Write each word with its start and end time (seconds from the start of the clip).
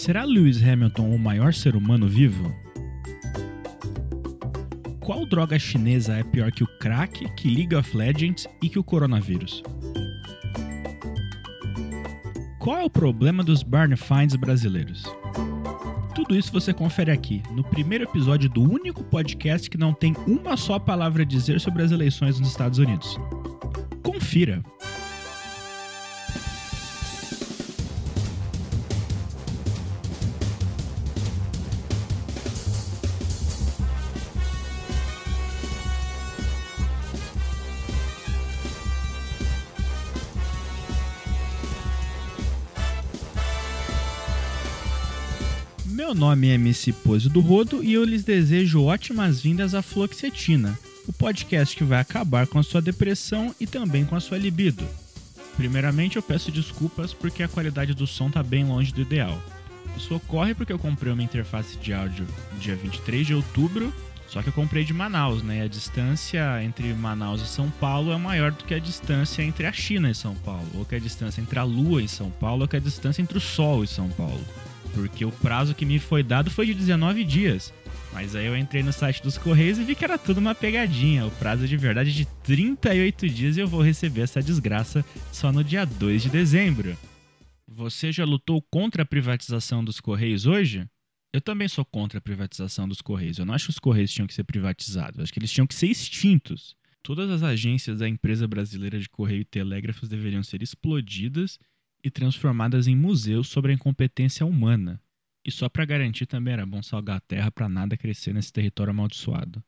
Será 0.00 0.24
Lewis 0.24 0.66
Hamilton 0.66 1.14
o 1.14 1.18
maior 1.18 1.52
ser 1.52 1.76
humano 1.76 2.08
vivo? 2.08 2.50
Qual 4.98 5.26
droga 5.26 5.58
chinesa 5.58 6.14
é 6.14 6.22
pior 6.24 6.50
que 6.50 6.64
o 6.64 6.66
crack, 6.78 7.30
que 7.34 7.54
League 7.54 7.74
of 7.76 7.94
Legends 7.94 8.46
e 8.62 8.70
que 8.70 8.78
o 8.78 8.82
coronavírus? 8.82 9.62
Qual 12.58 12.78
é 12.78 12.82
o 12.82 12.88
problema 12.88 13.44
dos 13.44 13.62
Barn 13.62 13.94
Finds 13.94 14.36
brasileiros? 14.36 15.04
Tudo 16.14 16.34
isso 16.34 16.50
você 16.50 16.72
confere 16.72 17.10
aqui, 17.10 17.42
no 17.50 17.62
primeiro 17.62 18.04
episódio 18.04 18.48
do 18.48 18.62
único 18.62 19.04
podcast 19.04 19.68
que 19.68 19.76
não 19.76 19.92
tem 19.92 20.16
uma 20.26 20.56
só 20.56 20.78
palavra 20.78 21.24
a 21.24 21.26
dizer 21.26 21.60
sobre 21.60 21.82
as 21.82 21.92
eleições 21.92 22.40
nos 22.40 22.48
Estados 22.48 22.78
Unidos. 22.78 23.18
Confira! 24.02 24.64
Nome 46.20 46.50
é 46.50 46.52
MC 46.52 46.92
Pose 46.92 47.30
do 47.30 47.40
Rodo 47.40 47.82
e 47.82 47.94
eu 47.94 48.04
lhes 48.04 48.22
desejo 48.22 48.84
ótimas 48.84 49.40
vindas 49.40 49.74
à 49.74 49.80
Fluoxetina, 49.80 50.78
o 51.08 51.14
podcast 51.14 51.74
que 51.74 51.82
vai 51.82 51.98
acabar 51.98 52.46
com 52.46 52.58
a 52.58 52.62
sua 52.62 52.82
depressão 52.82 53.54
e 53.58 53.66
também 53.66 54.04
com 54.04 54.14
a 54.14 54.20
sua 54.20 54.36
libido. 54.36 54.86
Primeiramente, 55.56 56.16
eu 56.16 56.22
peço 56.22 56.52
desculpas 56.52 57.14
porque 57.14 57.42
a 57.42 57.48
qualidade 57.48 57.94
do 57.94 58.06
som 58.06 58.30
tá 58.30 58.42
bem 58.42 58.66
longe 58.66 58.92
do 58.92 59.00
ideal. 59.00 59.42
Isso 59.96 60.14
ocorre 60.14 60.52
porque 60.52 60.70
eu 60.70 60.78
comprei 60.78 61.10
uma 61.10 61.22
interface 61.22 61.78
de 61.78 61.94
áudio 61.94 62.26
dia 62.58 62.76
23 62.76 63.26
de 63.26 63.34
outubro, 63.34 63.90
só 64.28 64.42
que 64.42 64.50
eu 64.50 64.52
comprei 64.52 64.84
de 64.84 64.92
Manaus, 64.92 65.42
né? 65.42 65.60
E 65.60 65.62
a 65.62 65.68
distância 65.68 66.62
entre 66.62 66.92
Manaus 66.92 67.40
e 67.40 67.46
São 67.46 67.70
Paulo 67.70 68.12
é 68.12 68.18
maior 68.18 68.52
do 68.52 68.64
que 68.64 68.74
a 68.74 68.78
distância 68.78 69.42
entre 69.42 69.64
a 69.64 69.72
China 69.72 70.10
e 70.10 70.14
São 70.14 70.34
Paulo, 70.34 70.68
ou 70.74 70.84
que 70.84 70.96
a 70.96 71.00
distância 71.00 71.40
entre 71.40 71.58
a 71.58 71.64
Lua 71.64 72.02
e 72.02 72.08
São 72.08 72.28
Paulo, 72.28 72.62
ou 72.62 72.68
que 72.68 72.76
a 72.76 72.80
distância 72.80 73.22
entre 73.22 73.38
o 73.38 73.40
Sol 73.40 73.82
e 73.82 73.86
São 73.86 74.10
Paulo 74.10 74.44
porque 74.94 75.24
o 75.24 75.32
prazo 75.32 75.74
que 75.74 75.86
me 75.86 75.98
foi 75.98 76.22
dado 76.22 76.50
foi 76.50 76.66
de 76.66 76.74
19 76.74 77.24
dias. 77.24 77.72
Mas 78.12 78.34
aí 78.34 78.46
eu 78.46 78.56
entrei 78.56 78.82
no 78.82 78.92
site 78.92 79.22
dos 79.22 79.38
Correios 79.38 79.78
e 79.78 79.84
vi 79.84 79.94
que 79.94 80.04
era 80.04 80.18
tudo 80.18 80.38
uma 80.38 80.54
pegadinha. 80.54 81.26
O 81.26 81.30
prazo 81.32 81.66
de 81.66 81.76
verdade 81.76 82.10
é 82.10 82.12
de 82.12 82.24
38 82.42 83.28
dias 83.28 83.56
e 83.56 83.60
eu 83.60 83.68
vou 83.68 83.80
receber 83.80 84.22
essa 84.22 84.42
desgraça 84.42 85.04
só 85.32 85.52
no 85.52 85.62
dia 85.62 85.84
2 85.84 86.22
de 86.22 86.28
dezembro. 86.28 86.96
Você 87.68 88.10
já 88.10 88.24
lutou 88.24 88.60
contra 88.70 89.04
a 89.04 89.06
privatização 89.06 89.84
dos 89.84 90.00
Correios 90.00 90.44
hoje? 90.44 90.86
Eu 91.32 91.40
também 91.40 91.68
sou 91.68 91.84
contra 91.84 92.18
a 92.18 92.20
privatização 92.20 92.88
dos 92.88 93.00
Correios. 93.00 93.38
Eu 93.38 93.46
não 93.46 93.54
acho 93.54 93.66
que 93.66 93.70
os 93.70 93.78
Correios 93.78 94.10
tinham 94.10 94.26
que 94.26 94.34
ser 94.34 94.42
privatizados. 94.42 95.18
Eu 95.18 95.22
acho 95.22 95.32
que 95.32 95.38
eles 95.38 95.52
tinham 95.52 95.66
que 95.66 95.74
ser 95.74 95.86
extintos. 95.86 96.74
Todas 97.02 97.30
as 97.30 97.42
agências 97.42 98.00
da 98.00 98.08
empresa 98.08 98.46
brasileira 98.46 98.98
de 98.98 99.08
Correio 99.08 99.42
e 99.42 99.44
Telégrafos 99.44 100.08
deveriam 100.08 100.42
ser 100.42 100.62
explodidas 100.62 101.58
e 102.02 102.10
transformadas 102.10 102.86
em 102.86 102.96
museus 102.96 103.48
sobre 103.48 103.72
a 103.72 103.74
incompetência 103.74 104.44
humana. 104.46 105.00
E 105.44 105.50
só 105.50 105.68
para 105.68 105.84
garantir 105.84 106.26
também 106.26 106.52
era 106.52 106.66
bom 106.66 106.82
salgar 106.82 107.16
a 107.16 107.20
terra 107.20 107.50
para 107.50 107.68
nada 107.68 107.96
crescer 107.96 108.34
nesse 108.34 108.52
território 108.52 108.90
amaldiçoado. 108.90 109.62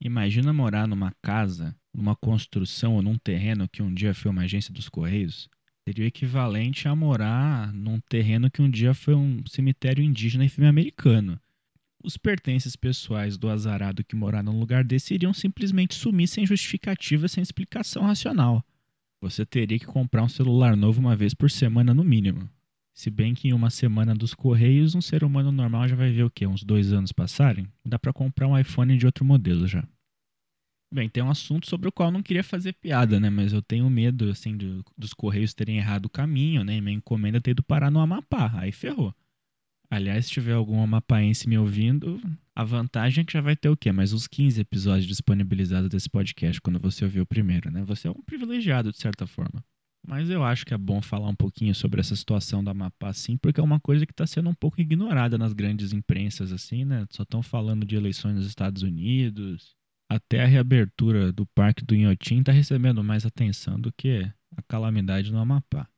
Imagina 0.00 0.52
morar 0.52 0.88
numa 0.88 1.12
casa, 1.20 1.76
numa 1.92 2.16
construção 2.16 2.94
ou 2.94 3.02
num 3.02 3.18
terreno 3.18 3.68
que 3.68 3.82
um 3.82 3.92
dia 3.92 4.14
foi 4.14 4.30
uma 4.30 4.42
agência 4.42 4.72
dos 4.72 4.88
Correios. 4.88 5.48
Seria 5.86 6.04
o 6.04 6.08
equivalente 6.08 6.88
a 6.88 6.96
morar 6.96 7.72
num 7.72 8.00
terreno 8.00 8.50
que 8.50 8.62
um 8.62 8.70
dia 8.70 8.94
foi 8.94 9.14
um 9.14 9.44
cemitério 9.46 10.02
indígena 10.02 10.44
em 10.44 10.48
filme 10.48 10.68
americano. 10.68 11.38
Os 12.02 12.16
pertences 12.16 12.76
pessoais 12.76 13.36
do 13.36 13.50
azarado 13.50 14.02
que 14.02 14.16
morar 14.16 14.42
num 14.42 14.58
lugar 14.58 14.82
desse 14.82 15.12
iriam 15.12 15.34
simplesmente 15.34 15.94
sumir 15.94 16.28
sem 16.28 16.46
justificativa, 16.46 17.28
sem 17.28 17.42
explicação 17.42 18.02
racional. 18.04 18.64
Você 19.22 19.44
teria 19.44 19.78
que 19.78 19.86
comprar 19.86 20.22
um 20.22 20.28
celular 20.28 20.74
novo 20.74 20.98
uma 20.98 21.14
vez 21.14 21.34
por 21.34 21.50
semana 21.50 21.92
no 21.92 22.02
mínimo. 22.02 22.48
Se 22.94 23.10
bem 23.10 23.34
que 23.34 23.48
em 23.48 23.52
uma 23.52 23.68
semana 23.68 24.14
dos 24.14 24.34
Correios, 24.34 24.94
um 24.94 25.00
ser 25.00 25.22
humano 25.22 25.52
normal 25.52 25.86
já 25.88 25.94
vai 25.94 26.10
ver 26.10 26.24
o 26.24 26.30
quê? 26.30 26.46
Uns 26.46 26.64
dois 26.64 26.92
anos 26.92 27.12
passarem? 27.12 27.66
Dá 27.84 27.98
para 27.98 28.12
comprar 28.12 28.48
um 28.48 28.58
iPhone 28.58 28.96
de 28.96 29.04
outro 29.04 29.24
modelo 29.24 29.66
já. 29.66 29.86
Bem, 30.92 31.08
tem 31.08 31.22
um 31.22 31.30
assunto 31.30 31.68
sobre 31.68 31.88
o 31.88 31.92
qual 31.92 32.08
eu 32.08 32.12
não 32.12 32.22
queria 32.22 32.42
fazer 32.42 32.72
piada, 32.72 33.20
né? 33.20 33.30
Mas 33.30 33.52
eu 33.52 33.62
tenho 33.62 33.88
medo, 33.88 34.28
assim, 34.28 34.56
do, 34.56 34.84
dos 34.98 35.14
Correios 35.14 35.54
terem 35.54 35.76
errado 35.76 36.06
o 36.06 36.10
caminho, 36.10 36.64
né? 36.64 36.76
E 36.76 36.80
minha 36.80 36.96
encomenda 36.96 37.40
ter 37.40 37.52
ido 37.52 37.62
parar 37.62 37.90
no 37.90 38.00
Amapá. 38.00 38.50
Aí 38.54 38.72
ferrou. 38.72 39.14
Aliás, 39.90 40.26
se 40.26 40.30
tiver 40.30 40.52
algum 40.52 40.80
amapaense 40.80 41.48
me 41.48 41.58
ouvindo, 41.58 42.20
a 42.54 42.62
vantagem 42.62 43.22
é 43.22 43.24
que 43.24 43.32
já 43.32 43.40
vai 43.40 43.56
ter 43.56 43.68
o 43.68 43.76
quê? 43.76 43.90
Mais 43.90 44.12
uns 44.12 44.28
15 44.28 44.60
episódios 44.60 45.06
disponibilizados 45.06 45.88
desse 45.88 46.08
podcast 46.08 46.60
quando 46.60 46.78
você 46.78 47.04
ouvir 47.04 47.20
o 47.20 47.26
primeiro, 47.26 47.72
né? 47.72 47.82
Você 47.84 48.06
é 48.06 48.10
um 48.10 48.22
privilegiado, 48.22 48.92
de 48.92 48.98
certa 48.98 49.26
forma. 49.26 49.64
Mas 50.06 50.30
eu 50.30 50.44
acho 50.44 50.64
que 50.64 50.72
é 50.72 50.78
bom 50.78 51.02
falar 51.02 51.28
um 51.28 51.34
pouquinho 51.34 51.74
sobre 51.74 52.00
essa 52.00 52.14
situação 52.14 52.62
do 52.62 52.70
Amapá, 52.70 53.12
sim, 53.12 53.36
porque 53.36 53.60
é 53.60 53.62
uma 53.62 53.80
coisa 53.80 54.06
que 54.06 54.12
está 54.12 54.26
sendo 54.26 54.48
um 54.48 54.54
pouco 54.54 54.80
ignorada 54.80 55.36
nas 55.36 55.52
grandes 55.52 55.92
imprensas, 55.92 56.52
assim, 56.52 56.84
né? 56.84 57.04
Só 57.10 57.24
estão 57.24 57.42
falando 57.42 57.84
de 57.84 57.96
eleições 57.96 58.36
nos 58.36 58.46
Estados 58.46 58.82
Unidos. 58.82 59.74
Até 60.08 60.42
a 60.42 60.46
reabertura 60.46 61.32
do 61.32 61.44
Parque 61.46 61.84
do 61.84 61.96
Inhotim 61.96 62.38
está 62.40 62.52
recebendo 62.52 63.02
mais 63.02 63.26
atenção 63.26 63.78
do 63.78 63.92
que 63.92 64.22
a 64.56 64.62
calamidade 64.62 65.32
no 65.32 65.38
Amapá. 65.38 65.88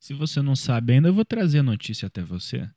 Se 0.00 0.14
você 0.14 0.40
não 0.40 0.54
sabe 0.54 0.94
ainda, 0.94 1.08
eu 1.08 1.14
vou 1.14 1.24
trazer 1.24 1.58
a 1.58 1.64
notícia 1.64 2.06
até 2.06 2.22
você. 2.22 2.68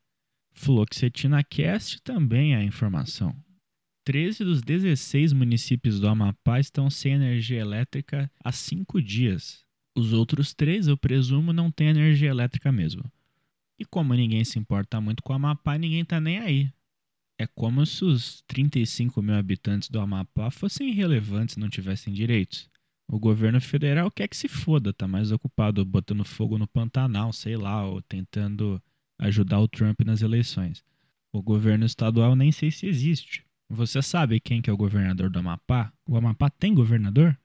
Fluoxetina 0.56 1.44
Cast 1.44 2.00
também 2.02 2.54
é 2.54 2.64
informação. 2.64 3.36
13 4.04 4.42
dos 4.42 4.62
16 4.62 5.32
municípios 5.32 6.00
do 6.00 6.08
Amapá 6.08 6.58
estão 6.58 6.88
sem 6.88 7.12
energia 7.12 7.60
elétrica 7.60 8.30
há 8.42 8.50
5 8.50 9.00
dias. 9.02 9.64
Os 9.94 10.12
outros 10.12 10.54
três, 10.54 10.88
eu 10.88 10.96
presumo, 10.96 11.52
não 11.52 11.70
têm 11.70 11.88
energia 11.88 12.30
elétrica 12.30 12.72
mesmo. 12.72 13.04
E 13.78 13.84
como 13.84 14.14
ninguém 14.14 14.44
se 14.44 14.58
importa 14.58 15.00
muito 15.00 15.22
com 15.22 15.32
o 15.32 15.36
Amapá, 15.36 15.76
ninguém 15.76 16.04
tá 16.04 16.20
nem 16.20 16.38
aí. 16.38 16.72
É 17.38 17.46
como 17.46 17.84
se 17.84 18.04
os 18.04 18.42
35 18.48 19.20
mil 19.20 19.34
habitantes 19.34 19.90
do 19.90 20.00
Amapá 20.00 20.50
fossem 20.50 20.88
irrelevantes 20.88 21.56
e 21.56 21.60
não 21.60 21.68
tivessem 21.68 22.12
direitos. 22.12 22.68
O 23.06 23.20
governo 23.20 23.60
federal 23.60 24.10
quer 24.10 24.26
que 24.26 24.36
se 24.36 24.48
foda, 24.48 24.92
tá 24.92 25.06
mais 25.06 25.30
ocupado 25.30 25.84
botando 25.84 26.24
fogo 26.24 26.56
no 26.58 26.66
Pantanal, 26.66 27.32
sei 27.32 27.56
lá, 27.56 27.86
ou 27.86 28.00
tentando 28.00 28.82
ajudar 29.18 29.60
o 29.60 29.68
Trump 29.68 30.00
nas 30.00 30.22
eleições. 30.22 30.84
O 31.32 31.42
governo 31.42 31.84
estadual 31.84 32.34
nem 32.34 32.50
sei 32.52 32.70
se 32.70 32.86
existe. 32.86 33.44
Você 33.68 34.00
sabe 34.00 34.38
quem 34.40 34.62
que 34.62 34.70
é 34.70 34.72
o 34.72 34.76
governador 34.76 35.28
do 35.28 35.38
Amapá? 35.38 35.92
O 36.08 36.16
Amapá 36.16 36.48
tem 36.48 36.72
governador? 36.72 37.36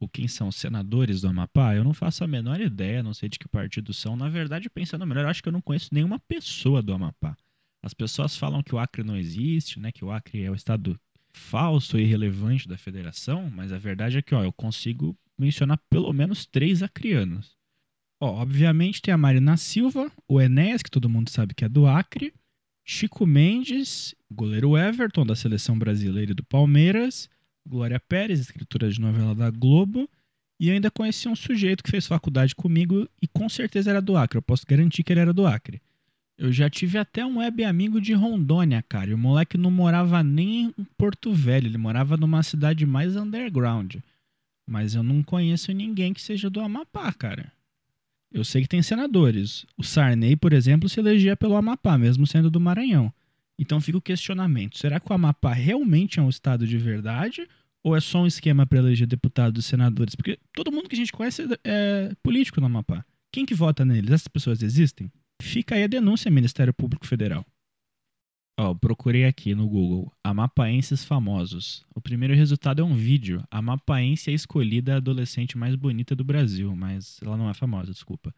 Ou 0.00 0.08
quem 0.08 0.28
são 0.28 0.48
os 0.48 0.56
senadores 0.56 1.20
do 1.20 1.28
Amapá? 1.28 1.74
Eu 1.74 1.84
não 1.84 1.92
faço 1.92 2.24
a 2.24 2.26
menor 2.26 2.60
ideia, 2.60 3.02
não 3.02 3.12
sei 3.12 3.28
de 3.28 3.38
que 3.38 3.48
partido 3.48 3.92
são. 3.92 4.16
Na 4.16 4.28
verdade, 4.28 4.70
pensando 4.70 5.06
melhor, 5.06 5.26
acho 5.26 5.42
que 5.42 5.48
eu 5.48 5.52
não 5.52 5.60
conheço 5.60 5.90
nenhuma 5.92 6.18
pessoa 6.20 6.80
do 6.80 6.92
Amapá. 6.92 7.36
As 7.82 7.92
pessoas 7.92 8.36
falam 8.36 8.62
que 8.62 8.74
o 8.74 8.78
Acre 8.78 9.02
não 9.02 9.16
existe, 9.16 9.78
né? 9.78 9.92
Que 9.92 10.04
o 10.04 10.10
Acre 10.10 10.42
é 10.42 10.50
o 10.50 10.54
estado 10.54 10.98
falso 11.32 11.98
e 11.98 12.02
irrelevante 12.02 12.68
da 12.68 12.78
federação, 12.78 13.50
mas 13.50 13.72
a 13.72 13.78
verdade 13.78 14.18
é 14.18 14.22
que 14.22 14.34
ó, 14.34 14.42
eu 14.42 14.52
consigo 14.52 15.16
mencionar 15.38 15.78
pelo 15.90 16.12
menos 16.12 16.46
três 16.46 16.82
acrianos. 16.82 17.57
Ó, 18.20 18.40
obviamente 18.40 19.00
tem 19.00 19.14
a 19.14 19.18
Marina 19.18 19.56
Silva, 19.56 20.10
o 20.26 20.40
Enéas, 20.40 20.82
que 20.82 20.90
todo 20.90 21.08
mundo 21.08 21.30
sabe 21.30 21.54
que 21.54 21.64
é 21.64 21.68
do 21.68 21.86
Acre, 21.86 22.32
Chico 22.84 23.26
Mendes, 23.26 24.14
goleiro 24.30 24.76
Everton, 24.76 25.24
da 25.24 25.36
seleção 25.36 25.78
brasileira 25.78 26.32
e 26.32 26.34
do 26.34 26.42
Palmeiras, 26.42 27.28
Glória 27.66 28.00
Pérez, 28.00 28.40
escritora 28.40 28.90
de 28.90 29.00
novela 29.00 29.34
da 29.34 29.50
Globo, 29.50 30.08
e 30.58 30.70
ainda 30.70 30.90
conheci 30.90 31.28
um 31.28 31.36
sujeito 31.36 31.84
que 31.84 31.90
fez 31.90 32.06
faculdade 32.06 32.54
comigo 32.54 33.08
e 33.22 33.28
com 33.28 33.48
certeza 33.48 33.90
era 33.90 34.02
do 34.02 34.16
Acre, 34.16 34.38
eu 34.38 34.42
posso 34.42 34.64
garantir 34.66 35.04
que 35.04 35.12
ele 35.12 35.20
era 35.20 35.32
do 35.32 35.46
Acre. 35.46 35.80
Eu 36.36 36.52
já 36.52 36.70
tive 36.70 36.98
até 36.98 37.24
um 37.26 37.38
web 37.38 37.64
amigo 37.64 38.00
de 38.00 38.12
Rondônia, 38.14 38.82
cara, 38.88 39.10
e 39.10 39.14
o 39.14 39.18
moleque 39.18 39.58
não 39.58 39.70
morava 39.70 40.22
nem 40.22 40.72
em 40.78 40.84
Porto 40.96 41.32
Velho, 41.32 41.66
ele 41.66 41.78
morava 41.78 42.16
numa 42.16 42.42
cidade 42.42 42.86
mais 42.86 43.16
underground. 43.16 43.96
Mas 44.66 44.94
eu 44.94 45.02
não 45.02 45.22
conheço 45.22 45.72
ninguém 45.72 46.12
que 46.12 46.20
seja 46.20 46.48
do 46.48 46.60
Amapá, 46.60 47.12
cara. 47.12 47.52
Eu 48.30 48.44
sei 48.44 48.62
que 48.62 48.68
tem 48.68 48.82
senadores. 48.82 49.64
O 49.76 49.82
Sarney, 49.82 50.36
por 50.36 50.52
exemplo, 50.52 50.88
se 50.88 51.00
elegia 51.00 51.36
pelo 51.36 51.56
Amapá, 51.56 51.96
mesmo 51.96 52.26
sendo 52.26 52.50
do 52.50 52.60
Maranhão. 52.60 53.12
Então 53.58 53.80
fica 53.80 53.98
o 53.98 54.02
questionamento: 54.02 54.78
será 54.78 55.00
que 55.00 55.10
o 55.10 55.14
Amapá 55.14 55.52
realmente 55.52 56.18
é 56.18 56.22
um 56.22 56.28
estado 56.28 56.66
de 56.66 56.78
verdade? 56.78 57.46
Ou 57.82 57.96
é 57.96 58.00
só 58.00 58.22
um 58.22 58.26
esquema 58.26 58.66
para 58.66 58.78
eleger 58.78 59.06
deputados 59.06 59.64
e 59.64 59.68
senadores? 59.68 60.14
Porque 60.14 60.38
todo 60.52 60.72
mundo 60.72 60.88
que 60.88 60.94
a 60.94 60.98
gente 60.98 61.12
conhece 61.12 61.46
é 61.64 62.12
político 62.22 62.60
no 62.60 62.66
Amapá. 62.66 63.04
Quem 63.32 63.46
que 63.46 63.54
vota 63.54 63.84
neles? 63.84 64.10
Essas 64.10 64.28
pessoas 64.28 64.62
existem? 64.62 65.10
Fica 65.40 65.74
aí 65.74 65.84
a 65.84 65.86
denúncia, 65.86 66.30
Ministério 66.30 66.74
Público 66.74 67.06
Federal. 67.06 67.44
Ó, 68.60 68.74
procurei 68.74 69.24
aqui 69.24 69.54
no 69.54 69.68
Google 69.68 70.12
Amapaenses 70.24 71.04
famosos. 71.04 71.86
O 71.94 72.00
primeiro 72.00 72.34
resultado 72.34 72.82
é 72.82 72.84
um 72.84 72.96
vídeo. 72.96 73.40
A 73.48 73.58
Amapaense 73.58 74.32
é 74.32 74.34
escolhida 74.34 74.94
a 74.94 74.96
adolescente 74.96 75.56
mais 75.56 75.76
bonita 75.76 76.16
do 76.16 76.24
Brasil, 76.24 76.74
mas 76.74 77.20
ela 77.22 77.36
não 77.36 77.48
é 77.48 77.54
famosa, 77.54 77.92
desculpa. 77.92 78.34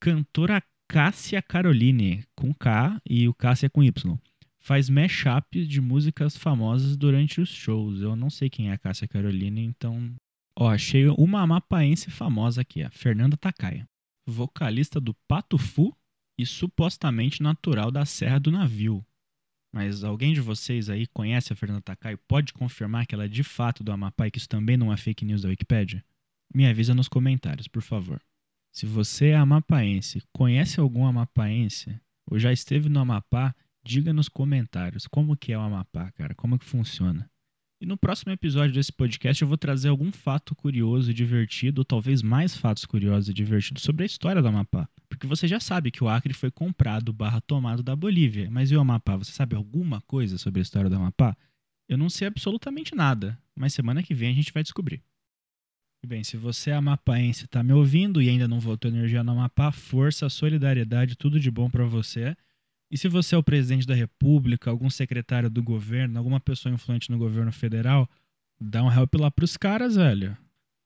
Cantora 0.00 0.62
Cássia 0.88 1.42
Caroline, 1.42 2.24
com 2.34 2.54
K 2.54 2.98
e 3.04 3.28
o 3.28 3.34
Cássia 3.34 3.68
com 3.68 3.84
Y. 3.84 4.18
Faz 4.60 4.88
mashup 4.88 5.66
de 5.66 5.78
músicas 5.78 6.38
famosas 6.38 6.96
durante 6.96 7.38
os 7.38 7.50
shows. 7.50 8.00
Eu 8.00 8.16
não 8.16 8.30
sei 8.30 8.48
quem 8.48 8.70
é 8.70 8.72
a 8.72 8.78
Cássia 8.78 9.06
Caroline, 9.06 9.62
então. 9.62 10.14
Ó, 10.58 10.70
achei 10.70 11.06
uma 11.08 11.42
amapaense 11.42 12.10
famosa 12.10 12.62
aqui, 12.62 12.82
a 12.82 12.90
Fernanda 12.90 13.36
Takaya. 13.36 13.86
Vocalista 14.26 14.98
do 14.98 15.14
Pato 15.28 15.58
Fu 15.58 15.94
e 16.40 16.46
supostamente 16.46 17.42
natural 17.42 17.90
da 17.90 18.06
Serra 18.06 18.38
do 18.38 18.50
Navio. 18.50 19.04
Mas 19.74 20.04
alguém 20.04 20.32
de 20.32 20.40
vocês 20.40 20.88
aí 20.88 21.04
conhece 21.08 21.52
a 21.52 21.56
Fernanda 21.56 21.82
Takai? 21.82 22.16
Pode 22.16 22.52
confirmar 22.52 23.08
que 23.08 23.12
ela 23.12 23.24
é 23.24 23.28
de 23.28 23.42
fato 23.42 23.82
do 23.82 23.90
Amapá 23.90 24.28
e 24.28 24.30
que 24.30 24.38
isso 24.38 24.48
também 24.48 24.76
não 24.76 24.92
é 24.92 24.96
fake 24.96 25.24
news 25.24 25.42
da 25.42 25.48
Wikipedia? 25.48 26.04
Me 26.54 26.64
avisa 26.64 26.94
nos 26.94 27.08
comentários, 27.08 27.66
por 27.66 27.82
favor. 27.82 28.22
Se 28.72 28.86
você 28.86 29.30
é 29.30 29.36
amapaense, 29.36 30.22
conhece 30.32 30.78
algum 30.78 31.04
amapaense 31.04 32.00
ou 32.24 32.38
já 32.38 32.52
esteve 32.52 32.88
no 32.88 33.00
Amapá, 33.00 33.52
diga 33.84 34.12
nos 34.12 34.28
comentários 34.28 35.08
como 35.08 35.36
que 35.36 35.52
é 35.52 35.58
o 35.58 35.60
Amapá, 35.60 36.12
cara, 36.12 36.36
como 36.36 36.56
que 36.56 36.64
funciona. 36.64 37.28
E 37.80 37.84
no 37.84 37.96
próximo 37.96 38.30
episódio 38.30 38.72
desse 38.72 38.92
podcast 38.92 39.42
eu 39.42 39.48
vou 39.48 39.58
trazer 39.58 39.88
algum 39.88 40.12
fato 40.12 40.54
curioso 40.54 41.10
e 41.10 41.14
divertido, 41.14 41.80
ou 41.80 41.84
talvez 41.84 42.22
mais 42.22 42.56
fatos 42.56 42.84
curiosos 42.84 43.28
e 43.28 43.34
divertidos 43.34 43.82
sobre 43.82 44.04
a 44.04 44.06
história 44.06 44.40
do 44.40 44.46
Amapá. 44.46 44.88
Porque 45.14 45.26
você 45.26 45.46
já 45.46 45.60
sabe 45.60 45.90
que 45.90 46.02
o 46.02 46.08
Acre 46.08 46.34
foi 46.34 46.50
comprado 46.50 47.12
barra 47.12 47.40
tomado 47.40 47.82
da 47.82 47.94
Bolívia. 47.94 48.48
Mas 48.50 48.70
e 48.70 48.76
o 48.76 48.80
Amapá? 48.80 49.16
Você 49.16 49.32
sabe 49.32 49.54
alguma 49.54 50.00
coisa 50.02 50.38
sobre 50.38 50.60
a 50.60 50.62
história 50.62 50.90
do 50.90 50.96
Amapá? 50.96 51.36
Eu 51.88 51.96
não 51.96 52.10
sei 52.10 52.26
absolutamente 52.26 52.94
nada, 52.94 53.38
mas 53.54 53.74
semana 53.74 54.02
que 54.02 54.14
vem 54.14 54.30
a 54.30 54.34
gente 54.34 54.52
vai 54.52 54.62
descobrir. 54.62 55.02
Bem, 56.06 56.22
se 56.22 56.36
você 56.36 56.70
é 56.70 56.74
amapaense 56.74 57.46
está 57.46 57.62
me 57.62 57.72
ouvindo 57.72 58.20
e 58.20 58.28
ainda 58.28 58.46
não 58.46 58.60
voltou 58.60 58.90
energia 58.90 59.24
no 59.24 59.32
Amapá, 59.32 59.72
força, 59.72 60.28
solidariedade, 60.28 61.16
tudo 61.16 61.40
de 61.40 61.50
bom 61.50 61.70
para 61.70 61.84
você. 61.84 62.36
E 62.90 62.98
se 62.98 63.08
você 63.08 63.34
é 63.34 63.38
o 63.38 63.42
presidente 63.42 63.86
da 63.86 63.94
República, 63.94 64.70
algum 64.70 64.90
secretário 64.90 65.48
do 65.48 65.62
governo, 65.62 66.18
alguma 66.18 66.40
pessoa 66.40 66.74
influente 66.74 67.10
no 67.10 67.18
governo 67.18 67.52
federal, 67.52 68.08
dá 68.60 68.82
um 68.82 68.92
help 68.92 69.14
lá 69.14 69.30
pros 69.30 69.56
caras, 69.56 69.96
velho. 69.96 70.36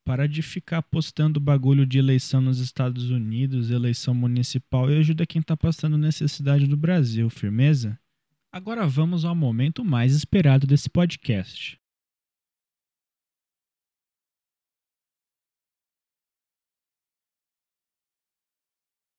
Para 0.09 0.27
de 0.27 0.41
ficar 0.41 0.81
postando 0.81 1.39
bagulho 1.39 1.85
de 1.85 1.99
eleição 1.99 2.41
nos 2.41 2.61
Estados 2.61 3.11
Unidos, 3.11 3.71
eleição 3.71 4.15
municipal 4.15 4.91
e 4.91 4.97
ajuda 4.97 5.27
quem 5.27 5.43
tá 5.43 5.55
passando 5.55 5.99
necessidade 5.99 6.67
do 6.67 6.79
Brasil, 6.79 7.29
firmeza? 7.29 8.01
Agora 8.51 8.87
vamos 8.87 9.27
ao 9.27 9.35
momento 9.35 9.85
mais 9.85 10.15
esperado 10.15 10.67
desse 10.67 10.89
podcast. 10.89 11.79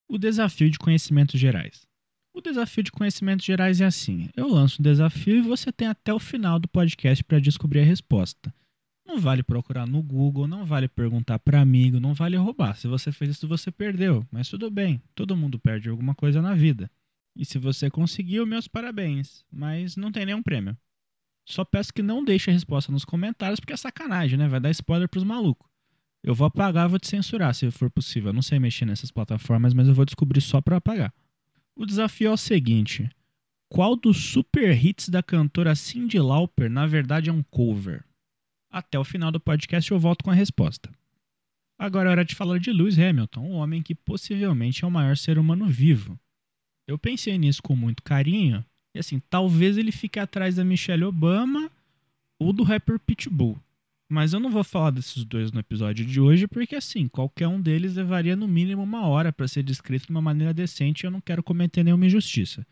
O 0.08 0.18
desafio 0.18 0.68
de 0.68 0.76
conhecimentos 0.76 1.38
gerais. 1.38 1.86
O 2.34 2.40
desafio 2.40 2.82
de 2.82 2.90
conhecimentos 2.90 3.46
gerais 3.46 3.80
é 3.80 3.84
assim: 3.84 4.28
eu 4.36 4.48
lanço 4.48 4.82
um 4.82 4.82
desafio 4.82 5.36
e 5.36 5.40
você 5.40 5.70
tem 5.70 5.86
até 5.86 6.12
o 6.12 6.18
final 6.18 6.58
do 6.58 6.66
podcast 6.66 7.22
para 7.22 7.38
descobrir 7.38 7.78
a 7.78 7.84
resposta. 7.84 8.52
Não 9.10 9.18
vale 9.18 9.42
procurar 9.42 9.88
no 9.88 10.00
Google, 10.00 10.46
não 10.46 10.64
vale 10.64 10.86
perguntar 10.86 11.40
para 11.40 11.60
amigo, 11.60 11.98
não 11.98 12.14
vale 12.14 12.36
roubar. 12.36 12.76
Se 12.76 12.86
você 12.86 13.10
fez 13.10 13.32
isso, 13.32 13.48
você 13.48 13.68
perdeu. 13.72 14.24
Mas 14.30 14.48
tudo 14.48 14.70
bem, 14.70 15.02
todo 15.16 15.36
mundo 15.36 15.58
perde 15.58 15.88
alguma 15.88 16.14
coisa 16.14 16.40
na 16.40 16.54
vida. 16.54 16.88
E 17.34 17.44
se 17.44 17.58
você 17.58 17.90
conseguiu, 17.90 18.46
meus 18.46 18.68
parabéns. 18.68 19.44
Mas 19.50 19.96
não 19.96 20.12
tem 20.12 20.24
nenhum 20.24 20.40
prêmio. 20.40 20.78
Só 21.44 21.64
peço 21.64 21.92
que 21.92 22.04
não 22.04 22.24
deixe 22.24 22.50
a 22.50 22.52
resposta 22.52 22.92
nos 22.92 23.04
comentários, 23.04 23.58
porque 23.58 23.72
é 23.72 23.76
sacanagem, 23.76 24.38
né? 24.38 24.46
Vai 24.46 24.60
dar 24.60 24.70
spoiler 24.70 25.08
pros 25.08 25.24
malucos. 25.24 25.68
Eu 26.22 26.32
vou 26.32 26.46
apagar, 26.46 26.88
vou 26.88 27.00
te 27.00 27.08
censurar, 27.08 27.52
se 27.52 27.68
for 27.72 27.90
possível. 27.90 28.28
Eu 28.28 28.34
não 28.34 28.42
sei 28.42 28.60
mexer 28.60 28.84
nessas 28.84 29.10
plataformas, 29.10 29.74
mas 29.74 29.88
eu 29.88 29.94
vou 29.94 30.04
descobrir 30.04 30.40
só 30.40 30.60
para 30.60 30.76
apagar. 30.76 31.12
O 31.74 31.84
desafio 31.84 32.28
é 32.28 32.32
o 32.32 32.36
seguinte: 32.36 33.10
qual 33.68 33.96
dos 33.96 34.18
super 34.18 34.72
hits 34.72 35.08
da 35.08 35.20
cantora 35.20 35.74
Cyndi 35.74 36.20
Lauper 36.20 36.70
na 36.70 36.86
verdade 36.86 37.28
é 37.28 37.32
um 37.32 37.42
cover? 37.42 38.04
Até 38.70 38.96
o 38.98 39.04
final 39.04 39.32
do 39.32 39.40
podcast 39.40 39.90
eu 39.90 39.98
volto 39.98 40.22
com 40.22 40.30
a 40.30 40.34
resposta. 40.34 40.88
Agora 41.76 42.08
é 42.08 42.12
hora 42.12 42.24
de 42.24 42.34
falar 42.34 42.58
de 42.58 42.72
Lewis 42.72 42.98
Hamilton, 42.98 43.40
um 43.40 43.54
homem 43.54 43.82
que 43.82 43.94
possivelmente 43.94 44.84
é 44.84 44.86
o 44.86 44.90
maior 44.90 45.16
ser 45.16 45.38
humano 45.38 45.66
vivo. 45.66 46.18
Eu 46.86 46.98
pensei 46.98 47.36
nisso 47.36 47.62
com 47.62 47.74
muito 47.74 48.02
carinho, 48.02 48.64
e 48.94 48.98
assim, 48.98 49.20
talvez 49.30 49.76
ele 49.76 49.90
fique 49.90 50.20
atrás 50.20 50.56
da 50.56 50.64
Michelle 50.64 51.04
Obama 51.04 51.70
ou 52.38 52.52
do 52.52 52.62
rapper 52.62 52.98
Pitbull. 53.00 53.58
Mas 54.08 54.32
eu 54.32 54.40
não 54.40 54.50
vou 54.50 54.62
falar 54.62 54.90
desses 54.90 55.24
dois 55.24 55.52
no 55.52 55.60
episódio 55.60 56.04
de 56.04 56.20
hoje, 56.20 56.46
porque 56.46 56.76
assim, 56.76 57.08
qualquer 57.08 57.48
um 57.48 57.60
deles 57.60 57.94
levaria 57.94 58.36
no 58.36 58.46
mínimo 58.46 58.82
uma 58.82 59.06
hora 59.06 59.32
para 59.32 59.48
ser 59.48 59.62
descrito 59.62 60.06
de 60.06 60.10
uma 60.10 60.22
maneira 60.22 60.52
decente 60.52 61.02
e 61.02 61.06
eu 61.06 61.10
não 61.10 61.20
quero 61.20 61.42
cometer 61.42 61.82
nenhuma 61.82 62.06
injustiça. 62.06 62.66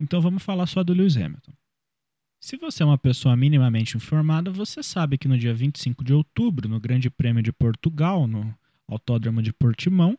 Então 0.00 0.20
vamos 0.20 0.42
falar 0.42 0.66
só 0.66 0.82
do 0.82 0.92
Lewis 0.92 1.16
Hamilton. 1.16 1.52
Se 2.44 2.58
você 2.58 2.82
é 2.82 2.86
uma 2.86 2.98
pessoa 2.98 3.34
minimamente 3.34 3.96
informada, 3.96 4.50
você 4.50 4.82
sabe 4.82 5.16
que 5.16 5.26
no 5.26 5.38
dia 5.38 5.54
25 5.54 6.04
de 6.04 6.12
outubro, 6.12 6.68
no 6.68 6.78
Grande 6.78 7.08
Prêmio 7.08 7.42
de 7.42 7.50
Portugal, 7.50 8.26
no 8.26 8.54
Autódromo 8.86 9.40
de 9.40 9.50
Portimão, 9.50 10.14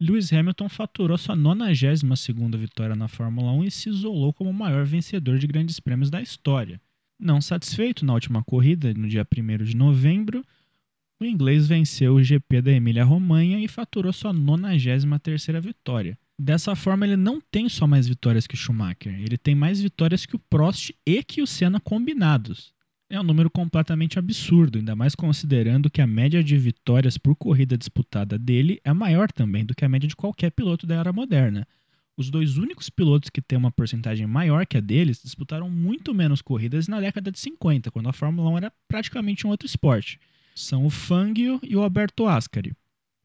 Lewis 0.00 0.32
Hamilton 0.32 0.70
faturou 0.70 1.18
sua 1.18 1.36
92ª 1.36 2.56
vitória 2.56 2.96
na 2.96 3.08
Fórmula 3.08 3.52
1 3.52 3.64
e 3.64 3.70
se 3.70 3.90
isolou 3.90 4.32
como 4.32 4.48
o 4.48 4.54
maior 4.54 4.86
vencedor 4.86 5.38
de 5.38 5.46
grandes 5.46 5.78
prêmios 5.78 6.08
da 6.08 6.22
história. 6.22 6.80
Não 7.20 7.42
satisfeito, 7.42 8.06
na 8.06 8.14
última 8.14 8.42
corrida, 8.42 8.94
no 8.94 9.06
dia 9.06 9.28
1 9.30 9.62
de 9.62 9.76
novembro, 9.76 10.42
o 11.20 11.26
inglês 11.26 11.68
venceu 11.68 12.14
o 12.14 12.22
GP 12.24 12.62
da 12.62 12.72
Emília-Romanha 12.72 13.60
e 13.60 13.68
faturou 13.68 14.14
sua 14.14 14.32
93ª 14.32 15.60
vitória. 15.60 16.18
Dessa 16.38 16.76
forma, 16.76 17.06
ele 17.06 17.16
não 17.16 17.40
tem 17.40 17.68
só 17.68 17.86
mais 17.86 18.06
vitórias 18.06 18.46
que 18.46 18.54
o 18.54 18.58
Schumacher, 18.58 19.18
ele 19.20 19.38
tem 19.38 19.54
mais 19.54 19.80
vitórias 19.80 20.26
que 20.26 20.36
o 20.36 20.38
Prost 20.38 20.92
e 21.06 21.22
que 21.22 21.40
o 21.40 21.46
Senna 21.46 21.80
combinados. 21.80 22.74
É 23.08 23.18
um 23.18 23.22
número 23.22 23.48
completamente 23.48 24.18
absurdo, 24.18 24.78
ainda 24.78 24.96
mais 24.96 25.14
considerando 25.14 25.88
que 25.88 26.02
a 26.02 26.06
média 26.06 26.42
de 26.42 26.58
vitórias 26.58 27.16
por 27.16 27.36
corrida 27.36 27.78
disputada 27.78 28.36
dele 28.36 28.80
é 28.84 28.92
maior 28.92 29.30
também 29.30 29.64
do 29.64 29.74
que 29.74 29.84
a 29.84 29.88
média 29.88 30.08
de 30.08 30.16
qualquer 30.16 30.50
piloto 30.50 30.86
da 30.86 30.96
era 30.96 31.12
moderna. 31.12 31.66
Os 32.16 32.30
dois 32.30 32.58
únicos 32.58 32.90
pilotos 32.90 33.30
que 33.30 33.40
têm 33.40 33.58
uma 33.58 33.70
porcentagem 33.70 34.26
maior 34.26 34.66
que 34.66 34.76
a 34.76 34.80
deles 34.80 35.22
disputaram 35.22 35.70
muito 35.70 36.12
menos 36.12 36.42
corridas 36.42 36.88
na 36.88 37.00
década 37.00 37.30
de 37.30 37.38
50, 37.38 37.90
quando 37.90 38.08
a 38.08 38.12
Fórmula 38.12 38.50
1 38.50 38.56
era 38.56 38.72
praticamente 38.88 39.46
um 39.46 39.50
outro 39.50 39.66
esporte. 39.66 40.18
São 40.54 40.84
o 40.84 40.90
Fangio 40.90 41.60
e 41.62 41.76
o 41.76 41.82
Alberto 41.82 42.26
Ascari. 42.26 42.74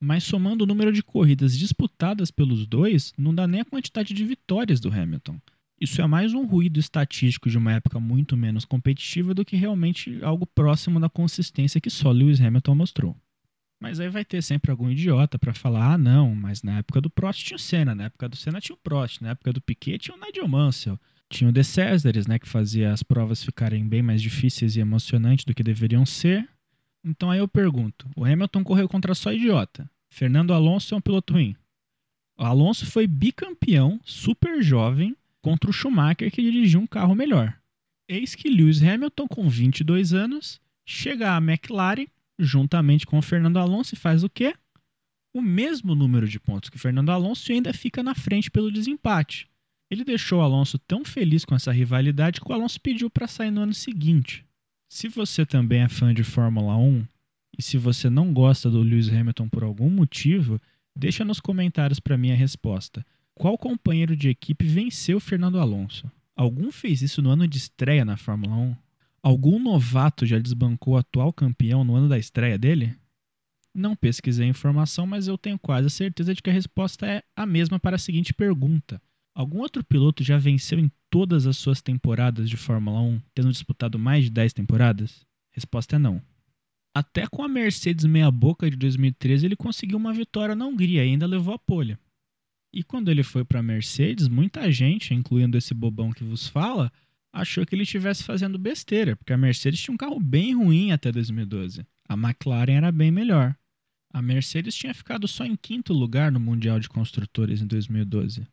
Mas 0.03 0.23
somando 0.23 0.63
o 0.63 0.67
número 0.67 0.91
de 0.91 1.03
corridas 1.03 1.55
disputadas 1.55 2.31
pelos 2.31 2.65
dois, 2.65 3.13
não 3.15 3.35
dá 3.35 3.45
nem 3.45 3.61
a 3.61 3.65
quantidade 3.65 4.15
de 4.15 4.25
vitórias 4.25 4.79
do 4.79 4.89
Hamilton. 4.89 5.39
Isso 5.79 6.01
é 6.01 6.07
mais 6.07 6.33
um 6.33 6.45
ruído 6.45 6.79
estatístico 6.79 7.49
de 7.49 7.57
uma 7.57 7.73
época 7.73 7.99
muito 7.99 8.35
menos 8.35 8.65
competitiva 8.65 9.33
do 9.33 9.45
que 9.45 9.55
realmente 9.55 10.19
algo 10.23 10.45
próximo 10.45 10.99
da 10.99 11.07
consistência 11.07 11.79
que 11.79 11.89
só 11.89 12.11
Lewis 12.11 12.41
Hamilton 12.41 12.75
mostrou. 12.75 13.15
Mas 13.79 13.99
aí 13.99 14.09
vai 14.09 14.23
ter 14.23 14.43
sempre 14.43 14.69
algum 14.69 14.91
idiota 14.91 15.39
para 15.39 15.55
falar: 15.55 15.93
ah, 15.93 15.97
não, 15.97 16.35
mas 16.35 16.61
na 16.61 16.77
época 16.77 17.01
do 17.01 17.09
Prost 17.09 17.43
tinha 17.43 17.55
o 17.55 17.59
Senna, 17.59 17.95
na 17.95 18.05
época 18.05 18.29
do 18.29 18.35
Senna 18.35 18.61
tinha 18.61 18.75
o 18.75 18.79
Prost, 18.79 19.21
na 19.21 19.29
época 19.29 19.51
do 19.51 19.61
Piquet 19.61 19.97
tinha 19.97 20.15
o 20.15 20.19
Nigel 20.19 20.47
Mansell, 20.47 20.99
tinha 21.27 21.49
o 21.49 21.53
De 21.53 21.63
Césares, 21.63 22.27
né, 22.27 22.37
que 22.37 22.47
fazia 22.47 22.93
as 22.93 23.01
provas 23.01 23.43
ficarem 23.43 23.87
bem 23.87 24.03
mais 24.03 24.21
difíceis 24.21 24.75
e 24.75 24.79
emocionantes 24.79 25.45
do 25.45 25.53
que 25.53 25.63
deveriam 25.63 26.05
ser. 26.05 26.47
Então 27.03 27.31
aí 27.31 27.39
eu 27.39 27.47
pergunto: 27.47 28.07
o 28.15 28.23
Hamilton 28.23 28.63
correu 28.63 28.87
contra 28.87 29.15
só 29.15 29.33
idiota. 29.33 29.89
Fernando 30.11 30.53
Alonso 30.53 30.93
é 30.93 30.97
um 30.97 31.01
piloto 31.01 31.33
ruim. 31.33 31.55
O 32.37 32.43
Alonso 32.43 32.85
foi 32.85 33.07
bicampeão, 33.07 33.99
super 34.03 34.61
jovem, 34.61 35.15
contra 35.41 35.69
o 35.69 35.73
Schumacher 35.73 36.29
que 36.29 36.41
dirigiu 36.41 36.81
um 36.81 36.87
carro 36.87 37.15
melhor. 37.15 37.57
Eis 38.07 38.35
que 38.35 38.49
Lewis 38.49 38.83
Hamilton, 38.83 39.27
com 39.27 39.49
22 39.49 40.13
anos, 40.13 40.59
chega 40.85 41.35
à 41.35 41.37
McLaren 41.37 42.07
juntamente 42.37 43.05
com 43.05 43.17
o 43.17 43.21
Fernando 43.21 43.57
Alonso 43.57 43.95
e 43.95 43.97
faz 43.97 44.23
o 44.23 44.29
quê? 44.29 44.53
O 45.33 45.41
mesmo 45.41 45.95
número 45.95 46.27
de 46.27 46.39
pontos 46.39 46.69
que 46.69 46.75
o 46.75 46.79
Fernando 46.79 47.09
Alonso 47.09 47.49
e 47.51 47.55
ainda 47.55 47.73
fica 47.73 48.03
na 48.03 48.13
frente 48.13 48.51
pelo 48.51 48.71
desempate. 48.71 49.49
Ele 49.89 50.03
deixou 50.03 50.39
o 50.39 50.43
Alonso 50.43 50.77
tão 50.77 51.05
feliz 51.05 51.45
com 51.45 51.55
essa 51.55 51.71
rivalidade 51.71 52.41
que 52.41 52.51
o 52.51 52.53
Alonso 52.53 52.81
pediu 52.81 53.09
para 53.09 53.27
sair 53.27 53.51
no 53.51 53.61
ano 53.61 53.73
seguinte. 53.73 54.45
Se 54.89 55.07
você 55.07 55.45
também 55.45 55.81
é 55.81 55.89
fã 55.89 56.13
de 56.13 56.23
Fórmula 56.23 56.75
1 56.75 57.05
e 57.61 57.63
se 57.63 57.77
você 57.77 58.09
não 58.09 58.33
gosta 58.33 58.71
do 58.71 58.81
Lewis 58.81 59.07
Hamilton 59.07 59.47
por 59.47 59.63
algum 59.63 59.87
motivo, 59.87 60.59
deixa 60.95 61.23
nos 61.23 61.39
comentários 61.39 61.99
para 61.99 62.17
mim 62.17 62.31
a 62.31 62.35
resposta. 62.35 63.05
Qual 63.35 63.55
companheiro 63.55 64.15
de 64.15 64.29
equipe 64.29 64.65
venceu 64.65 65.19
Fernando 65.19 65.59
Alonso? 65.59 66.11
Algum 66.35 66.71
fez 66.71 67.03
isso 67.03 67.21
no 67.21 67.29
ano 67.29 67.47
de 67.47 67.59
estreia 67.59 68.03
na 68.03 68.17
Fórmula 68.17 68.55
1? 68.55 68.75
Algum 69.21 69.59
novato 69.59 70.25
já 70.25 70.39
desbancou 70.39 70.95
o 70.95 70.97
atual 70.97 71.31
campeão 71.31 71.83
no 71.83 71.93
ano 71.93 72.09
da 72.09 72.17
estreia 72.17 72.57
dele? 72.57 72.95
Não 73.75 73.95
pesquisei 73.95 74.47
a 74.47 74.49
informação, 74.49 75.05
mas 75.05 75.27
eu 75.27 75.37
tenho 75.37 75.59
quase 75.59 75.87
certeza 75.91 76.33
de 76.33 76.41
que 76.41 76.49
a 76.49 76.53
resposta 76.53 77.05
é 77.05 77.21
a 77.35 77.45
mesma 77.45 77.79
para 77.79 77.95
a 77.95 77.99
seguinte 77.99 78.33
pergunta: 78.33 78.99
Algum 79.35 79.59
outro 79.59 79.83
piloto 79.83 80.23
já 80.23 80.39
venceu 80.39 80.79
em 80.79 80.91
todas 81.11 81.45
as 81.45 81.57
suas 81.57 81.79
temporadas 81.79 82.49
de 82.49 82.57
Fórmula 82.57 83.01
1, 83.01 83.21
tendo 83.35 83.51
disputado 83.51 83.99
mais 83.99 84.23
de 84.23 84.31
10 84.31 84.51
temporadas? 84.51 85.23
Resposta 85.51 85.97
é 85.97 85.99
não. 85.99 86.23
Até 86.93 87.25
com 87.25 87.41
a 87.41 87.47
Mercedes 87.47 88.05
meia-boca 88.05 88.69
de 88.69 88.75
2013 88.75 89.45
ele 89.45 89.55
conseguiu 89.55 89.97
uma 89.97 90.13
vitória 90.13 90.55
na 90.55 90.65
Hungria 90.65 91.05
e 91.05 91.09
ainda 91.09 91.25
levou 91.25 91.53
a 91.53 91.59
polha. 91.59 91.97
E 92.73 92.83
quando 92.83 93.09
ele 93.09 93.23
foi 93.23 93.45
para 93.45 93.59
a 93.59 93.63
Mercedes, 93.63 94.27
muita 94.27 94.71
gente, 94.71 95.13
incluindo 95.13 95.57
esse 95.57 95.73
bobão 95.73 96.11
que 96.11 96.23
vos 96.23 96.47
fala, 96.47 96.91
achou 97.31 97.65
que 97.65 97.75
ele 97.75 97.83
estivesse 97.83 98.23
fazendo 98.23 98.57
besteira, 98.57 99.15
porque 99.15 99.33
a 99.33 99.37
Mercedes 99.37 99.81
tinha 99.81 99.93
um 99.93 99.97
carro 99.97 100.19
bem 100.19 100.53
ruim 100.53 100.91
até 100.91 101.11
2012. 101.11 101.85
A 102.07 102.13
McLaren 102.13 102.73
era 102.73 102.91
bem 102.91 103.09
melhor. 103.09 103.55
A 104.13 104.21
Mercedes 104.21 104.75
tinha 104.75 104.93
ficado 104.93 105.27
só 105.27 105.45
em 105.45 105.55
quinto 105.55 105.93
lugar 105.93 106.31
no 106.31 106.39
Mundial 106.39 106.79
de 106.79 106.89
Construtores 106.89 107.61
em 107.61 107.67
2012. 107.67 108.45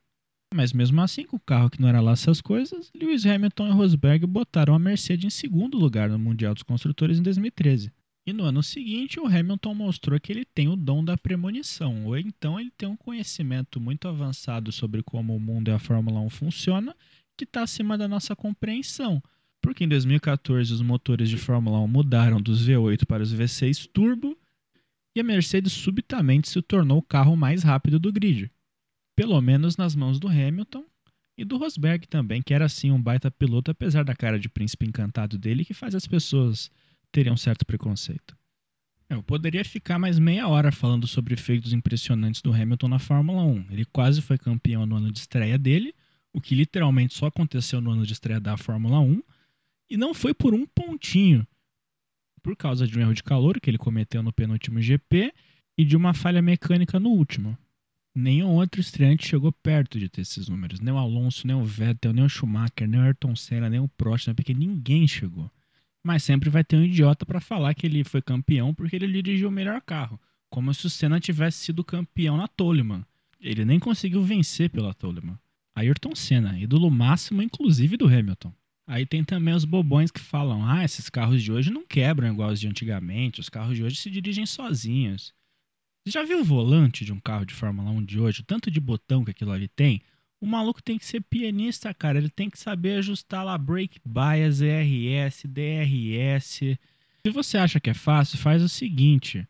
Mas 0.55 0.73
mesmo 0.73 1.01
assim, 1.01 1.25
com 1.25 1.37
o 1.37 1.41
carro 1.41 1.69
que 1.69 1.81
não 1.81 1.89
era 1.89 2.01
lá 2.01 2.13
essas 2.13 2.41
coisas, 2.41 2.91
Lewis 2.95 3.27
Hamilton 3.27 3.69
e 3.69 3.73
Rosberg 3.73 4.27
botaram 4.27 4.75
a 4.75 4.79
Mercedes 4.79 5.25
em 5.25 5.31
segundo 5.31 5.77
lugar 5.77 6.09
no 6.09 6.19
Mundial 6.19 6.55
dos 6.55 6.63
Construtores 6.63 7.19
em 7.19 7.23
2013. 7.23 7.93
E 8.29 8.33
no 8.35 8.45
ano 8.45 8.63
seguinte, 8.63 9.19
o 9.19 9.27
Hamilton 9.27 9.75
mostrou 9.75 10.21
que 10.21 10.31
ele 10.31 10.45
tem 10.45 10.69
o 10.69 10.77
dom 10.77 11.03
da 11.03 11.17
premonição, 11.17 12.05
ou 12.05 12.19
então 12.19 12.61
ele 12.61 12.71
tem 12.77 12.87
um 12.87 12.95
conhecimento 12.95 13.81
muito 13.81 14.07
avançado 14.07 14.71
sobre 14.71 15.03
como 15.03 15.35
o 15.35 15.41
mundo 15.41 15.69
e 15.69 15.73
a 15.73 15.79
Fórmula 15.79 16.21
1 16.21 16.29
funciona, 16.29 16.95
que 17.39 17.45
está 17.45 17.63
acima 17.63 17.97
da 17.97 18.07
nossa 18.07 18.37
compreensão. 18.37 19.23
Porque 19.63 19.85
em 19.85 19.89
2014 19.89 20.75
os 20.75 20.83
motores 20.83 21.31
de 21.31 21.39
Fórmula 21.39 21.81
1 21.81 21.89
mudaram 21.89 22.39
dos 22.39 22.69
V8 22.69 23.07
para 23.07 23.23
os 23.23 23.35
V6 23.35 23.89
turbo 23.91 24.37
e 25.17 25.21
a 25.21 25.25
Mercedes 25.25 25.73
subitamente 25.73 26.51
se 26.51 26.61
tornou 26.61 26.99
o 26.99 27.03
carro 27.03 27.35
mais 27.35 27.63
rápido 27.63 27.99
do 27.99 28.13
grid. 28.13 28.51
Pelo 29.17 29.41
menos 29.41 29.79
nas 29.79 29.95
mãos 29.95 30.21
do 30.21 30.29
Hamilton 30.29 30.85
e 31.39 31.47
do 31.47 31.57
Rosberg 31.57 32.07
também, 32.07 32.43
que 32.43 32.53
era 32.53 32.67
assim 32.67 32.91
um 32.91 33.01
baita 33.01 33.31
piloto, 33.31 33.71
apesar 33.71 34.05
da 34.05 34.15
cara 34.15 34.39
de 34.39 34.51
príncipe 34.51 34.85
encantado 34.85 35.39
dele, 35.39 35.65
que 35.65 35.73
faz 35.73 35.95
as 35.95 36.07
pessoas 36.07 36.71
terem 37.13 37.33
um 37.33 37.37
certo 37.37 37.65
preconceito. 37.65 38.37
Eu 39.09 39.23
poderia 39.23 39.65
ficar 39.65 39.99
mais 39.99 40.19
meia 40.19 40.47
hora 40.47 40.71
falando 40.71 41.07
sobre 41.07 41.35
feitos 41.35 41.73
impressionantes 41.73 42.43
do 42.43 42.53
Hamilton 42.53 42.89
na 42.89 42.99
Fórmula 42.99 43.43
1. 43.43 43.67
Ele 43.71 43.85
quase 43.87 44.21
foi 44.21 44.37
campeão 44.37 44.85
no 44.85 44.97
ano 44.97 45.11
de 45.11 45.19
estreia 45.19 45.59
dele, 45.59 45.95
o 46.33 46.41
que 46.41 46.55
literalmente 46.55 47.15
só 47.15 47.27
aconteceu 47.27 47.81
no 47.81 47.91
ano 47.91 48.05
de 48.05 48.13
estreia 48.13 48.39
da 48.39 48.57
Fórmula 48.57 49.01
1, 49.01 49.23
e 49.91 49.97
não 49.97 50.13
foi 50.13 50.35
por 50.35 50.53
um 50.53 50.67
pontinho 50.67 51.47
por 52.43 52.55
causa 52.55 52.87
de 52.87 52.99
um 52.99 53.01
erro 53.01 53.15
de 53.15 53.23
calor 53.23 53.59
que 53.61 53.71
ele 53.71 53.79
cometeu 53.79 54.23
no 54.23 54.33
penúltimo 54.33 54.81
GP 54.81 55.33
e 55.77 55.85
de 55.85 55.97
uma 55.97 56.15
falha 56.15 56.43
mecânica 56.43 57.01
no 57.01 57.11
último. 57.11 57.57
Nenhum 58.15 58.55
outro 58.55 58.81
estreante 58.81 59.29
chegou 59.29 59.53
perto 59.53 59.99
de 59.99 60.09
ter 60.09 60.23
esses 60.23 60.49
números. 60.49 60.81
Nem 60.81 60.93
o 60.93 60.99
Alonso, 60.99 61.47
nem 61.47 61.55
o 61.55 61.65
Vettel, 61.65 62.13
nem 62.13 62.25
o 62.25 62.29
Schumacher, 62.29 62.89
nem 62.89 63.01
o 63.01 63.05
Ayrton 63.05 63.37
Senna, 63.37 63.71
nem 63.71 63.81
o 63.81 63.89
Prost, 63.89 64.33
porque 64.35 64.53
ninguém 64.53 65.07
chegou. 65.07 65.51
Mas 66.09 66.23
sempre 66.23 66.49
vai 66.49 66.65
ter 66.65 66.75
um 66.75 66.85
idiota 66.85 67.27
para 67.27 67.39
falar 67.39 67.75
que 67.75 67.85
ele 67.85 68.03
foi 68.03 68.23
campeão 68.23 68.73
porque 68.73 68.97
ele 68.97 69.13
dirigiu 69.13 69.51
o 69.51 69.53
melhor 69.53 69.79
carro. 69.83 70.19
Como 70.49 70.73
se 70.73 70.87
o 70.87 70.89
Senna 70.89 71.21
tivesse 71.21 71.59
sido 71.59 71.85
campeão 71.85 72.35
na 72.35 72.49
Toleman. 72.49 73.05
Ele 73.39 73.63
nem 73.63 73.79
conseguiu 73.79 74.23
vencer 74.23 74.71
pela 74.71 74.95
Toleman. 74.95 75.39
Ayrton 75.75 76.15
Senna, 76.15 76.59
ídolo 76.59 76.91
máximo 76.91 77.43
inclusive 77.43 77.99
do 77.99 78.07
Hamilton. 78.07 78.51
Aí 78.87 79.05
tem 79.05 79.23
também 79.23 79.53
os 79.53 79.67
bobões 79.67 80.11
que 80.11 80.19
falam: 80.19 80.65
ah, 80.67 80.83
esses 80.83 81.11
carros 81.11 81.43
de 81.43 81.53
hoje 81.53 81.71
não 81.71 81.87
quebram 81.87 82.33
igual 82.33 82.53
os 82.53 82.59
de 82.59 82.67
antigamente, 82.67 83.41
os 83.41 83.51
carros 83.51 83.77
de 83.77 83.85
hoje 83.85 83.97
se 83.97 84.09
dirigem 84.09 84.47
sozinhos. 84.47 85.35
Você 86.07 86.13
já 86.13 86.25
viu 86.25 86.41
o 86.41 86.45
volante 86.45 87.05
de 87.05 87.13
um 87.13 87.21
carro 87.21 87.45
de 87.45 87.53
Fórmula 87.53 87.91
1 87.91 88.05
de 88.07 88.19
hoje? 88.19 88.41
O 88.41 88.45
tanto 88.45 88.71
de 88.71 88.81
botão 88.81 89.27
que 89.27 89.31
aquilo 89.31 89.53
ali 89.53 89.69
tem? 89.69 90.01
O 90.41 90.47
maluco 90.47 90.83
tem 90.83 90.99
que 90.99 91.05
ser 91.05 91.21
pianista, 91.21 91.93
cara. 91.93 92.19
Ele 92.19 92.31
tem 92.31 92.49
que 92.49 92.59
saber 92.59 92.99
ajustar 92.99 93.45
lá 93.45 93.59
brake 93.59 94.01
bias, 94.05 94.61
ERS, 94.61 95.43
DRS. 95.45 96.49
Se 96.49 97.33
você 97.33 97.59
acha 97.59 97.81
que 97.81 97.91
é 97.91 97.95
fácil, 97.95 98.39
faz 98.39 98.63
o 98.63 98.69
seguinte: 98.69 99.47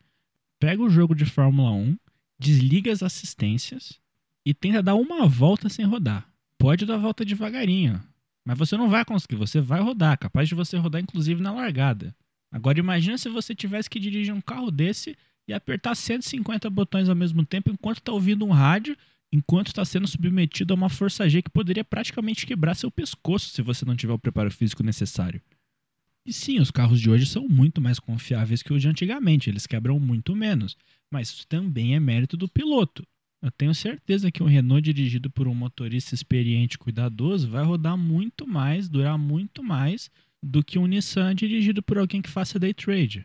pega 0.59 0.83
o 0.83 0.91
jogo 0.91 1.15
de 1.15 1.27
Fórmula 1.27 1.71
1, 1.71 1.97
desliga 2.39 2.91
as 2.91 3.03
assistências 3.03 4.01
e 4.45 4.55
tenta 4.55 4.83
dar 4.83 4.95
uma 4.95 5.27
volta 5.27 5.69
sem 5.69 5.85
rodar. 5.85 6.27
Pode 6.57 6.87
dar 6.87 6.95
a 6.95 6.99
volta 6.99 7.25
devagarinho. 7.25 8.03
Mas 8.45 8.59
você 8.59 8.77
não 8.79 8.89
vai 8.89 9.05
conseguir, 9.05 9.37
você 9.37 9.61
vai 9.61 9.81
rodar, 9.81 10.19
capaz 10.19 10.49
de 10.49 10.55
você 10.55 10.79
rodar 10.79 11.03
inclusive 11.03 11.43
na 11.43 11.53
largada. 11.53 12.17
Agora 12.51 12.79
imagina 12.79 13.19
se 13.19 13.29
você 13.29 13.55
tivesse 13.55 13.91
que 13.91 14.01
dirigir 14.01 14.33
um 14.33 14.41
carro 14.41 14.71
desse 14.71 15.15
e 15.47 15.53
apertar 15.53 15.95
150 15.95 16.71
botões 16.71 17.11
ao 17.11 17.15
mesmo 17.15 17.45
tempo 17.45 17.71
enquanto 17.71 17.99
está 17.99 18.11
ouvindo 18.11 18.47
um 18.47 18.51
rádio, 18.51 18.97
enquanto 19.33 19.69
está 19.69 19.85
sendo 19.85 20.07
submetido 20.07 20.73
a 20.73 20.77
uma 20.77 20.89
força 20.89 21.29
G 21.29 21.43
que 21.43 21.51
poderia 21.51 21.85
praticamente 21.85 22.47
quebrar 22.47 22.75
seu 22.75 22.91
pescoço 22.91 23.51
se 23.51 23.63
você 23.63 23.85
não 23.85 23.97
tiver 23.97 24.13
o 24.13 24.19
preparo 24.19 24.51
físico 24.51 24.83
necessário. 24.83 25.41
E 26.25 26.33
sim, 26.33 26.61
os 26.61 26.71
carros 26.71 27.01
de 27.01 27.11
hoje 27.11 27.27
são 27.27 27.49
muito 27.49 27.81
mais 27.81 27.99
confiáveis 27.99 28.63
que 28.63 28.73
os 28.73 28.83
de 28.83 28.89
antigamente, 28.89 29.49
eles 29.49 29.67
quebram 29.67 29.99
muito 29.99 30.37
menos, 30.37 30.77
mas 31.11 31.29
isso 31.29 31.47
também 31.47 31.95
é 31.95 32.01
mérito 32.01 32.37
do 32.37 32.49
piloto. 32.49 33.07
Eu 33.41 33.51
tenho 33.51 33.75
certeza 33.75 34.31
que 34.31 34.43
um 34.43 34.47
Renault 34.47 34.83
dirigido 34.83 35.31
por 35.31 35.47
um 35.47 35.55
motorista 35.55 36.15
experiente 36.15 36.75
e 36.75 36.79
cuidadoso 36.79 37.49
vai 37.49 37.65
rodar 37.65 37.97
muito 37.97 38.47
mais, 38.47 38.89
durar 38.89 39.17
muito 39.17 39.63
mais 39.63 40.11
do 40.43 40.63
que 40.63 40.79
um 40.79 40.87
Nissan 40.87 41.35
dirigido 41.35 41.83
por 41.83 41.99
alguém 41.99 42.21
que 42.21 42.29
faça 42.29 42.59
day 42.59 42.75
trade. 42.75 43.25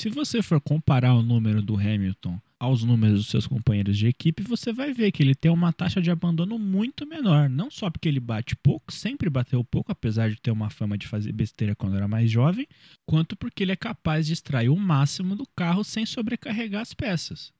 Se 0.00 0.08
você 0.08 0.42
for 0.42 0.60
comparar 0.60 1.14
o 1.14 1.22
número 1.22 1.62
do 1.62 1.76
Hamilton 1.76 2.40
aos 2.64 2.82
números 2.82 3.18
dos 3.18 3.28
seus 3.28 3.46
companheiros 3.46 3.96
de 3.96 4.06
equipe, 4.06 4.42
você 4.42 4.72
vai 4.72 4.92
ver 4.92 5.12
que 5.12 5.22
ele 5.22 5.34
tem 5.34 5.50
uma 5.50 5.72
taxa 5.72 6.00
de 6.00 6.10
abandono 6.10 6.58
muito 6.58 7.06
menor. 7.06 7.48
Não 7.48 7.70
só 7.70 7.90
porque 7.90 8.08
ele 8.08 8.20
bate 8.20 8.56
pouco, 8.56 8.92
sempre 8.92 9.30
bateu 9.30 9.62
pouco, 9.62 9.92
apesar 9.92 10.30
de 10.30 10.40
ter 10.40 10.50
uma 10.50 10.70
fama 10.70 10.98
de 10.98 11.06
fazer 11.06 11.32
besteira 11.32 11.74
quando 11.74 11.96
era 11.96 12.08
mais 12.08 12.30
jovem, 12.30 12.66
quanto 13.06 13.36
porque 13.36 13.62
ele 13.62 13.72
é 13.72 13.76
capaz 13.76 14.26
de 14.26 14.32
extrair 14.32 14.68
o 14.68 14.76
máximo 14.76 15.36
do 15.36 15.46
carro 15.54 15.84
sem 15.84 16.06
sobrecarregar 16.06 16.82
as 16.82 16.94
peças. 16.94 17.52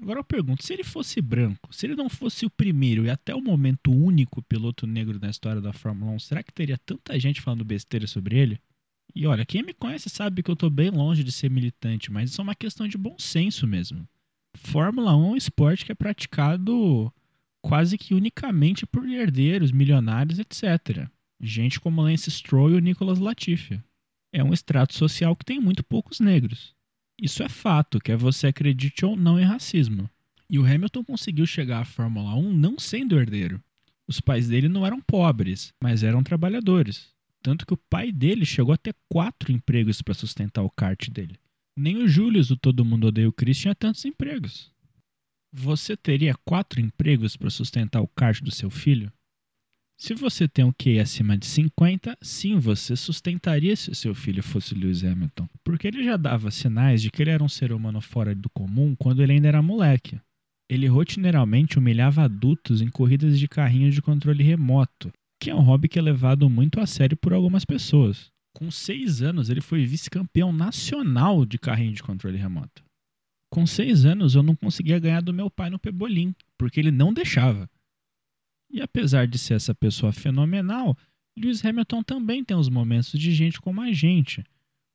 Agora 0.00 0.20
eu 0.20 0.24
pergunto, 0.24 0.64
se 0.64 0.72
ele 0.72 0.84
fosse 0.84 1.20
branco, 1.20 1.72
se 1.74 1.86
ele 1.86 1.94
não 1.94 2.08
fosse 2.08 2.44
o 2.44 2.50
primeiro 2.50 3.04
e 3.04 3.10
até 3.10 3.34
o 3.34 3.40
momento 3.40 3.92
único 3.92 4.42
piloto 4.42 4.86
negro 4.86 5.18
na 5.20 5.30
história 5.30 5.60
da 5.60 5.72
Fórmula 5.72 6.12
1, 6.12 6.18
será 6.18 6.42
que 6.42 6.52
teria 6.52 6.78
tanta 6.78 7.18
gente 7.18 7.40
falando 7.40 7.64
besteira 7.64 8.06
sobre 8.06 8.38
ele? 8.38 8.60
E 9.14 9.26
olha, 9.26 9.44
quem 9.44 9.62
me 9.62 9.74
conhece 9.74 10.08
sabe 10.08 10.42
que 10.42 10.50
eu 10.50 10.56
tô 10.56 10.70
bem 10.70 10.90
longe 10.90 11.22
de 11.22 11.30
ser 11.30 11.50
militante, 11.50 12.10
mas 12.10 12.30
isso 12.30 12.40
é 12.40 12.44
uma 12.44 12.54
questão 12.54 12.88
de 12.88 12.96
bom 12.96 13.14
senso 13.18 13.66
mesmo. 13.66 14.08
Fórmula 14.56 15.16
1 15.16 15.24
é 15.24 15.28
um 15.30 15.36
esporte 15.36 15.84
que 15.84 15.92
é 15.92 15.94
praticado 15.94 17.12
quase 17.62 17.96
que 17.96 18.14
unicamente 18.14 18.84
por 18.84 19.08
herdeiros, 19.08 19.70
milionários, 19.70 20.38
etc. 20.38 21.08
Gente 21.40 21.80
como 21.80 22.02
Lance 22.02 22.30
Stroll 22.30 22.72
e 22.72 22.74
o 22.74 22.80
Nicolas 22.80 23.18
Latifi. 23.18 23.80
É 24.32 24.42
um 24.42 24.52
extrato 24.52 24.94
social 24.94 25.36
que 25.36 25.44
tem 25.44 25.60
muito 25.60 25.84
poucos 25.84 26.20
negros. 26.20 26.74
Isso 27.20 27.42
é 27.42 27.48
fato, 27.48 28.00
quer 28.00 28.16
você 28.16 28.48
acredite 28.48 29.04
ou 29.04 29.16
não 29.16 29.38
em 29.38 29.44
racismo. 29.44 30.10
E 30.50 30.58
o 30.58 30.66
Hamilton 30.66 31.04
conseguiu 31.04 31.46
chegar 31.46 31.80
à 31.80 31.84
Fórmula 31.84 32.34
1 32.34 32.52
não 32.52 32.78
sendo 32.78 33.18
herdeiro. 33.18 33.62
Os 34.06 34.20
pais 34.20 34.48
dele 34.48 34.68
não 34.68 34.84
eram 34.84 35.00
pobres, 35.00 35.72
mas 35.80 36.02
eram 36.02 36.22
trabalhadores. 36.22 37.10
Tanto 37.42 37.66
que 37.66 37.74
o 37.74 37.76
pai 37.76 38.10
dele 38.12 38.44
chegou 38.44 38.72
a 38.74 38.76
ter 38.76 38.94
quatro 39.08 39.52
empregos 39.52 40.02
para 40.02 40.14
sustentar 40.14 40.62
o 40.62 40.70
kart 40.70 41.08
dele. 41.08 41.38
Nem 41.76 41.96
o 41.98 42.08
Julius, 42.08 42.50
o 42.50 42.56
Todo 42.56 42.84
Mundo 42.84 43.06
Odeia 43.06 43.28
o 43.28 43.32
Chris, 43.32 43.58
tinha 43.58 43.74
tantos 43.74 44.04
empregos. 44.04 44.70
Você 45.52 45.96
teria 45.96 46.34
quatro 46.44 46.80
empregos 46.80 47.36
para 47.36 47.50
sustentar 47.50 48.00
o 48.00 48.08
kart 48.08 48.40
do 48.42 48.50
seu 48.50 48.70
filho? 48.70 49.12
Se 49.98 50.14
você 50.14 50.48
tem 50.48 50.64
um 50.64 50.72
QI 50.72 50.98
acima 50.98 51.38
de 51.38 51.46
50, 51.46 52.18
sim, 52.20 52.58
você 52.58 52.96
sustentaria 52.96 53.76
se 53.76 53.94
seu 53.94 54.14
filho 54.14 54.42
fosse 54.42 54.74
Lewis 54.74 55.04
Hamilton. 55.04 55.48
Porque 55.62 55.86
ele 55.86 56.02
já 56.02 56.16
dava 56.16 56.50
sinais 56.50 57.00
de 57.00 57.10
que 57.10 57.22
ele 57.22 57.30
era 57.30 57.44
um 57.44 57.48
ser 57.48 57.72
humano 57.72 58.00
fora 58.00 58.34
do 58.34 58.50
comum 58.50 58.96
quando 58.96 59.22
ele 59.22 59.32
ainda 59.32 59.48
era 59.48 59.62
moleque. 59.62 60.20
Ele 60.68 60.88
rotineiramente 60.88 61.78
humilhava 61.78 62.22
adultos 62.22 62.82
em 62.82 62.88
corridas 62.88 63.38
de 63.38 63.46
carrinho 63.46 63.90
de 63.90 64.02
controle 64.02 64.42
remoto, 64.42 65.12
que 65.40 65.50
é 65.50 65.54
um 65.54 65.60
hobby 65.60 65.88
que 65.88 65.98
é 65.98 66.02
levado 66.02 66.50
muito 66.50 66.80
a 66.80 66.86
sério 66.86 67.16
por 67.16 67.32
algumas 67.32 67.64
pessoas. 67.64 68.30
Com 68.54 68.70
seis 68.70 69.22
anos, 69.22 69.48
ele 69.48 69.60
foi 69.60 69.84
vice-campeão 69.84 70.52
nacional 70.52 71.44
de 71.44 71.58
carrinho 71.58 71.92
de 71.92 72.02
controle 72.02 72.36
remoto. 72.36 72.84
Com 73.50 73.66
seis 73.66 74.04
anos, 74.04 74.34
eu 74.34 74.42
não 74.42 74.54
conseguia 74.54 74.98
ganhar 74.98 75.22
do 75.22 75.32
meu 75.32 75.50
pai 75.50 75.70
no 75.70 75.78
Pebolim, 75.78 76.34
porque 76.56 76.80
ele 76.80 76.90
não 76.90 77.12
deixava. 77.12 77.68
E 78.70 78.80
apesar 78.80 79.26
de 79.26 79.38
ser 79.38 79.54
essa 79.54 79.74
pessoa 79.74 80.12
fenomenal, 80.12 80.96
Lewis 81.36 81.64
Hamilton 81.64 82.02
também 82.02 82.44
tem 82.44 82.56
os 82.56 82.68
momentos 82.68 83.18
de 83.18 83.32
gente 83.32 83.60
como 83.60 83.80
a 83.80 83.92
gente. 83.92 84.44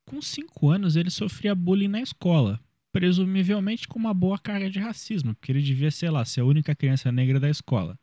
Com 0.06 0.22
5 0.22 0.70
anos, 0.70 0.96
ele 0.96 1.10
sofria 1.10 1.54
bullying 1.54 1.88
na 1.88 2.00
escola, 2.00 2.60
presumivelmente 2.92 3.86
com 3.86 3.98
uma 3.98 4.14
boa 4.14 4.38
carga 4.38 4.70
de 4.70 4.78
racismo, 4.78 5.34
porque 5.34 5.52
ele 5.52 5.62
devia, 5.62 5.90
sei 5.90 6.10
lá, 6.10 6.24
ser 6.24 6.40
a 6.40 6.44
única 6.44 6.74
criança 6.74 7.12
negra 7.12 7.38
da 7.38 7.50
escola. 7.50 7.98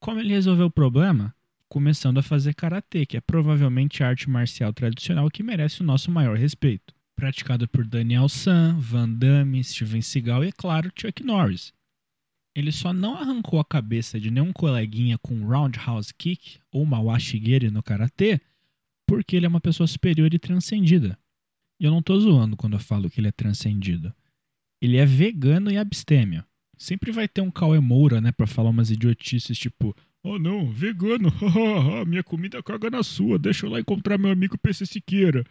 Como 0.00 0.20
ele 0.20 0.34
resolveu 0.34 0.66
o 0.66 0.70
problema? 0.70 1.34
Começando 1.70 2.18
a 2.18 2.22
fazer 2.22 2.54
karatê, 2.54 3.04
que 3.04 3.16
é 3.16 3.20
provavelmente 3.20 4.02
a 4.02 4.08
arte 4.08 4.28
marcial 4.28 4.72
tradicional 4.72 5.30
que 5.30 5.42
merece 5.42 5.82
o 5.82 5.84
nosso 5.84 6.10
maior 6.10 6.36
respeito. 6.36 6.94
Praticado 7.14 7.68
por 7.68 7.86
Daniel 7.86 8.28
San, 8.28 8.78
Van 8.78 9.08
Damme, 9.08 9.62
Steven 9.62 10.00
Seagal 10.00 10.44
e, 10.44 10.48
é 10.48 10.52
claro, 10.52 10.90
Chuck 10.98 11.22
Norris. 11.22 11.72
Ele 12.56 12.72
só 12.72 12.92
não 12.92 13.16
arrancou 13.16 13.60
a 13.60 13.64
cabeça 13.64 14.18
de 14.18 14.30
nenhum 14.30 14.52
coleguinha 14.52 15.18
com 15.18 15.46
roundhouse 15.46 16.12
kick 16.14 16.58
ou 16.72 16.86
mawashigiri 16.86 17.70
no 17.70 17.82
karatê 17.82 18.40
porque 19.08 19.36
ele 19.36 19.46
é 19.46 19.48
uma 19.48 19.60
pessoa 19.60 19.86
superior 19.86 20.32
e 20.34 20.38
transcendida. 20.38 21.18
E 21.80 21.84
eu 21.86 21.90
não 21.90 22.02
tô 22.02 22.18
zoando 22.20 22.56
quando 22.56 22.74
eu 22.74 22.78
falo 22.78 23.08
que 23.08 23.18
ele 23.18 23.28
é 23.28 23.32
transcendido. 23.32 24.14
Ele 24.82 24.98
é 24.98 25.06
vegano 25.06 25.70
e 25.70 25.78
abstêmio. 25.78 26.44
Sempre 26.76 27.10
vai 27.10 27.26
ter 27.26 27.40
um 27.40 27.50
Cauê 27.50 27.80
Moura, 27.80 28.20
né, 28.20 28.30
pra 28.30 28.46
falar 28.46 28.68
umas 28.68 28.90
idiotices 28.90 29.58
tipo: 29.58 29.96
Oh 30.22 30.38
não, 30.38 30.70
vegano, 30.70 31.32
minha 32.06 32.22
comida 32.22 32.62
caga 32.62 32.90
na 32.90 33.02
sua, 33.02 33.38
deixa 33.38 33.66
eu 33.66 33.70
lá 33.70 33.80
encontrar 33.80 34.18
meu 34.18 34.30
amigo 34.30 34.58
PC 34.58 34.84
Siqueira. 34.84 35.44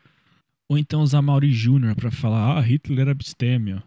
Ou 0.70 0.78
então 0.78 1.02
usar 1.02 1.22
Mauri 1.22 1.52
Júnior 1.52 1.96
pra 1.96 2.12
falar: 2.12 2.58
Ah, 2.58 2.62
Hitler 2.62 3.08
abstêmio. 3.08 3.82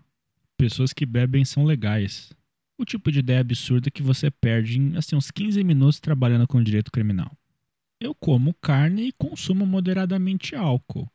Pessoas 0.56 0.92
que 0.92 1.04
bebem 1.04 1.44
são 1.44 1.64
legais. 1.64 2.32
O 2.78 2.84
tipo 2.84 3.12
de 3.12 3.18
ideia 3.18 3.40
absurda 3.40 3.90
que 3.90 4.02
você 4.02 4.30
perde 4.30 4.78
em 4.78 4.96
assim, 4.96 5.14
uns 5.14 5.30
15 5.30 5.62
minutos 5.62 6.00
trabalhando 6.00 6.46
com 6.46 6.62
direito 6.62 6.90
criminal. 6.90 7.30
Eu 8.00 8.14
como 8.14 8.54
carne 8.54 9.08
e 9.08 9.12
consumo 9.12 9.66
moderadamente 9.66 10.54
álcool 10.54 11.10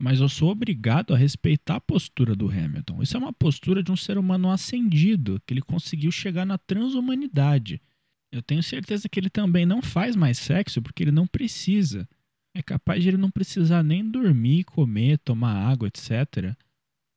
mas 0.00 0.20
eu 0.20 0.28
sou 0.28 0.50
obrigado 0.50 1.12
a 1.12 1.16
respeitar 1.16 1.76
a 1.76 1.80
postura 1.80 2.36
do 2.36 2.48
Hamilton. 2.48 3.02
Isso 3.02 3.16
é 3.16 3.20
uma 3.20 3.32
postura 3.32 3.82
de 3.82 3.90
um 3.90 3.96
ser 3.96 4.16
humano 4.16 4.50
ascendido, 4.50 5.42
que 5.44 5.52
ele 5.52 5.60
conseguiu 5.60 6.12
chegar 6.12 6.46
na 6.46 6.56
transhumanidade. 6.56 7.82
Eu 8.30 8.42
tenho 8.42 8.62
certeza 8.62 9.08
que 9.08 9.18
ele 9.18 9.30
também 9.30 9.64
não 9.64 9.80
faz 9.80 10.14
mais 10.14 10.38
sexo 10.38 10.82
porque 10.82 11.02
ele 11.02 11.10
não 11.10 11.26
precisa. 11.26 12.08
É 12.54 12.62
capaz 12.62 13.02
de 13.02 13.08
ele 13.08 13.16
não 13.16 13.30
precisar 13.30 13.82
nem 13.82 14.08
dormir, 14.08 14.64
comer, 14.64 15.18
tomar 15.18 15.54
água, 15.54 15.88
etc. 15.88 16.54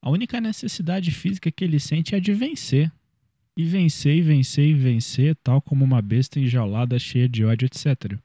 A 0.01 0.09
única 0.09 0.39
necessidade 0.39 1.11
física 1.11 1.51
que 1.51 1.63
ele 1.63 1.79
sente 1.79 2.15
é 2.15 2.17
a 2.17 2.21
de 2.21 2.33
vencer. 2.33 2.91
E 3.57 3.65
vencer, 3.65 4.15
e 4.15 4.21
vencer, 4.21 4.69
e 4.69 4.73
vencer, 4.73 5.35
tal 5.43 5.61
como 5.61 5.83
uma 5.83 6.01
besta 6.01 6.39
enjaulada 6.39 6.97
cheia 6.97 7.27
de 7.27 7.43
ódio, 7.43 7.65
etc. 7.65 8.17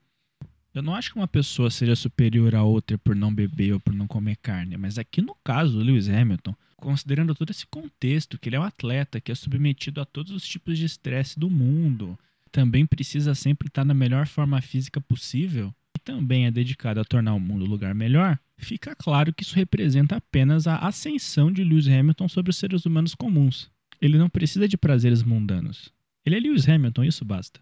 Eu 0.72 0.82
não 0.82 0.94
acho 0.94 1.10
que 1.10 1.18
uma 1.18 1.26
pessoa 1.26 1.70
seja 1.70 1.96
superior 1.96 2.54
a 2.54 2.62
outra 2.62 2.96
por 2.98 3.16
não 3.16 3.34
beber 3.34 3.72
ou 3.72 3.80
por 3.80 3.94
não 3.94 4.06
comer 4.06 4.36
carne, 4.36 4.76
mas 4.76 4.98
aqui 4.98 5.22
no 5.22 5.34
caso 5.42 5.72
do 5.72 5.82
Lewis 5.82 6.08
Hamilton, 6.08 6.54
considerando 6.76 7.34
todo 7.34 7.50
esse 7.50 7.66
contexto, 7.66 8.38
que 8.38 8.48
ele 8.48 8.56
é 8.56 8.60
um 8.60 8.62
atleta 8.62 9.20
que 9.20 9.32
é 9.32 9.34
submetido 9.34 10.00
a 10.00 10.04
todos 10.04 10.32
os 10.32 10.46
tipos 10.46 10.78
de 10.78 10.84
estresse 10.84 11.38
do 11.38 11.50
mundo, 11.50 12.16
também 12.56 12.86
precisa 12.86 13.34
sempre 13.34 13.68
estar 13.68 13.84
na 13.84 13.92
melhor 13.92 14.26
forma 14.26 14.58
física 14.62 14.98
possível 14.98 15.74
e 15.94 15.98
também 15.98 16.46
é 16.46 16.50
dedicado 16.50 16.98
a 16.98 17.04
tornar 17.04 17.34
o 17.34 17.38
mundo 17.38 17.66
um 17.66 17.68
lugar 17.68 17.94
melhor, 17.94 18.38
fica 18.56 18.96
claro 18.96 19.30
que 19.30 19.42
isso 19.42 19.54
representa 19.54 20.16
apenas 20.16 20.66
a 20.66 20.78
ascensão 20.78 21.52
de 21.52 21.62
Lewis 21.62 21.86
Hamilton 21.86 22.26
sobre 22.28 22.48
os 22.48 22.56
seres 22.56 22.86
humanos 22.86 23.14
comuns. 23.14 23.70
Ele 24.00 24.16
não 24.16 24.30
precisa 24.30 24.66
de 24.66 24.78
prazeres 24.78 25.22
mundanos. 25.22 25.92
Ele 26.24 26.36
é 26.36 26.40
Lewis 26.40 26.66
Hamilton, 26.66 27.04
isso 27.04 27.26
basta. 27.26 27.60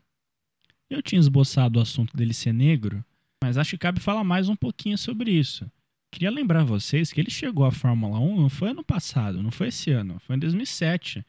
Eu 0.88 1.02
tinha 1.02 1.18
esboçado 1.18 1.80
o 1.80 1.82
assunto 1.82 2.16
dele 2.16 2.32
ser 2.32 2.54
negro, 2.54 3.04
mas 3.42 3.58
acho 3.58 3.70
que 3.70 3.78
cabe 3.78 3.98
falar 3.98 4.22
mais 4.22 4.48
um 4.48 4.54
pouquinho 4.54 4.96
sobre 4.96 5.32
isso. 5.32 5.68
Queria 6.12 6.30
lembrar 6.30 6.62
vocês 6.62 7.12
que 7.12 7.20
ele 7.20 7.32
chegou 7.32 7.64
à 7.64 7.72
Fórmula 7.72 8.20
1 8.20 8.42
não 8.42 8.48
foi 8.48 8.70
ano 8.70 8.84
passado, 8.84 9.42
não 9.42 9.50
foi 9.50 9.68
esse 9.68 9.90
ano, 9.90 10.20
foi 10.20 10.36
em 10.36 10.38
2007. 10.38 11.26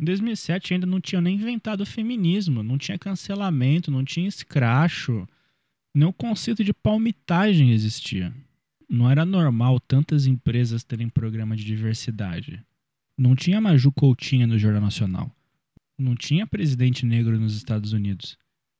Em 0.00 0.04
2007 0.04 0.74
ainda 0.74 0.86
não 0.86 1.00
tinha 1.00 1.20
nem 1.20 1.36
inventado 1.36 1.82
o 1.82 1.86
feminismo, 1.86 2.62
não 2.62 2.76
tinha 2.76 2.98
cancelamento, 2.98 3.90
não 3.90 4.04
tinha 4.04 4.28
escracho, 4.28 5.26
nem 5.94 6.08
o 6.08 6.12
conceito 6.12 6.64
de 6.64 6.72
palmitagem 6.72 7.70
existia. 7.70 8.34
Não 8.88 9.10
era 9.10 9.24
normal 9.24 9.78
tantas 9.80 10.26
empresas 10.26 10.82
terem 10.82 11.08
programa 11.08 11.56
de 11.56 11.64
diversidade. 11.64 12.60
Não 13.16 13.36
tinha 13.36 13.60
Maju 13.60 13.92
Coutinho 13.92 14.46
no 14.46 14.58
Jornal 14.58 14.82
Nacional. 14.82 15.30
Não 15.96 16.16
tinha 16.16 16.46
presidente 16.46 17.06
negro 17.06 17.38
nos 17.38 17.56
Estados 17.56 17.92
Unidos. 17.92 18.36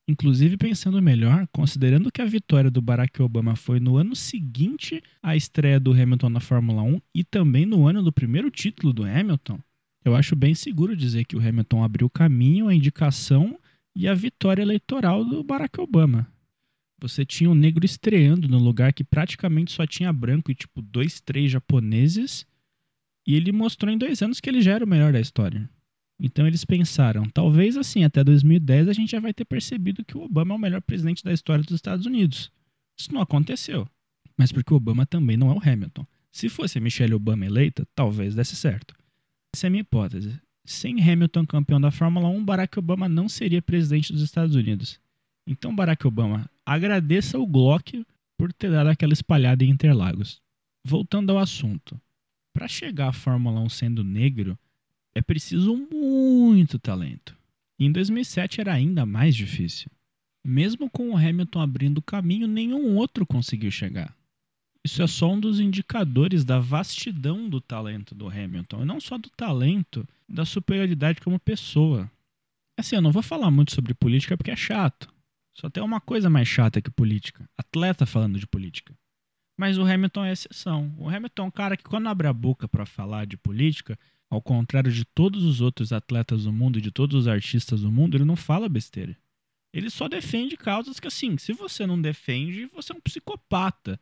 Inclusive, 0.07 0.57
pensando 0.57 1.01
melhor, 1.01 1.47
considerando 1.51 2.11
que 2.11 2.21
a 2.21 2.25
vitória 2.25 2.69
do 2.69 2.81
Barack 2.81 3.21
Obama 3.21 3.55
foi 3.55 3.79
no 3.79 3.97
ano 3.97 4.15
seguinte 4.15 5.01
à 5.23 5.35
estreia 5.35 5.79
do 5.79 5.93
Hamilton 5.93 6.29
na 6.29 6.39
Fórmula 6.39 6.83
1 6.83 7.01
e 7.13 7.23
também 7.23 7.65
no 7.65 7.87
ano 7.87 8.03
do 8.03 8.11
primeiro 8.11 8.51
título 8.51 8.93
do 8.93 9.03
Hamilton, 9.03 9.59
eu 10.05 10.15
acho 10.15 10.35
bem 10.35 10.53
seguro 10.53 10.95
dizer 10.95 11.25
que 11.25 11.35
o 11.35 11.39
Hamilton 11.39 11.83
abriu 11.83 12.05
o 12.05 12.09
caminho, 12.09 12.67
a 12.67 12.75
indicação 12.75 13.59
e 13.95 14.07
a 14.07 14.13
vitória 14.13 14.61
eleitoral 14.61 15.25
do 15.25 15.43
Barack 15.43 15.81
Obama. 15.81 16.31
Você 17.01 17.25
tinha 17.25 17.49
um 17.49 17.55
negro 17.55 17.83
estreando 17.83 18.47
no 18.47 18.59
lugar 18.59 18.93
que 18.93 19.03
praticamente 19.03 19.71
só 19.71 19.85
tinha 19.85 20.13
branco 20.13 20.51
e 20.51 20.55
tipo 20.55 20.81
dois, 20.81 21.19
três 21.19 21.51
japoneses, 21.51 22.45
e 23.27 23.33
ele 23.33 23.51
mostrou 23.51 23.91
em 23.91 23.97
dois 23.97 24.21
anos 24.21 24.39
que 24.39 24.47
ele 24.47 24.61
já 24.61 24.73
era 24.73 24.85
o 24.85 24.87
melhor 24.87 25.11
da 25.11 25.19
história. 25.19 25.67
Então 26.19 26.47
eles 26.47 26.63
pensaram, 26.63 27.27
talvez 27.29 27.75
assim, 27.75 28.03
até 28.03 28.23
2010 28.23 28.87
a 28.87 28.93
gente 28.93 29.11
já 29.11 29.19
vai 29.19 29.33
ter 29.33 29.43
percebido 29.43 30.05
que 30.05 30.17
o 30.17 30.21
Obama 30.21 30.53
é 30.53 30.57
o 30.57 30.61
melhor 30.61 30.81
presidente 30.81 31.23
da 31.23 31.33
história 31.33 31.63
dos 31.63 31.75
Estados 31.75 32.05
Unidos. 32.05 32.51
Isso 32.97 33.13
não 33.13 33.21
aconteceu. 33.21 33.87
Mas 34.37 34.51
porque 34.51 34.73
o 34.73 34.77
Obama 34.77 35.05
também 35.05 35.35
não 35.35 35.51
é 35.51 35.55
o 35.55 35.61
Hamilton. 35.61 36.05
Se 36.31 36.47
fosse 36.47 36.79
Michelle 36.79 37.13
Obama 37.13 37.45
eleita, 37.45 37.87
talvez 37.95 38.35
desse 38.35 38.55
certo. 38.55 38.93
Essa 39.55 39.67
é 39.67 39.69
a 39.69 39.71
minha 39.71 39.83
hipótese. 39.83 40.37
Sem 40.65 41.01
Hamilton 41.01 41.45
campeão 41.45 41.79
da 41.79 41.89
Fórmula 41.89 42.27
1, 42.27 42.43
Barack 42.43 42.77
Obama 42.77 43.07
não 43.07 43.29
seria 43.29 43.61
presidente 43.61 44.11
dos 44.11 44.21
Estados 44.21 44.53
Unidos. 44.53 44.99
Então, 45.47 45.73
Barack 45.73 46.05
Obama, 46.05 46.49
agradeça 46.65 47.39
o 47.39 47.47
Glock 47.47 48.05
por 48.37 48.51
ter 48.51 48.69
dado 48.69 48.89
aquela 48.89 49.13
espalhada 49.13 49.63
em 49.63 49.69
Interlagos. 49.69 50.41
Voltando 50.83 51.31
ao 51.31 51.39
assunto. 51.39 51.97
Para 52.53 52.67
chegar 52.67 53.07
à 53.07 53.13
Fórmula 53.13 53.61
1 53.61 53.69
sendo 53.69 54.03
negro, 54.03 54.59
é 55.15 55.21
preciso 55.21 55.73
muito 55.89 56.77
talento. 56.77 57.33
Em 57.79 57.89
2007 57.89 58.59
era 58.59 58.73
ainda 58.73 59.05
mais 59.05 59.33
difícil. 59.33 59.89
Mesmo 60.45 60.89
com 60.89 61.11
o 61.11 61.17
Hamilton 61.17 61.61
abrindo 61.61 61.99
o 61.99 62.03
caminho, 62.03 62.45
nenhum 62.45 62.97
outro 62.97 63.25
conseguiu 63.25 63.71
chegar. 63.71 64.13
Isso 64.85 65.01
é 65.01 65.07
só 65.07 65.31
um 65.31 65.39
dos 65.39 65.59
indicadores 65.59 66.45
da 66.45 66.59
vastidão 66.59 67.49
do 67.49 67.59
talento 67.59 68.13
do 68.13 68.29
Hamilton, 68.29 68.83
e 68.83 68.85
não 68.85 68.99
só 68.99 69.17
do 69.17 69.31
talento, 69.31 70.07
da 70.29 70.45
superioridade 70.45 71.21
como 71.21 71.39
pessoa. 71.39 72.07
Assim, 72.77 72.95
eu 72.95 73.01
não 73.01 73.11
vou 73.11 73.23
falar 73.23 73.49
muito 73.49 73.73
sobre 73.73 73.95
política 73.95 74.37
porque 74.37 74.51
é 74.51 74.55
chato. 74.55 75.11
Só 75.57 75.71
tem 75.71 75.81
uma 75.81 75.99
coisa 75.99 76.29
mais 76.29 76.47
chata 76.47 76.83
que 76.83 76.91
política: 76.91 77.49
atleta 77.57 78.05
falando 78.05 78.37
de 78.37 78.45
política. 78.45 78.93
Mas 79.57 79.79
o 79.79 79.81
Hamilton 79.81 80.23
é 80.23 80.33
exceção. 80.33 80.93
O 80.99 81.09
Hamilton 81.09 81.41
é 81.41 81.47
um 81.47 81.51
cara 81.51 81.75
que, 81.75 81.83
quando 81.83 82.07
abre 82.07 82.27
a 82.27 82.33
boca 82.33 82.67
para 82.67 82.85
falar 82.85 83.25
de 83.25 83.37
política, 83.37 83.97
ao 84.29 84.39
contrário 84.39 84.91
de 84.91 85.03
todos 85.03 85.43
os 85.45 85.61
outros 85.61 85.91
atletas 85.91 86.43
do 86.43 86.53
mundo 86.53 86.77
e 86.77 86.81
de 86.81 86.91
todos 86.91 87.21
os 87.21 87.27
artistas 87.27 87.81
do 87.81 87.91
mundo, 87.91 88.17
ele 88.17 88.23
não 88.23 88.35
fala 88.35 88.69
besteira. 88.69 89.17
Ele 89.73 89.89
só 89.89 90.07
defende 90.07 90.55
causas 90.55 90.99
que, 90.99 91.07
assim, 91.07 91.39
se 91.39 91.53
você 91.53 91.87
não 91.87 91.99
defende, 91.99 92.67
você 92.67 92.93
é 92.93 92.95
um 92.95 93.01
psicopata. 93.01 93.99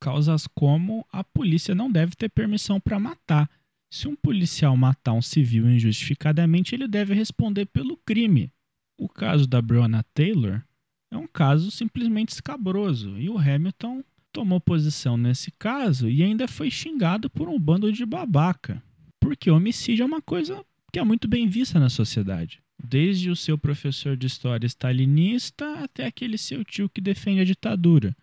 Causas 0.00 0.46
como 0.46 1.06
a 1.12 1.24
polícia 1.24 1.74
não 1.74 1.90
deve 1.90 2.14
ter 2.14 2.30
permissão 2.30 2.80
para 2.80 3.00
matar. 3.00 3.50
Se 3.90 4.06
um 4.06 4.14
policial 4.14 4.76
matar 4.76 5.12
um 5.12 5.22
civil 5.22 5.68
injustificadamente, 5.68 6.74
ele 6.74 6.86
deve 6.86 7.14
responder 7.14 7.66
pelo 7.66 7.96
crime. 7.96 8.52
O 8.98 9.08
caso 9.08 9.46
da 9.46 9.62
Breonna 9.62 10.04
Taylor 10.14 10.62
é 11.10 11.16
um 11.16 11.26
caso 11.26 11.70
simplesmente 11.70 12.30
escabroso 12.30 13.18
e 13.18 13.28
o 13.30 13.38
Hamilton 13.38 14.04
tomou 14.32 14.60
posição 14.60 15.16
nesse 15.16 15.50
caso 15.52 16.08
e 16.08 16.22
ainda 16.22 16.46
foi 16.46 16.70
xingado 16.70 17.30
por 17.30 17.48
um 17.48 17.58
bando 17.58 17.90
de 17.92 18.04
babaca. 18.04 18.82
Porque 19.20 19.50
homicídio 19.50 20.02
é 20.02 20.06
uma 20.06 20.22
coisa 20.22 20.64
que 20.92 20.98
é 20.98 21.04
muito 21.04 21.26
bem 21.26 21.48
vista 21.48 21.80
na 21.80 21.88
sociedade. 21.88 22.60
Desde 22.82 23.30
o 23.30 23.36
seu 23.36 23.58
professor 23.58 24.16
de 24.16 24.26
história 24.26 24.66
stalinista 24.66 25.82
até 25.82 26.06
aquele 26.06 26.38
seu 26.38 26.64
tio 26.64 26.88
que 26.88 27.00
defende 27.00 27.40
a 27.40 27.44
ditadura. 27.44 28.14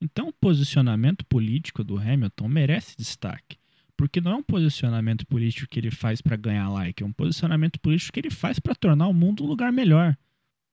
Então, 0.00 0.28
o 0.28 0.32
posicionamento 0.32 1.24
político 1.26 1.82
do 1.82 1.96
Hamilton 1.96 2.48
merece 2.48 2.96
destaque. 2.96 3.58
Porque 3.96 4.20
não 4.20 4.32
é 4.32 4.34
um 4.36 4.42
posicionamento 4.42 5.26
político 5.26 5.68
que 5.68 5.80
ele 5.80 5.90
faz 5.90 6.20
para 6.20 6.36
ganhar 6.36 6.68
like, 6.68 7.02
é 7.02 7.06
um 7.06 7.12
posicionamento 7.12 7.80
político 7.80 8.12
que 8.12 8.20
ele 8.20 8.30
faz 8.30 8.58
para 8.58 8.74
tornar 8.74 9.08
o 9.08 9.14
mundo 9.14 9.42
um 9.42 9.46
lugar 9.46 9.72
melhor. 9.72 10.16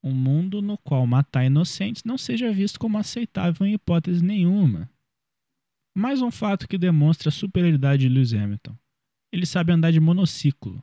Um 0.03 0.11
mundo 0.11 0.61
no 0.61 0.77
qual 0.77 1.07
matar 1.07 1.45
inocentes 1.45 2.03
não 2.03 2.17
seja 2.17 2.51
visto 2.51 2.77
como 2.77 2.97
aceitável 2.97 3.65
em 3.65 3.73
hipótese 3.73 4.21
nenhuma. 4.21 4.89
Mais 5.95 6.21
um 6.21 6.29
fato 6.29 6.67
que 6.67 6.77
demonstra 6.77 7.29
a 7.29 7.31
superioridade 7.31 8.01
de 8.01 8.09
Lewis 8.09 8.33
Hamilton 8.33 8.75
ele 9.33 9.47
sabe 9.47 9.73
andar 9.73 9.91
de 9.91 9.99
monociclo. 9.99 10.81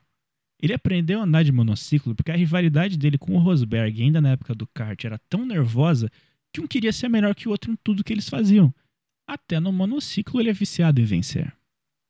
Ele 0.61 0.73
aprendeu 0.73 1.21
a 1.21 1.23
andar 1.23 1.41
de 1.41 1.53
monociclo 1.53 2.13
porque 2.13 2.31
a 2.31 2.35
rivalidade 2.35 2.97
dele 2.97 3.17
com 3.17 3.33
o 3.33 3.39
Rosberg, 3.39 4.03
ainda 4.03 4.19
na 4.19 4.31
época 4.31 4.53
do 4.53 4.67
kart, 4.67 5.01
era 5.05 5.17
tão 5.29 5.45
nervosa 5.45 6.11
que 6.53 6.61
um 6.61 6.67
queria 6.67 6.91
ser 6.91 7.07
melhor 7.09 7.33
que 7.33 7.47
o 7.47 7.51
outro 7.51 7.71
em 7.71 7.77
tudo 7.83 8.03
que 8.03 8.13
eles 8.13 8.29
faziam. 8.29 8.73
Até 9.27 9.59
no 9.59 9.71
monociclo 9.71 10.39
ele 10.39 10.49
é 10.49 10.53
viciado 10.53 10.99
em 10.99 11.05
vencer. 11.05 11.53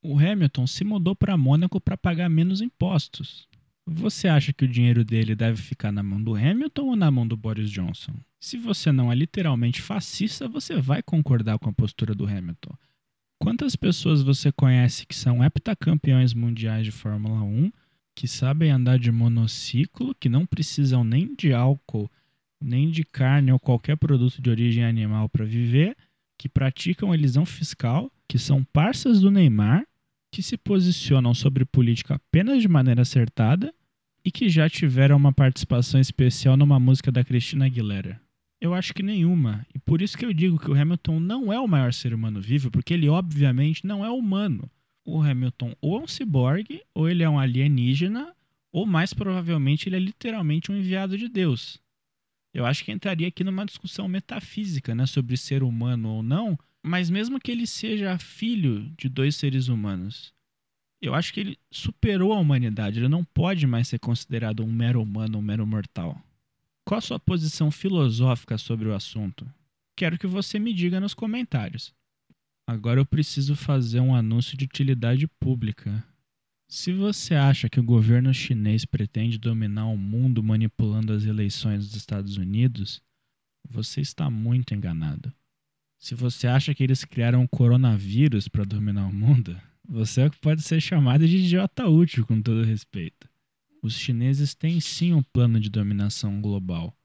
O 0.03 0.17
Hamilton 0.17 0.65
se 0.65 0.83
mudou 0.83 1.15
para 1.15 1.37
Mônaco 1.37 1.79
para 1.79 1.95
pagar 1.95 2.29
menos 2.29 2.61
impostos. 2.61 3.47
Você 3.85 4.27
acha 4.27 4.53
que 4.53 4.65
o 4.65 4.67
dinheiro 4.67 5.03
dele 5.03 5.35
deve 5.35 5.61
ficar 5.61 5.91
na 5.91 6.01
mão 6.01 6.21
do 6.21 6.35
Hamilton 6.35 6.85
ou 6.85 6.95
na 6.95 7.11
mão 7.11 7.27
do 7.27 7.37
Boris 7.37 7.69
Johnson? 7.69 8.13
Se 8.39 8.57
você 8.57 8.91
não 8.91 9.11
é 9.11 9.15
literalmente 9.15 9.81
fascista, 9.81 10.47
você 10.47 10.75
vai 10.79 11.03
concordar 11.03 11.59
com 11.59 11.69
a 11.69 11.73
postura 11.73 12.15
do 12.15 12.25
Hamilton. 12.25 12.75
Quantas 13.39 13.75
pessoas 13.75 14.21
você 14.21 14.51
conhece 14.51 15.05
que 15.05 15.15
são 15.15 15.43
heptacampeões 15.43 16.33
mundiais 16.33 16.85
de 16.85 16.91
Fórmula 16.91 17.41
1, 17.41 17.71
que 18.15 18.27
sabem 18.27 18.71
andar 18.71 18.99
de 18.99 19.11
monociclo, 19.11 20.15
que 20.15 20.29
não 20.29 20.45
precisam 20.45 21.03
nem 21.03 21.33
de 21.35 21.53
álcool, 21.53 22.09
nem 22.61 22.89
de 22.89 23.03
carne 23.03 23.51
ou 23.51 23.59
qualquer 23.59 23.97
produto 23.97 24.41
de 24.41 24.49
origem 24.49 24.83
animal 24.83 25.27
para 25.27 25.45
viver, 25.45 25.95
que 26.37 26.47
praticam 26.47 27.13
elisão 27.13 27.45
fiscal, 27.45 28.11
que 28.27 28.37
são 28.37 28.63
parças 28.63 29.19
do 29.19 29.31
Neymar, 29.31 29.85
que 30.31 30.41
se 30.41 30.57
posicionam 30.57 31.33
sobre 31.33 31.65
política 31.65 32.15
apenas 32.15 32.61
de 32.61 32.67
maneira 32.67 33.01
acertada 33.01 33.73
e 34.23 34.31
que 34.31 34.49
já 34.49 34.69
tiveram 34.69 35.17
uma 35.17 35.33
participação 35.33 35.99
especial 35.99 36.55
numa 36.55 36.79
música 36.79 37.11
da 37.11 37.23
Cristina 37.23 37.65
Aguilera? 37.65 38.21
Eu 38.61 38.75
acho 38.75 38.93
que 38.93 39.01
nenhuma. 39.01 39.65
E 39.73 39.79
por 39.79 40.01
isso 40.01 40.15
que 40.15 40.23
eu 40.23 40.31
digo 40.31 40.59
que 40.59 40.69
o 40.69 40.79
Hamilton 40.79 41.19
não 41.19 41.51
é 41.51 41.59
o 41.59 41.67
maior 41.67 41.91
ser 41.91 42.13
humano 42.13 42.39
vivo, 42.39 42.69
porque 42.69 42.93
ele 42.93 43.09
obviamente 43.09 43.85
não 43.85 44.05
é 44.05 44.09
humano. 44.09 44.69
O 45.03 45.19
Hamilton 45.19 45.75
ou 45.81 45.99
é 45.99 46.03
um 46.03 46.07
ciborgue, 46.07 46.81
ou 46.93 47.09
ele 47.09 47.23
é 47.23 47.29
um 47.29 47.39
alienígena, 47.39 48.33
ou 48.71 48.85
mais 48.85 49.13
provavelmente 49.13 49.89
ele 49.89 49.95
é 49.95 49.99
literalmente 49.99 50.71
um 50.71 50.77
enviado 50.77 51.17
de 51.17 51.27
Deus. 51.27 51.80
Eu 52.53 52.65
acho 52.65 52.83
que 52.83 52.91
entraria 52.91 53.27
aqui 53.27 53.43
numa 53.43 53.65
discussão 53.65 54.07
metafísica, 54.07 54.93
né, 54.93 55.05
sobre 55.05 55.37
ser 55.37 55.63
humano 55.63 56.09
ou 56.09 56.23
não, 56.23 56.57
mas 56.83 57.09
mesmo 57.09 57.39
que 57.39 57.51
ele 57.51 57.65
seja 57.65 58.17
filho 58.17 58.91
de 58.97 59.07
dois 59.07 59.35
seres 59.35 59.67
humanos, 59.67 60.33
eu 61.01 61.15
acho 61.15 61.33
que 61.33 61.39
ele 61.39 61.59
superou 61.71 62.33
a 62.33 62.39
humanidade, 62.39 62.99
ele 62.99 63.07
não 63.07 63.23
pode 63.23 63.65
mais 63.65 63.87
ser 63.87 63.99
considerado 63.99 64.63
um 64.63 64.71
mero 64.71 65.01
humano, 65.01 65.39
um 65.39 65.41
mero 65.41 65.65
mortal. 65.65 66.21
Qual 66.85 66.97
a 66.97 67.01
sua 67.01 67.19
posição 67.19 67.71
filosófica 67.71 68.57
sobre 68.57 68.87
o 68.87 68.93
assunto? 68.93 69.51
Quero 69.97 70.17
que 70.17 70.27
você 70.27 70.59
me 70.59 70.73
diga 70.73 70.99
nos 70.99 71.13
comentários. 71.13 71.93
Agora 72.67 72.99
eu 72.99 73.05
preciso 73.05 73.55
fazer 73.55 73.99
um 73.99 74.15
anúncio 74.15 74.57
de 74.57 74.65
utilidade 74.65 75.27
pública. 75.39 76.05
Se 76.73 76.93
você 76.93 77.35
acha 77.35 77.67
que 77.67 77.81
o 77.81 77.83
governo 77.83 78.33
chinês 78.33 78.85
pretende 78.85 79.37
dominar 79.37 79.87
o 79.87 79.97
mundo 79.97 80.41
manipulando 80.41 81.11
as 81.11 81.25
eleições 81.25 81.85
dos 81.85 81.97
Estados 81.97 82.37
Unidos, 82.37 83.01
você 83.69 83.99
está 83.99 84.29
muito 84.29 84.73
enganado. 84.73 85.33
Se 85.99 86.15
você 86.15 86.47
acha 86.47 86.73
que 86.73 86.81
eles 86.81 87.03
criaram 87.03 87.43
o 87.43 87.47
coronavírus 87.47 88.47
para 88.47 88.63
dominar 88.63 89.05
o 89.05 89.13
mundo, 89.13 89.59
você 89.85 90.21
é 90.21 90.29
pode 90.29 90.61
ser 90.61 90.79
chamado 90.79 91.27
de 91.27 91.39
idiota 91.39 91.89
útil, 91.89 92.25
com 92.25 92.41
todo 92.41 92.63
respeito. 92.63 93.27
Os 93.83 93.93
chineses 93.93 94.55
têm 94.55 94.79
sim 94.79 95.11
um 95.11 95.21
plano 95.21 95.59
de 95.59 95.69
dominação 95.69 96.39
global. 96.39 96.95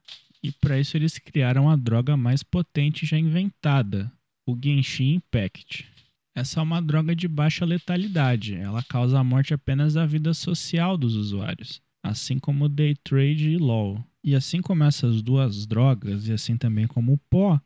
E 0.45 0.53
para 0.53 0.79
isso 0.79 0.97
eles 0.97 1.19
criaram 1.19 1.69
a 1.69 1.75
droga 1.75 2.17
mais 2.17 2.45
potente 2.45 3.05
já 3.05 3.19
inventada, 3.19 4.13
o 4.47 4.57
Genshin 4.57 5.15
Impact. 5.15 5.96
Essa 6.37 6.61
é 6.61 6.63
uma 6.63 6.83
droga 6.83 7.17
de 7.17 7.27
baixa 7.27 7.65
letalidade. 7.65 8.55
Ela 8.57 8.83
causa 8.83 9.19
a 9.19 9.25
morte 9.25 9.55
apenas 9.55 9.95
da 9.95 10.05
vida 10.05 10.35
social 10.35 10.99
dos 10.99 11.15
usuários, 11.15 11.81
assim 12.03 12.39
como 12.39 12.69
day 12.69 12.95
trade 12.95 13.53
e 13.53 13.57
LoL. 13.57 14.05
E 14.23 14.35
assim 14.35 14.61
como 14.61 14.85
essas 14.85 15.23
duas 15.23 15.67
drogas, 15.67 16.29
e 16.29 16.35
assim 16.35 16.59
também 16.59 16.87
como 16.87 17.15
o 17.15 17.19
pó, 17.31 17.59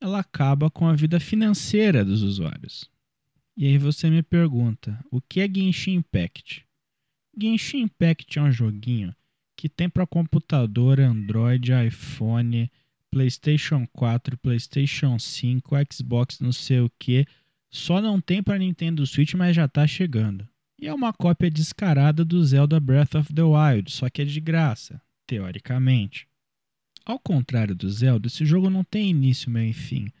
ela 0.00 0.20
acaba 0.20 0.70
com 0.70 0.86
a 0.86 0.94
vida 0.94 1.20
financeira 1.20 2.02
dos 2.02 2.22
usuários. 2.22 2.88
E 3.54 3.66
aí 3.66 3.76
você 3.76 4.08
me 4.08 4.22
pergunta, 4.22 4.98
o 5.10 5.20
que 5.20 5.40
é 5.40 5.46
Genshin 5.46 5.96
Impact? 5.96 6.64
Genshin 7.38 7.82
Impact 7.82 8.38
é 8.38 8.42
um 8.42 8.50
joguinho 8.50 9.14
que 9.54 9.68
tem 9.68 9.86
para 9.86 10.06
computador, 10.06 10.98
Android, 10.98 11.72
iPhone, 11.86 12.70
PlayStation 13.10 13.86
4, 13.92 14.38
PlayStation 14.38 15.18
5, 15.18 15.76
Xbox, 15.92 16.40
não 16.40 16.52
sei 16.52 16.80
o 16.80 16.90
que, 16.98 17.26
só 17.70 18.00
não 18.00 18.20
tem 18.20 18.42
para 18.42 18.58
Nintendo 18.58 19.06
Switch, 19.06 19.34
mas 19.34 19.54
já 19.54 19.68
tá 19.68 19.86
chegando. 19.86 20.48
E 20.80 20.86
é 20.86 20.94
uma 20.94 21.12
cópia 21.12 21.50
descarada 21.50 22.24
do 22.24 22.44
Zelda 22.44 22.78
Breath 22.78 23.14
of 23.16 23.32
the 23.34 23.42
Wild, 23.42 23.90
só 23.90 24.08
que 24.08 24.22
é 24.22 24.24
de 24.24 24.40
graça, 24.40 25.00
teoricamente. 25.26 26.28
Ao 27.04 27.18
contrário 27.18 27.74
do 27.74 27.90
Zelda, 27.90 28.26
esse 28.26 28.44
jogo 28.44 28.70
não 28.70 28.84
tem 28.84 29.10
início, 29.10 29.50
meio 29.50 29.70
e 29.70 29.74
fim. 29.74 30.12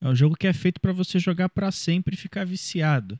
É 0.00 0.08
um 0.08 0.14
jogo 0.14 0.36
que 0.36 0.46
é 0.46 0.52
feito 0.52 0.80
para 0.80 0.92
você 0.92 1.18
jogar 1.18 1.48
para 1.48 1.70
sempre 1.70 2.14
e 2.14 2.18
ficar 2.18 2.44
viciado. 2.44 3.18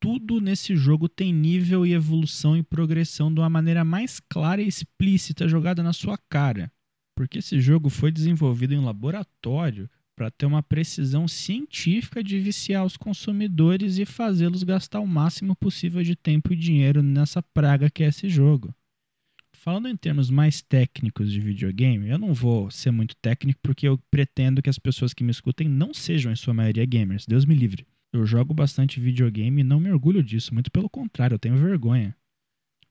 Tudo 0.00 0.40
nesse 0.40 0.76
jogo 0.76 1.08
tem 1.08 1.32
nível 1.32 1.86
e 1.86 1.92
evolução 1.92 2.56
e 2.56 2.62
progressão 2.62 3.32
de 3.32 3.40
uma 3.40 3.50
maneira 3.50 3.84
mais 3.84 4.20
clara 4.20 4.62
e 4.62 4.68
explícita 4.68 5.48
jogada 5.48 5.82
na 5.82 5.92
sua 5.92 6.16
cara. 6.28 6.70
Porque 7.16 7.38
esse 7.38 7.60
jogo 7.60 7.88
foi 7.90 8.12
desenvolvido 8.12 8.74
em 8.74 8.84
laboratório 8.84 9.90
para 10.18 10.32
ter 10.32 10.46
uma 10.46 10.64
precisão 10.64 11.28
científica 11.28 12.24
de 12.24 12.40
viciar 12.40 12.84
os 12.84 12.96
consumidores 12.96 13.98
e 13.98 14.04
fazê-los 14.04 14.64
gastar 14.64 14.98
o 14.98 15.06
máximo 15.06 15.54
possível 15.54 16.02
de 16.02 16.16
tempo 16.16 16.52
e 16.52 16.56
dinheiro 16.56 17.04
nessa 17.04 17.40
praga 17.40 17.88
que 17.88 18.02
é 18.02 18.08
esse 18.08 18.28
jogo. 18.28 18.74
Falando 19.54 19.86
em 19.86 19.96
termos 19.96 20.28
mais 20.28 20.60
técnicos 20.60 21.30
de 21.30 21.40
videogame, 21.40 22.08
eu 22.08 22.18
não 22.18 22.34
vou 22.34 22.68
ser 22.68 22.90
muito 22.90 23.14
técnico 23.14 23.60
porque 23.62 23.86
eu 23.86 23.96
pretendo 24.10 24.60
que 24.60 24.68
as 24.68 24.76
pessoas 24.76 25.14
que 25.14 25.22
me 25.22 25.30
escutem 25.30 25.68
não 25.68 25.94
sejam, 25.94 26.32
em 26.32 26.36
sua 26.36 26.52
maioria, 26.52 26.84
gamers. 26.84 27.24
Deus 27.24 27.44
me 27.44 27.54
livre. 27.54 27.86
Eu 28.12 28.26
jogo 28.26 28.52
bastante 28.52 28.98
videogame 28.98 29.60
e 29.60 29.64
não 29.64 29.78
me 29.78 29.92
orgulho 29.92 30.20
disso, 30.20 30.52
muito 30.52 30.68
pelo 30.72 30.90
contrário, 30.90 31.36
eu 31.36 31.38
tenho 31.38 31.56
vergonha. 31.56 32.16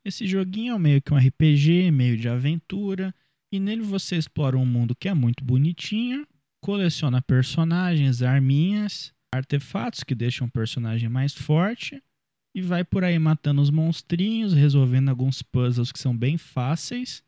Esse 0.06 0.26
joguinho 0.26 0.76
é 0.76 0.80
meio 0.80 1.02
que 1.02 1.14
um 1.14 1.18
RPG, 1.18 1.92
meio 1.92 2.16
de 2.16 2.30
aventura, 2.30 3.14
e 3.52 3.60
nele 3.60 3.82
você 3.82 4.16
explora 4.16 4.58
um 4.58 4.66
mundo 4.66 4.96
que 4.96 5.10
é 5.10 5.14
muito 5.14 5.44
bonitinho, 5.44 6.26
coleciona 6.68 7.22
personagens, 7.22 8.22
arminhas, 8.22 9.14
artefatos 9.34 10.04
que 10.04 10.14
deixam 10.14 10.48
o 10.48 10.52
personagem 10.52 11.08
mais 11.08 11.34
forte 11.34 12.04
e 12.54 12.62
vai 12.62 12.84
por 12.84 13.06
aí 13.06 13.18
matando 13.18 13.62
os 13.62 13.70
monstrinhos, 13.70 14.52
resolvendo 14.52 15.08
alguns 15.08 15.42
puzzles 15.42 15.94
que 15.94 16.00
são 16.00 16.14
bem 16.14 16.38
fáceis 16.38 17.24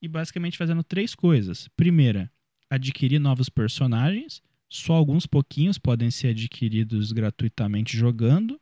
e 0.00 0.06
basicamente 0.06 0.56
fazendo 0.56 0.84
três 0.84 1.12
coisas. 1.12 1.66
Primeira, 1.76 2.30
adquirir 2.70 3.18
novos 3.18 3.48
personagens, 3.48 4.40
só 4.68 4.92
alguns 4.92 5.26
pouquinhos 5.26 5.76
podem 5.76 6.08
ser 6.08 6.28
adquiridos 6.28 7.10
gratuitamente 7.10 7.96
jogando, 7.96 8.60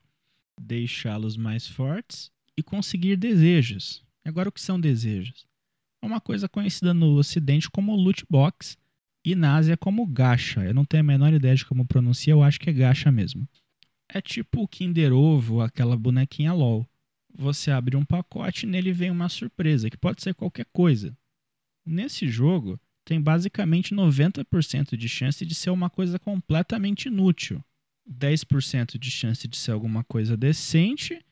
deixá-los 0.58 1.36
mais 1.36 1.68
fortes 1.68 2.32
e 2.56 2.62
conseguir 2.62 3.16
desejos. 3.16 4.02
Agora, 4.24 4.48
o 4.48 4.52
que 4.52 4.62
são 4.62 4.80
desejos? 4.80 5.46
É 6.02 6.06
uma 6.06 6.22
coisa 6.22 6.48
conhecida 6.48 6.94
no 6.94 7.16
Ocidente 7.16 7.70
como 7.70 7.94
loot 7.94 8.24
box, 8.30 8.78
na 9.35 9.56
Ásia 9.56 9.76
como 9.76 10.06
gacha. 10.06 10.64
Eu 10.64 10.74
não 10.74 10.85
tenho 10.85 11.02
a 11.02 11.06
menor 11.06 11.32
ideia 11.32 11.54
de 11.54 11.64
como 11.64 11.87
pronuncia, 11.87 12.32
eu 12.32 12.42
acho 12.42 12.58
que 12.58 12.70
é 12.70 12.72
gacha 12.72 13.11
mesmo. 13.11 13.48
É 14.08 14.20
tipo 14.20 14.62
o 14.62 14.68
Kinder 14.68 15.12
Ovo, 15.12 15.61
aquela 15.61 15.96
bonequinha 15.96 16.52
LOL. 16.52 16.87
Você 17.35 17.70
abre 17.70 17.96
um 17.96 18.04
pacote 18.04 18.66
e 18.66 18.68
nele 18.68 18.92
vem 18.92 19.11
uma 19.11 19.28
surpresa, 19.28 19.88
que 19.88 19.96
pode 19.96 20.22
ser 20.22 20.35
qualquer 20.35 20.66
coisa. 20.72 21.16
Nesse 21.87 22.28
jogo, 22.28 22.78
tem 23.04 23.20
basicamente 23.20 23.94
90% 23.94 24.96
de 24.96 25.08
chance 25.08 25.44
de 25.44 25.54
ser 25.54 25.70
uma 25.70 25.88
coisa 25.88 26.18
completamente 26.18 27.06
inútil, 27.06 27.64
10% 28.08 28.98
de 28.98 29.11
chance 29.11 29.48
de 29.48 29.56
ser 29.56 29.72
alguma 29.72 30.04
coisa 30.04 30.37
decente 30.37 31.24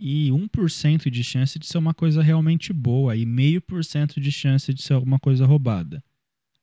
e 0.00 0.30
1% 0.30 1.10
de 1.10 1.24
chance 1.24 1.58
de 1.58 1.66
ser 1.66 1.78
uma 1.78 1.94
coisa 1.94 2.22
realmente 2.22 2.72
boa 2.72 3.16
e 3.16 3.24
0,5% 3.24 4.20
de 4.20 4.32
chance 4.32 4.72
de 4.72 4.82
ser 4.82 4.94
alguma 4.94 5.18
coisa 5.18 5.46
roubada. 5.46 6.02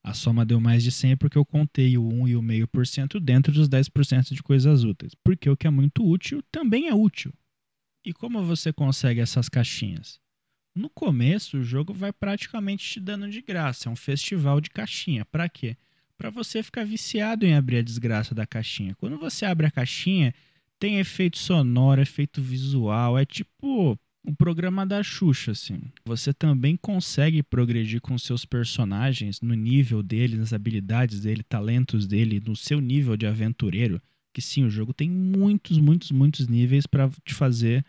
A 0.06 0.14
soma 0.14 0.46
deu 0.46 0.62
mais 0.62 0.84
de 0.84 0.92
100 0.92 1.18
porque 1.18 1.36
eu 1.36 1.44
contei 1.44 1.98
o 1.98 2.08
1 2.08 2.28
e 2.28 2.36
o 2.36 2.42
meio 2.42 2.68
por 2.68 2.86
cento 2.86 3.20
dentro 3.20 3.52
dos 3.52 3.68
10% 3.68 4.36
de 4.36 4.44
coisas 4.44 4.84
úteis. 4.84 5.16
Porque 5.16 5.50
o 5.50 5.58
que 5.58 5.66
é 5.66 5.70
muito 5.72 6.08
útil 6.08 6.44
também 6.52 6.88
é 6.88 6.94
útil. 6.94 7.34
E 8.06 8.14
como 8.14 8.44
você 8.44 8.72
consegue 8.72 9.20
essas 9.20 9.50
caixinhas? 9.50 10.20
No 10.76 10.92
começo, 10.92 11.58
o 11.58 11.64
jogo 11.64 11.92
vai 11.92 12.14
praticamente 12.14 12.88
te 12.88 13.00
dando 13.00 13.28
de 13.28 13.42
graça. 13.42 13.90
É 13.90 13.92
um 13.92 13.96
festival 13.96 14.62
de 14.62 14.70
caixinha. 14.70 15.26
Para 15.26 15.50
quê? 15.50 15.76
Para 16.16 16.30
você 16.30 16.62
ficar 16.62 16.86
viciado 16.86 17.44
em 17.44 17.56
abrir 17.56 17.78
a 17.78 17.82
desgraça 17.82 18.36
da 18.36 18.46
caixinha. 18.46 18.94
Quando 18.94 19.18
você 19.18 19.44
abre 19.44 19.66
a 19.66 19.72
caixinha, 19.72 20.36
tem 20.78 21.00
efeito 21.00 21.40
sonoro, 21.40 22.00
efeito 22.00 22.44
visual. 22.44 23.18
É 23.18 23.26
tipo 23.26 24.00
o 24.28 24.36
programa 24.36 24.86
da 24.86 25.02
Xuxa, 25.04 25.52
assim. 25.52 25.82
Você 26.06 26.34
também 26.34 26.76
consegue 26.76 27.44
progredir 27.44 28.02
com 28.02 28.18
seus 28.18 28.46
personagens 28.46 29.42
no 29.42 29.54
nível 29.54 30.02
dele, 30.02 30.38
nas 30.38 30.54
habilidades 30.54 31.22
dele, 31.22 31.44
talentos 31.44 32.08
dele, 32.08 32.42
no 32.46 32.56
seu 32.56 32.80
nível 32.80 33.16
de 33.16 33.26
aventureiro. 33.26 34.02
Que 34.34 34.42
sim, 34.42 34.64
o 34.64 34.70
jogo 34.70 34.94
tem 34.94 35.10
muitos, 35.10 35.78
muitos, 35.78 36.12
muitos 36.12 36.48
níveis 36.48 36.86
para 36.86 37.10
te 37.24 37.34
fazer 37.34 37.86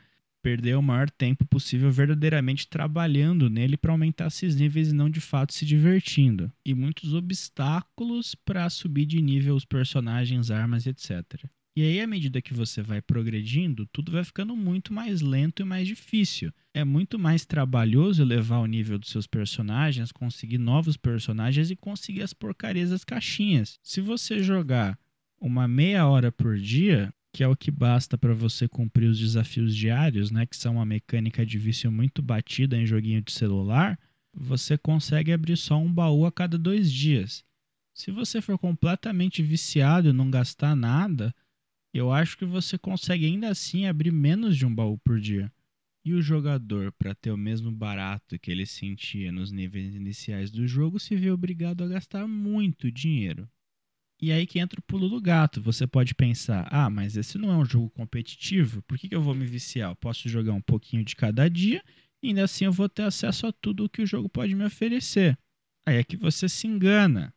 perder 0.46 0.76
o 0.76 0.82
maior 0.82 1.10
tempo 1.10 1.44
possível 1.44 1.90
verdadeiramente 1.90 2.68
trabalhando 2.68 3.50
nele 3.50 3.76
para 3.76 3.90
aumentar 3.90 4.28
esses 4.28 4.54
níveis 4.54 4.92
e 4.92 4.94
não 4.94 5.10
de 5.10 5.20
fato 5.20 5.52
se 5.52 5.66
divertindo. 5.66 6.52
E 6.64 6.72
muitos 6.72 7.14
obstáculos 7.14 8.36
para 8.36 8.70
subir 8.70 9.06
de 9.06 9.20
nível 9.20 9.56
os 9.56 9.64
personagens, 9.64 10.48
armas, 10.48 10.86
etc. 10.86 11.50
E 11.76 11.82
aí, 11.82 12.00
à 12.00 12.06
medida 12.06 12.40
que 12.40 12.54
você 12.54 12.80
vai 12.80 13.02
progredindo, 13.02 13.84
tudo 13.92 14.10
vai 14.10 14.24
ficando 14.24 14.56
muito 14.56 14.94
mais 14.94 15.20
lento 15.20 15.60
e 15.60 15.64
mais 15.64 15.86
difícil. 15.86 16.50
É 16.72 16.82
muito 16.82 17.18
mais 17.18 17.44
trabalhoso 17.44 18.22
elevar 18.22 18.60
o 18.60 18.66
nível 18.66 18.98
dos 18.98 19.10
seus 19.10 19.26
personagens, 19.26 20.10
conseguir 20.10 20.56
novos 20.56 20.96
personagens 20.96 21.70
e 21.70 21.76
conseguir 21.76 22.22
as 22.22 22.32
porcarias 22.32 22.88
das 22.88 23.04
caixinhas. 23.04 23.78
Se 23.82 24.00
você 24.00 24.42
jogar 24.42 24.98
uma 25.38 25.68
meia 25.68 26.06
hora 26.06 26.32
por 26.32 26.56
dia, 26.56 27.12
que 27.30 27.44
é 27.44 27.48
o 27.48 27.54
que 27.54 27.70
basta 27.70 28.16
para 28.16 28.32
você 28.32 28.66
cumprir 28.66 29.10
os 29.10 29.18
desafios 29.18 29.76
diários, 29.76 30.30
né, 30.30 30.46
que 30.46 30.56
são 30.56 30.76
uma 30.76 30.86
mecânica 30.86 31.44
de 31.44 31.58
vício 31.58 31.92
muito 31.92 32.22
batida 32.22 32.78
em 32.78 32.86
joguinho 32.86 33.20
de 33.20 33.32
celular, 33.32 33.98
você 34.32 34.78
consegue 34.78 35.30
abrir 35.30 35.58
só 35.58 35.78
um 35.78 35.92
baú 35.92 36.24
a 36.24 36.32
cada 36.32 36.56
dois 36.56 36.90
dias. 36.90 37.44
Se 37.92 38.10
você 38.10 38.40
for 38.40 38.58
completamente 38.58 39.42
viciado 39.42 40.08
e 40.08 40.12
não 40.14 40.30
gastar 40.30 40.74
nada, 40.74 41.34
eu 41.96 42.12
acho 42.12 42.36
que 42.36 42.44
você 42.44 42.76
consegue 42.78 43.26
ainda 43.26 43.48
assim 43.48 43.86
abrir 43.86 44.12
menos 44.12 44.56
de 44.56 44.66
um 44.66 44.74
baú 44.74 44.98
por 44.98 45.20
dia. 45.20 45.52
E 46.04 46.12
o 46.12 46.22
jogador, 46.22 46.92
para 46.92 47.14
ter 47.14 47.32
o 47.32 47.36
mesmo 47.36 47.70
barato 47.72 48.38
que 48.38 48.50
ele 48.50 48.64
sentia 48.64 49.32
nos 49.32 49.50
níveis 49.50 49.94
iniciais 49.94 50.50
do 50.50 50.66
jogo, 50.66 51.00
se 51.00 51.16
vê 51.16 51.30
obrigado 51.30 51.82
a 51.82 51.88
gastar 51.88 52.28
muito 52.28 52.92
dinheiro. 52.92 53.48
E 54.20 54.32
aí 54.32 54.46
que 54.46 54.58
entra 54.58 54.80
o 54.80 54.82
pulo 54.82 55.08
do 55.08 55.20
gato. 55.20 55.60
Você 55.60 55.86
pode 55.86 56.14
pensar: 56.14 56.68
ah, 56.70 56.88
mas 56.88 57.16
esse 57.16 57.36
não 57.36 57.50
é 57.50 57.56
um 57.56 57.64
jogo 57.64 57.90
competitivo, 57.90 58.82
por 58.82 58.96
que, 58.98 59.08
que 59.08 59.14
eu 59.14 59.22
vou 59.22 59.34
me 59.34 59.46
viciar? 59.46 59.90
Eu 59.90 59.96
posso 59.96 60.28
jogar 60.28 60.52
um 60.52 60.60
pouquinho 60.60 61.04
de 61.04 61.16
cada 61.16 61.48
dia 61.50 61.82
e 62.22 62.28
ainda 62.28 62.44
assim 62.44 62.64
eu 62.64 62.72
vou 62.72 62.88
ter 62.88 63.02
acesso 63.02 63.46
a 63.46 63.52
tudo 63.52 63.84
o 63.84 63.88
que 63.88 64.02
o 64.02 64.06
jogo 64.06 64.28
pode 64.28 64.54
me 64.54 64.64
oferecer. 64.64 65.38
Aí 65.86 65.96
é 65.96 66.04
que 66.04 66.16
você 66.16 66.48
se 66.48 66.66
engana. 66.66 67.32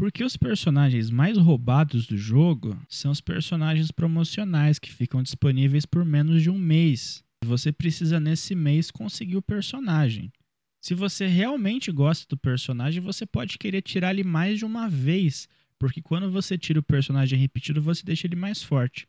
Porque 0.00 0.24
os 0.24 0.34
personagens 0.34 1.10
mais 1.10 1.36
roubados 1.36 2.06
do 2.06 2.16
jogo 2.16 2.74
são 2.88 3.10
os 3.12 3.20
personagens 3.20 3.90
promocionais 3.90 4.78
que 4.78 4.90
ficam 4.90 5.22
disponíveis 5.22 5.84
por 5.84 6.06
menos 6.06 6.42
de 6.42 6.48
um 6.48 6.56
mês. 6.56 7.22
Você 7.44 7.70
precisa 7.70 8.18
nesse 8.18 8.54
mês 8.54 8.90
conseguir 8.90 9.36
o 9.36 9.42
personagem. 9.42 10.32
Se 10.80 10.94
você 10.94 11.26
realmente 11.26 11.92
gosta 11.92 12.26
do 12.26 12.38
personagem, 12.38 13.02
você 13.02 13.26
pode 13.26 13.58
querer 13.58 13.82
tirar 13.82 14.12
ele 14.12 14.24
mais 14.24 14.58
de 14.58 14.64
uma 14.64 14.88
vez 14.88 15.46
porque 15.78 16.00
quando 16.00 16.30
você 16.30 16.56
tira 16.56 16.80
o 16.80 16.82
personagem 16.82 17.38
repetido, 17.38 17.82
você 17.82 18.02
deixa 18.02 18.26
ele 18.26 18.36
mais 18.36 18.62
forte. 18.62 19.06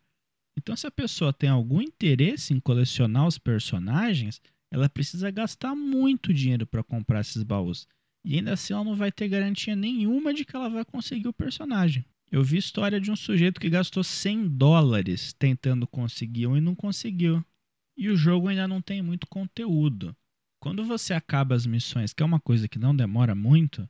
Então, 0.58 0.76
se 0.76 0.86
a 0.86 0.92
pessoa 0.92 1.32
tem 1.32 1.50
algum 1.50 1.82
interesse 1.82 2.54
em 2.54 2.60
colecionar 2.60 3.26
os 3.26 3.38
personagens, 3.38 4.42
ela 4.70 4.90
precisa 4.90 5.32
gastar 5.32 5.74
muito 5.74 6.34
dinheiro 6.34 6.68
para 6.68 6.84
comprar 6.84 7.22
esses 7.22 7.44
baús. 7.44 7.88
E 8.24 8.36
ainda 8.36 8.54
assim, 8.54 8.74
ela 8.74 8.84
não 8.84 8.96
vai 8.96 9.12
ter 9.12 9.28
garantia 9.28 9.76
nenhuma 9.76 10.34
de 10.34 10.46
que 10.46 10.56
ela 10.56 10.70
vai 10.70 10.86
conseguir 10.86 11.28
o 11.28 11.34
personagem. 11.34 12.06
Eu 12.32 12.44
vi 12.44 12.58
história 12.58 13.00
de 13.00 13.12
um 13.12 13.16
sujeito 13.16 13.60
que 13.60 13.70
gastou 13.70 14.04
100 14.04 14.48
dólares 14.50 15.34
tentando 15.34 15.86
conseguir 15.86 16.48
um 16.48 16.56
e 16.56 16.62
não 16.62 16.74
conseguiu. 16.74 17.44
E 17.98 18.10
o 18.10 18.16
jogo 18.16 18.48
ainda 18.48 18.68
não 18.68 18.82
tem 18.82 19.02
muito 19.02 19.28
conteúdo. 19.28 20.16
Quando 20.60 20.86
você 20.86 21.14
acaba 21.14 21.56
as 21.56 21.66
missões, 21.66 22.14
que 22.14 22.24
é 22.24 22.26
uma 22.26 22.40
coisa 22.40 22.68
que 22.68 22.80
não 22.80 22.96
demora 22.96 23.36
muito, 23.36 23.90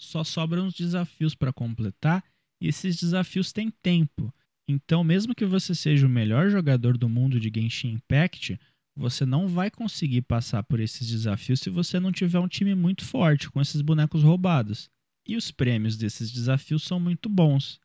só 0.00 0.24
sobram 0.24 0.66
os 0.66 0.74
desafios 0.74 1.34
para 1.34 1.52
completar 1.52 2.24
e 2.60 2.68
esses 2.68 2.96
desafios 2.96 3.52
têm 3.52 3.70
tempo. 3.82 4.32
Então, 4.66 5.04
mesmo 5.04 5.34
que 5.34 5.44
você 5.44 5.74
seja 5.74 6.06
o 6.06 6.10
melhor 6.10 6.48
jogador 6.48 6.96
do 6.96 7.08
mundo 7.08 7.38
de 7.38 7.50
Genshin 7.54 7.94
Impact, 7.94 8.58
você 8.94 9.24
não 9.24 9.48
vai 9.48 9.70
conseguir 9.70 10.22
passar 10.22 10.62
por 10.62 10.80
esses 10.80 11.08
desafios 11.08 11.60
se 11.60 11.70
você 11.70 11.98
não 11.98 12.12
tiver 12.12 12.38
um 12.38 12.48
time 12.48 12.74
muito 12.74 13.04
forte 13.04 13.50
com 13.50 13.60
esses 13.60 13.80
bonecos 13.80 14.22
roubados. 14.22 14.90
E 15.26 15.36
os 15.36 15.50
prêmios 15.50 15.96
desses 15.96 16.30
desafios 16.30 16.82
são 16.82 16.98
muito 16.98 17.28
bons. 17.28 17.80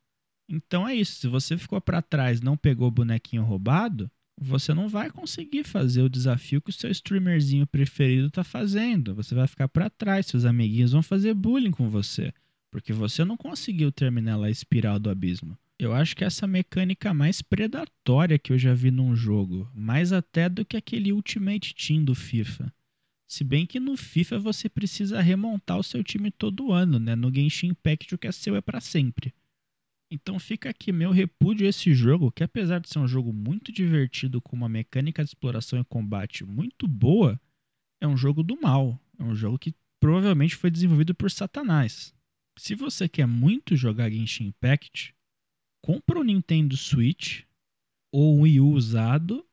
Então 0.49 0.87
é 0.87 0.95
isso, 0.95 1.19
se 1.19 1.27
você 1.27 1.57
ficou 1.57 1.79
para 1.79 2.01
trás, 2.01 2.41
não 2.41 2.57
pegou 2.57 2.87
o 2.87 2.91
bonequinho 2.91 3.43
roubado, 3.43 4.09
você 4.39 4.73
não 4.73 4.87
vai 4.87 5.09
conseguir 5.09 5.63
fazer 5.63 6.01
o 6.01 6.09
desafio 6.09 6.61
que 6.61 6.69
o 6.69 6.73
seu 6.73 6.89
streamerzinho 6.91 7.65
preferido 7.67 8.27
está 8.27 8.43
fazendo. 8.43 9.15
Você 9.15 9.33
vai 9.33 9.47
ficar 9.47 9.67
para 9.67 9.89
trás, 9.89 10.27
seus 10.27 10.45
amiguinhos 10.45 10.91
vão 10.91 11.01
fazer 11.01 11.33
bullying 11.33 11.71
com 11.71 11.89
você, 11.89 12.33
porque 12.71 12.93
você 12.93 13.25
não 13.25 13.35
conseguiu 13.35 13.91
terminar 13.91 14.41
a 14.41 14.49
espiral 14.49 14.99
do 14.99 15.09
abismo. 15.09 15.57
Eu 15.79 15.93
acho 15.93 16.15
que 16.15 16.23
essa 16.23 16.47
mecânica 16.47 17.13
mais 17.13 17.41
predatória 17.41 18.39
que 18.39 18.51
eu 18.51 18.57
já 18.57 18.73
vi 18.73 18.89
num 18.89 19.15
jogo, 19.15 19.69
mais 19.75 20.11
até 20.11 20.49
do 20.49 20.65
que 20.65 20.75
aquele 20.75 21.13
Ultimate 21.13 21.75
Team 21.75 22.03
do 22.03 22.15
FIFA. 22.15 22.73
Se 23.27 23.43
bem 23.43 23.65
que 23.65 23.79
no 23.79 23.95
FIFA 23.95 24.39
você 24.39 24.69
precisa 24.69 25.21
remontar 25.21 25.77
o 25.77 25.83
seu 25.83 26.03
time 26.03 26.31
todo 26.31 26.71
ano, 26.71 26.97
né? 26.97 27.15
No 27.15 27.31
Genshin 27.33 27.67
Impact 27.67 28.15
o 28.15 28.17
que 28.17 28.27
é 28.27 28.31
seu 28.31 28.55
é 28.55 28.61
para 28.61 28.81
sempre. 28.81 29.33
Então 30.09 30.39
fica 30.39 30.69
aqui 30.69 30.91
meu 30.91 31.11
repúdio 31.11 31.67
a 31.67 31.69
esse 31.69 31.93
jogo, 31.93 32.31
que 32.31 32.43
apesar 32.43 32.79
de 32.79 32.89
ser 32.89 32.97
um 32.97 33.07
jogo 33.07 33.31
muito 33.31 33.71
divertido 33.71 34.41
com 34.41 34.55
uma 34.55 34.69
mecânica 34.69 35.23
de 35.23 35.29
exploração 35.29 35.79
e 35.79 35.83
combate 35.83 36.45
muito 36.45 36.87
boa, 36.87 37.39
é 38.01 38.07
um 38.07 38.17
jogo 38.17 38.41
do 38.41 38.59
mal. 38.59 38.99
É 39.19 39.23
um 39.23 39.35
jogo 39.35 39.59
que 39.59 39.75
provavelmente 39.99 40.55
foi 40.55 40.71
desenvolvido 40.71 41.13
por 41.13 41.29
Satanás. 41.29 42.15
Se 42.57 42.73
você 42.73 43.07
quer 43.09 43.27
muito 43.27 43.75
jogar 43.75 44.09
Genshin 44.09 44.45
Impact, 44.45 45.13
compra 45.87 46.19
o 46.19 46.23
Nintendo 46.23 46.75
Switch 46.75 47.43
ou 48.11 48.35
um 48.35 48.41
Wii 48.41 48.59
U 48.59 48.73
usado 48.73 49.47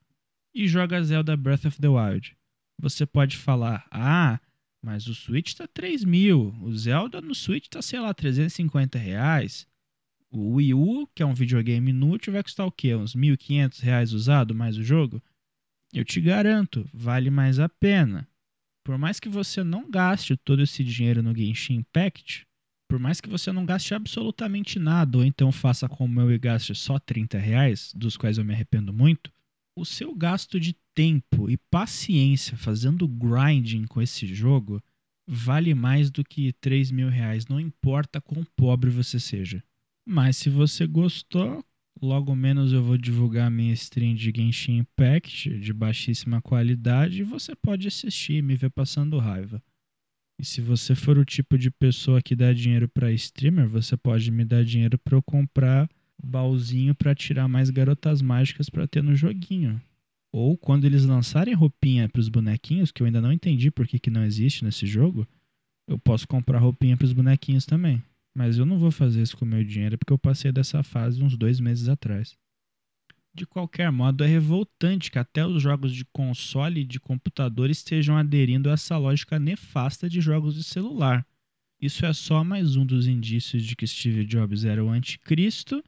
e 0.52 0.66
joga 0.66 1.00
Zelda 1.00 1.36
Breath 1.36 1.64
of 1.66 1.80
the 1.80 1.86
Wild. 1.86 2.36
Você 2.82 3.06
pode 3.06 3.36
falar, 3.36 3.86
ah, 3.88 4.40
mas 4.82 5.06
o 5.06 5.14
Switch 5.14 5.50
está 5.50 5.68
3 5.68 6.02
mil, 6.02 6.52
o 6.60 6.76
Zelda 6.76 7.20
no 7.20 7.36
Switch 7.36 7.66
está, 7.66 7.80
sei 7.80 8.00
lá, 8.00 8.12
350 8.12 8.98
reais. 8.98 9.64
O 10.28 10.54
Wii 10.54 10.74
U, 10.74 11.06
que 11.14 11.22
é 11.22 11.26
um 11.26 11.34
videogame 11.34 11.90
inútil, 11.90 12.32
vai 12.32 12.42
custar 12.42 12.66
o 12.66 12.72
quê? 12.72 12.96
Uns 12.96 13.14
1.500 13.14 13.80
reais 13.80 14.12
usado 14.12 14.52
mais 14.56 14.76
o 14.76 14.82
jogo? 14.82 15.22
Eu 15.92 16.04
te 16.04 16.20
garanto, 16.20 16.84
vale 16.92 17.30
mais 17.30 17.60
a 17.60 17.68
pena. 17.68 18.28
Por 18.84 18.98
mais 18.98 19.20
que 19.20 19.28
você 19.28 19.62
não 19.62 19.88
gaste 19.88 20.36
todo 20.36 20.60
esse 20.64 20.82
dinheiro 20.82 21.22
no 21.22 21.32
Genshin 21.32 21.74
Impact, 21.74 22.44
por 22.88 22.98
mais 22.98 23.20
que 23.20 23.28
você 23.28 23.50
não 23.50 23.64
gaste 23.64 23.94
absolutamente 23.94 24.78
nada, 24.78 25.18
ou 25.18 25.24
então 25.24 25.50
faça 25.50 25.88
como 25.88 26.20
eu 26.20 26.32
e 26.32 26.38
gaste 26.38 26.74
só 26.74 26.98
30 26.98 27.38
reais, 27.38 27.92
dos 27.94 28.16
quais 28.16 28.38
eu 28.38 28.44
me 28.44 28.54
arrependo 28.54 28.92
muito, 28.92 29.32
o 29.76 29.84
seu 29.84 30.14
gasto 30.14 30.60
de 30.60 30.76
tempo 30.94 31.50
e 31.50 31.56
paciência 31.56 32.56
fazendo 32.56 33.08
grinding 33.08 33.86
com 33.86 34.00
esse 34.00 34.26
jogo 34.26 34.80
vale 35.26 35.74
mais 35.74 36.10
do 36.10 36.22
que 36.22 36.52
3 36.54 36.90
mil 36.90 37.08
reais, 37.08 37.46
não 37.46 37.58
importa 37.58 38.20
quão 38.20 38.44
pobre 38.56 38.90
você 38.90 39.18
seja. 39.18 39.62
Mas 40.06 40.36
se 40.36 40.50
você 40.50 40.86
gostou, 40.86 41.64
logo 42.00 42.34
menos 42.36 42.72
eu 42.72 42.82
vou 42.82 42.98
divulgar 42.98 43.50
minha 43.50 43.72
stream 43.72 44.14
de 44.14 44.32
Genshin 44.34 44.78
Impact 44.78 45.58
de 45.58 45.72
baixíssima 45.72 46.42
qualidade 46.42 47.20
e 47.20 47.24
você 47.24 47.56
pode 47.56 47.88
assistir 47.88 48.34
e 48.34 48.42
me 48.42 48.54
ver 48.54 48.70
passando 48.70 49.18
raiva. 49.18 49.62
E 50.38 50.44
se 50.44 50.60
você 50.60 50.94
for 50.94 51.16
o 51.16 51.24
tipo 51.24 51.56
de 51.56 51.70
pessoa 51.70 52.20
que 52.20 52.34
dá 52.34 52.52
dinheiro 52.52 52.88
para 52.88 53.12
streamer, 53.12 53.68
você 53.68 53.96
pode 53.96 54.30
me 54.30 54.44
dar 54.44 54.64
dinheiro 54.64 54.98
para 54.98 55.16
eu 55.16 55.22
comprar 55.22 55.88
baúzinho 56.22 56.94
para 56.94 57.14
tirar 57.14 57.48
mais 57.48 57.70
garotas 57.70 58.20
mágicas 58.22 58.68
para 58.68 58.86
ter 58.86 59.02
no 59.02 59.14
joguinho. 59.14 59.80
Ou 60.32 60.56
quando 60.56 60.84
eles 60.84 61.04
lançarem 61.04 61.54
roupinha 61.54 62.08
para 62.08 62.20
os 62.20 62.28
bonequinhos, 62.28 62.90
que 62.90 63.02
eu 63.02 63.06
ainda 63.06 63.20
não 63.20 63.32
entendi 63.32 63.70
por 63.70 63.86
que, 63.86 63.98
que 63.98 64.10
não 64.10 64.24
existe 64.24 64.64
nesse 64.64 64.86
jogo, 64.86 65.26
eu 65.88 65.98
posso 65.98 66.26
comprar 66.26 66.58
roupinha 66.58 66.96
para 66.96 67.04
os 67.04 67.12
bonequinhos 67.12 67.64
também. 67.64 68.02
Mas 68.36 68.58
eu 68.58 68.66
não 68.66 68.78
vou 68.78 68.90
fazer 68.90 69.22
isso 69.22 69.36
com 69.36 69.44
o 69.44 69.48
meu 69.48 69.62
dinheiro 69.62 69.96
porque 69.96 70.12
eu 70.12 70.18
passei 70.18 70.50
dessa 70.50 70.82
fase 70.82 71.22
uns 71.22 71.36
dois 71.36 71.60
meses 71.60 71.88
atrás. 71.88 72.36
De 73.36 73.44
qualquer 73.44 73.90
modo, 73.90 74.22
é 74.22 74.28
revoltante 74.28 75.10
que 75.10 75.18
até 75.18 75.44
os 75.44 75.60
jogos 75.60 75.92
de 75.92 76.04
console 76.04 76.82
e 76.82 76.84
de 76.84 77.00
computador 77.00 77.68
estejam 77.68 78.16
aderindo 78.16 78.70
a 78.70 78.74
essa 78.74 78.96
lógica 78.96 79.40
nefasta 79.40 80.08
de 80.08 80.20
jogos 80.20 80.54
de 80.54 80.62
celular. 80.62 81.26
Isso 81.80 82.06
é 82.06 82.12
só 82.12 82.44
mais 82.44 82.76
um 82.76 82.86
dos 82.86 83.08
indícios 83.08 83.64
de 83.64 83.74
que 83.74 83.88
Steve 83.88 84.24
Jobs 84.24 84.64
era 84.64 84.84
o 84.84 84.88
anticristo 84.88 85.82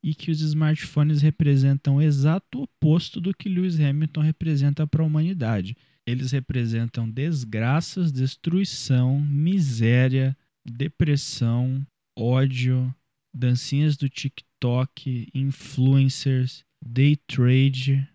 e 0.00 0.14
que 0.14 0.30
os 0.30 0.40
smartphones 0.40 1.20
representam 1.20 1.96
o 1.96 2.02
exato 2.02 2.62
oposto 2.62 3.20
do 3.20 3.34
que 3.34 3.48
Lewis 3.48 3.80
Hamilton 3.80 4.20
representa 4.20 4.86
para 4.86 5.02
a 5.02 5.06
humanidade. 5.06 5.76
Eles 6.06 6.30
representam 6.30 7.10
desgraças, 7.10 8.12
destruição, 8.12 9.20
miséria, 9.20 10.36
depressão, 10.64 11.84
ódio, 12.16 12.94
dancinhas 13.34 13.96
do 13.96 14.08
TikTok, 14.08 15.28
influencers, 15.34 16.64
day 16.84 17.16
trade, 17.16 18.06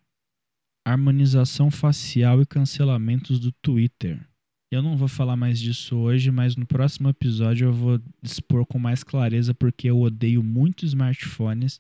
harmonização 0.86 1.72
facial 1.72 2.42
e 2.42 2.46
cancelamentos 2.46 3.40
do 3.40 3.52
Twitter. 3.52 4.28
Eu 4.70 4.82
não 4.82 4.98
vou 4.98 5.08
falar 5.08 5.38
mais 5.38 5.60
disso 5.60 5.96
hoje, 5.96 6.30
mas 6.30 6.58
no 6.58 6.66
próximo 6.66 7.08
episódio 7.08 7.68
eu 7.68 7.74
vou 7.74 8.02
expor 8.22 8.66
com 8.66 8.78
mais 8.78 9.04
clareza 9.04 9.54
porque 9.54 9.90
eu 9.90 10.00
odeio 10.00 10.44
muito 10.44 10.86
smartphones 10.86 11.80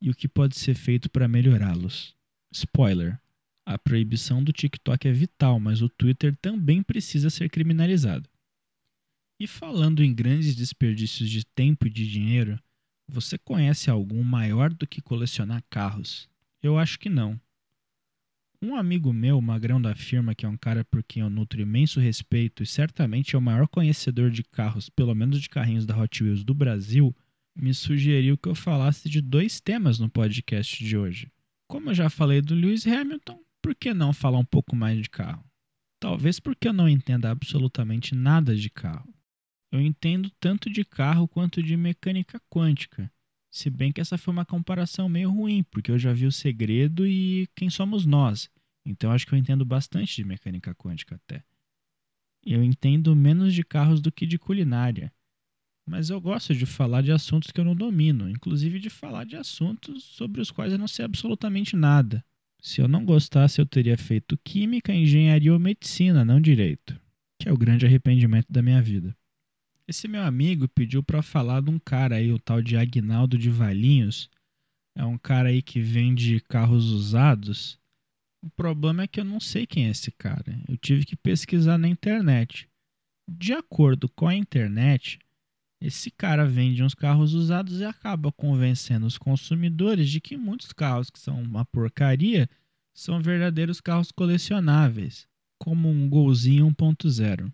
e 0.00 0.08
o 0.08 0.14
que 0.14 0.26
pode 0.26 0.56
ser 0.56 0.74
feito 0.74 1.10
para 1.10 1.28
melhorá-los. 1.28 2.16
Spoiler: 2.50 3.20
a 3.66 3.78
proibição 3.78 4.42
do 4.42 4.52
TikTok 4.52 5.06
é 5.06 5.12
vital, 5.12 5.60
mas 5.60 5.82
o 5.82 5.88
Twitter 5.88 6.34
também 6.36 6.82
precisa 6.82 7.28
ser 7.28 7.50
criminalizado. 7.50 8.28
E 9.38 9.46
falando 9.46 10.02
em 10.02 10.14
grandes 10.14 10.54
desperdícios 10.54 11.28
de 11.28 11.44
tempo 11.44 11.86
e 11.86 11.90
de 11.90 12.08
dinheiro, 12.08 12.58
você 13.08 13.38
conhece 13.38 13.90
algum 13.90 14.22
maior 14.22 14.72
do 14.72 14.86
que 14.86 15.00
colecionar 15.00 15.62
carros? 15.68 16.28
Eu 16.62 16.78
acho 16.78 16.98
que 16.98 17.08
não. 17.08 17.40
Um 18.60 18.76
amigo 18.76 19.12
meu, 19.12 19.40
magrão 19.40 19.82
da 19.82 19.94
firma, 19.94 20.34
que 20.34 20.46
é 20.46 20.48
um 20.48 20.56
cara 20.56 20.84
por 20.84 21.02
quem 21.02 21.22
eu 21.22 21.28
nutro 21.28 21.60
imenso 21.60 21.98
respeito 21.98 22.62
e 22.62 22.66
certamente 22.66 23.34
é 23.34 23.38
o 23.38 23.42
maior 23.42 23.66
conhecedor 23.66 24.30
de 24.30 24.44
carros, 24.44 24.88
pelo 24.88 25.14
menos 25.14 25.40
de 25.40 25.48
carrinhos 25.48 25.84
da 25.84 25.98
Hot 25.98 26.22
Wheels 26.22 26.44
do 26.44 26.54
Brasil, 26.54 27.14
me 27.56 27.74
sugeriu 27.74 28.38
que 28.38 28.48
eu 28.48 28.54
falasse 28.54 29.08
de 29.08 29.20
dois 29.20 29.60
temas 29.60 29.98
no 29.98 30.08
podcast 30.08 30.82
de 30.84 30.96
hoje. 30.96 31.30
Como 31.66 31.90
eu 31.90 31.94
já 31.94 32.08
falei 32.08 32.40
do 32.40 32.54
Lewis 32.54 32.86
Hamilton, 32.86 33.40
por 33.60 33.74
que 33.74 33.92
não 33.92 34.12
falar 34.12 34.38
um 34.38 34.44
pouco 34.44 34.76
mais 34.76 35.02
de 35.02 35.10
carro? 35.10 35.44
Talvez 35.98 36.38
porque 36.38 36.68
eu 36.68 36.72
não 36.72 36.88
entenda 36.88 37.30
absolutamente 37.30 38.14
nada 38.14 38.54
de 38.54 38.70
carro 38.70 39.12
eu 39.72 39.80
entendo 39.80 40.30
tanto 40.38 40.68
de 40.70 40.84
carro 40.84 41.26
quanto 41.26 41.62
de 41.62 41.76
mecânica 41.78 42.38
quântica. 42.50 43.10
Se 43.50 43.70
bem 43.70 43.90
que 43.90 44.02
essa 44.02 44.18
foi 44.18 44.32
uma 44.32 44.44
comparação 44.44 45.08
meio 45.08 45.30
ruim, 45.30 45.62
porque 45.62 45.90
eu 45.90 45.98
já 45.98 46.12
vi 46.12 46.26
o 46.26 46.32
segredo 46.32 47.06
e 47.06 47.48
quem 47.56 47.70
somos 47.70 48.04
nós. 48.04 48.50
Então 48.84 49.10
acho 49.10 49.26
que 49.26 49.32
eu 49.34 49.38
entendo 49.38 49.64
bastante 49.64 50.14
de 50.14 50.24
mecânica 50.24 50.74
quântica 50.74 51.14
até. 51.14 51.42
Eu 52.44 52.62
entendo 52.62 53.16
menos 53.16 53.54
de 53.54 53.64
carros 53.64 54.00
do 54.00 54.12
que 54.12 54.26
de 54.26 54.38
culinária. 54.38 55.10
Mas 55.86 56.10
eu 56.10 56.20
gosto 56.20 56.54
de 56.54 56.66
falar 56.66 57.02
de 57.02 57.10
assuntos 57.10 57.50
que 57.50 57.58
eu 57.58 57.64
não 57.64 57.74
domino, 57.74 58.28
inclusive 58.28 58.78
de 58.78 58.90
falar 58.90 59.24
de 59.24 59.36
assuntos 59.36 60.04
sobre 60.04 60.40
os 60.40 60.50
quais 60.50 60.72
eu 60.72 60.78
não 60.78 60.88
sei 60.88 61.04
absolutamente 61.04 61.74
nada. 61.76 62.24
Se 62.60 62.80
eu 62.80 62.86
não 62.86 63.04
gostasse, 63.04 63.60
eu 63.60 63.66
teria 63.66 63.96
feito 63.96 64.38
química, 64.44 64.94
engenharia 64.94 65.52
ou 65.52 65.58
medicina, 65.58 66.24
não 66.24 66.40
direito, 66.40 67.00
que 67.38 67.48
é 67.48 67.52
o 67.52 67.58
grande 67.58 67.86
arrependimento 67.86 68.46
da 68.50 68.62
minha 68.62 68.80
vida. 68.80 69.16
Esse 69.88 70.06
meu 70.06 70.22
amigo 70.22 70.68
pediu 70.68 71.02
para 71.02 71.22
falar 71.22 71.60
de 71.60 71.70
um 71.70 71.78
cara 71.78 72.16
aí, 72.16 72.32
o 72.32 72.38
tal 72.38 72.62
de 72.62 72.76
Agnaldo 72.76 73.36
de 73.36 73.50
Valinhos. 73.50 74.30
É 74.96 75.04
um 75.04 75.18
cara 75.18 75.48
aí 75.48 75.60
que 75.60 75.80
vende 75.80 76.40
carros 76.40 76.90
usados. 76.90 77.78
O 78.44 78.50
problema 78.50 79.02
é 79.02 79.06
que 79.06 79.20
eu 79.20 79.24
não 79.24 79.40
sei 79.40 79.66
quem 79.66 79.86
é 79.86 79.90
esse 79.90 80.10
cara. 80.12 80.60
Eu 80.68 80.76
tive 80.76 81.04
que 81.04 81.16
pesquisar 81.16 81.78
na 81.78 81.88
internet. 81.88 82.68
De 83.28 83.52
acordo 83.52 84.08
com 84.08 84.28
a 84.28 84.34
internet, 84.34 85.18
esse 85.80 86.10
cara 86.10 86.46
vende 86.46 86.82
uns 86.82 86.94
carros 86.94 87.34
usados 87.34 87.80
e 87.80 87.84
acaba 87.84 88.30
convencendo 88.30 89.06
os 89.06 89.18
consumidores 89.18 90.08
de 90.08 90.20
que 90.20 90.36
muitos 90.36 90.72
carros 90.72 91.10
que 91.10 91.18
são 91.18 91.42
uma 91.42 91.64
porcaria 91.64 92.48
são 92.94 93.20
verdadeiros 93.20 93.80
carros 93.80 94.12
colecionáveis, 94.12 95.26
como 95.58 95.88
um 95.88 96.08
Golzinho 96.08 96.66
1.0. 96.68 97.52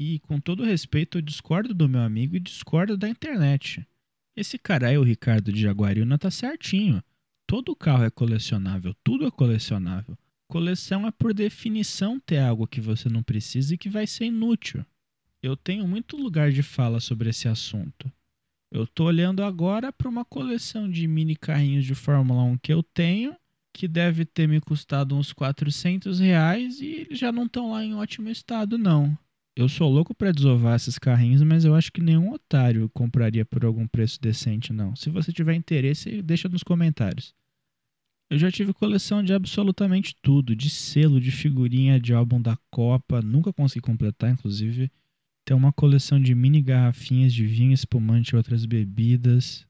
E 0.00 0.18
com 0.20 0.40
todo 0.40 0.64
respeito, 0.64 1.18
eu 1.18 1.22
discordo 1.22 1.74
do 1.74 1.88
meu 1.88 2.00
amigo 2.00 2.34
e 2.34 2.40
discordo 2.40 2.96
da 2.96 3.08
internet. 3.08 3.86
Esse 4.34 4.58
cara 4.58 4.88
aí, 4.88 4.96
o 4.96 5.02
Ricardo 5.02 5.52
de 5.52 5.60
Jaguariúna, 5.60 6.18
tá 6.18 6.30
certinho. 6.30 7.04
Todo 7.46 7.76
carro 7.76 8.04
é 8.04 8.10
colecionável, 8.10 8.94
tudo 9.04 9.26
é 9.26 9.30
colecionável. 9.30 10.16
Coleção 10.48 11.06
é 11.06 11.10
por 11.10 11.34
definição 11.34 12.18
ter 12.18 12.38
algo 12.38 12.66
que 12.66 12.80
você 12.80 13.08
não 13.08 13.22
precisa 13.22 13.74
e 13.74 13.78
que 13.78 13.88
vai 13.88 14.06
ser 14.06 14.24
inútil 14.24 14.84
eu 15.42 15.56
tenho 15.56 15.86
muito 15.88 16.16
lugar 16.16 16.52
de 16.52 16.62
fala 16.62 17.00
sobre 17.00 17.30
esse 17.30 17.48
assunto. 17.48 18.10
Eu 18.70 18.84
estou 18.84 19.06
olhando 19.06 19.42
agora 19.42 19.92
para 19.92 20.08
uma 20.08 20.24
coleção 20.24 20.88
de 20.88 21.06
mini 21.08 21.34
carrinhos 21.34 21.84
de 21.84 21.94
Fórmula 21.94 22.42
1 22.42 22.58
que 22.58 22.72
eu 22.72 22.82
tenho, 22.82 23.34
que 23.72 23.88
deve 23.88 24.24
ter 24.24 24.46
me 24.46 24.60
custado 24.60 25.16
uns 25.16 25.32
400 25.32 26.20
reais 26.20 26.80
e 26.80 26.86
eles 26.86 27.18
já 27.18 27.32
não 27.32 27.46
estão 27.46 27.72
lá 27.72 27.84
em 27.84 27.94
ótimo 27.94 28.28
estado, 28.28 28.76
não. 28.76 29.16
Eu 29.56 29.68
sou 29.68 29.90
louco 29.90 30.14
para 30.14 30.32
desovar 30.32 30.76
esses 30.76 30.98
carrinhos, 30.98 31.42
mas 31.42 31.64
eu 31.64 31.74
acho 31.74 31.92
que 31.92 32.00
nenhum 32.00 32.32
otário 32.32 32.88
compraria 32.90 33.44
por 33.44 33.64
algum 33.64 33.86
preço 33.86 34.20
decente, 34.20 34.72
não. 34.72 34.94
Se 34.94 35.10
você 35.10 35.32
tiver 35.32 35.54
interesse, 35.54 36.22
deixa 36.22 36.48
nos 36.48 36.62
comentários. 36.62 37.34
Eu 38.30 38.38
já 38.38 38.50
tive 38.50 38.72
coleção 38.72 39.24
de 39.24 39.32
absolutamente 39.32 40.14
tudo, 40.22 40.54
de 40.54 40.70
selo, 40.70 41.20
de 41.20 41.32
figurinha, 41.32 41.98
de 41.98 42.14
álbum 42.14 42.40
da 42.40 42.56
Copa, 42.70 43.20
nunca 43.20 43.52
consegui 43.52 43.80
completar, 43.80 44.30
inclusive. 44.30 44.88
Tem 45.44 45.56
uma 45.56 45.72
coleção 45.72 46.20
de 46.20 46.32
mini 46.32 46.62
garrafinhas 46.62 47.34
de 47.34 47.44
vinho 47.44 47.72
espumante 47.72 48.30
e 48.30 48.36
outras 48.36 48.64
bebidas. 48.64 49.66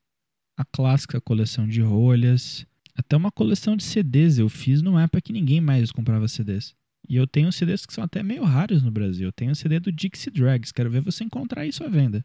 A 0.58 0.64
clássica 0.64 1.22
coleção 1.22 1.66
de 1.66 1.80
rolhas. 1.80 2.66
Até 2.94 3.16
uma 3.16 3.32
coleção 3.32 3.74
de 3.74 3.82
CDs 3.82 4.38
eu 4.38 4.48
fiz 4.50 4.82
numa 4.82 5.04
época 5.04 5.22
que 5.22 5.32
ninguém 5.32 5.58
mais 5.58 5.90
comprava 5.90 6.28
CDs. 6.28 6.76
E 7.10 7.16
eu 7.16 7.26
tenho 7.26 7.50
CDs 7.50 7.84
que 7.84 7.92
são 7.92 8.04
até 8.04 8.22
meio 8.22 8.44
raros 8.44 8.84
no 8.84 8.90
Brasil. 8.92 9.26
Eu 9.26 9.32
tenho 9.32 9.50
o 9.50 9.56
CD 9.56 9.80
do 9.80 9.90
Dixie 9.90 10.30
Drags. 10.30 10.70
Quero 10.70 10.88
ver 10.88 11.00
você 11.00 11.24
encontrar 11.24 11.66
isso 11.66 11.82
à 11.82 11.88
venda. 11.88 12.24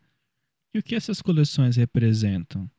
E 0.76 0.78
o 0.78 0.84
que 0.84 0.94
essas 0.94 1.24
coleções 1.24 1.76
representam? 1.76 2.70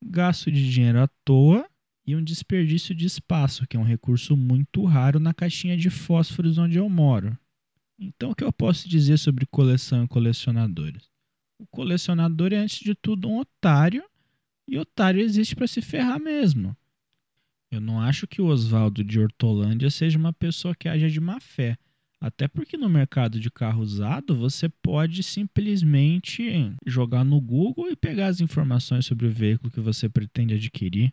Gasto 0.00 0.52
de 0.52 0.70
dinheiro 0.70 1.00
à 1.00 1.08
toa 1.24 1.68
e 2.06 2.14
um 2.14 2.22
desperdício 2.22 2.94
de 2.94 3.06
espaço, 3.06 3.66
que 3.66 3.76
é 3.76 3.80
um 3.80 3.82
recurso 3.82 4.36
muito 4.36 4.84
raro 4.84 5.18
na 5.18 5.34
caixinha 5.34 5.76
de 5.76 5.90
fósforos 5.90 6.58
onde 6.58 6.78
eu 6.78 6.88
moro. 6.88 7.36
Então, 7.98 8.30
o 8.30 8.36
que 8.36 8.44
eu 8.44 8.52
posso 8.52 8.88
dizer 8.88 9.18
sobre 9.18 9.44
coleção 9.44 10.04
e 10.04 10.08
colecionadores? 10.08 11.10
O 11.60 11.66
colecionador 11.66 12.52
é, 12.52 12.58
antes 12.58 12.78
de 12.78 12.94
tudo, 12.94 13.28
um 13.28 13.40
otário, 13.40 14.04
e 14.68 14.78
otário 14.78 15.20
existe 15.20 15.56
para 15.56 15.66
se 15.66 15.82
ferrar 15.82 16.20
mesmo. 16.20 16.76
Eu 17.70 17.80
não 17.80 18.00
acho 18.00 18.26
que 18.26 18.40
o 18.40 18.46
Oswaldo 18.46 19.04
de 19.04 19.20
Hortolândia 19.20 19.90
seja 19.90 20.18
uma 20.18 20.32
pessoa 20.32 20.74
que 20.74 20.88
haja 20.88 21.08
de 21.08 21.20
má 21.20 21.38
fé. 21.38 21.76
Até 22.20 22.48
porque 22.48 22.76
no 22.76 22.88
mercado 22.88 23.38
de 23.38 23.50
carro 23.50 23.82
usado 23.82 24.34
você 24.34 24.68
pode 24.68 25.22
simplesmente 25.22 26.74
jogar 26.84 27.24
no 27.24 27.40
Google 27.40 27.90
e 27.90 27.96
pegar 27.96 28.26
as 28.26 28.40
informações 28.40 29.06
sobre 29.06 29.26
o 29.26 29.30
veículo 29.30 29.70
que 29.70 29.80
você 29.80 30.08
pretende 30.08 30.54
adquirir. 30.54 31.12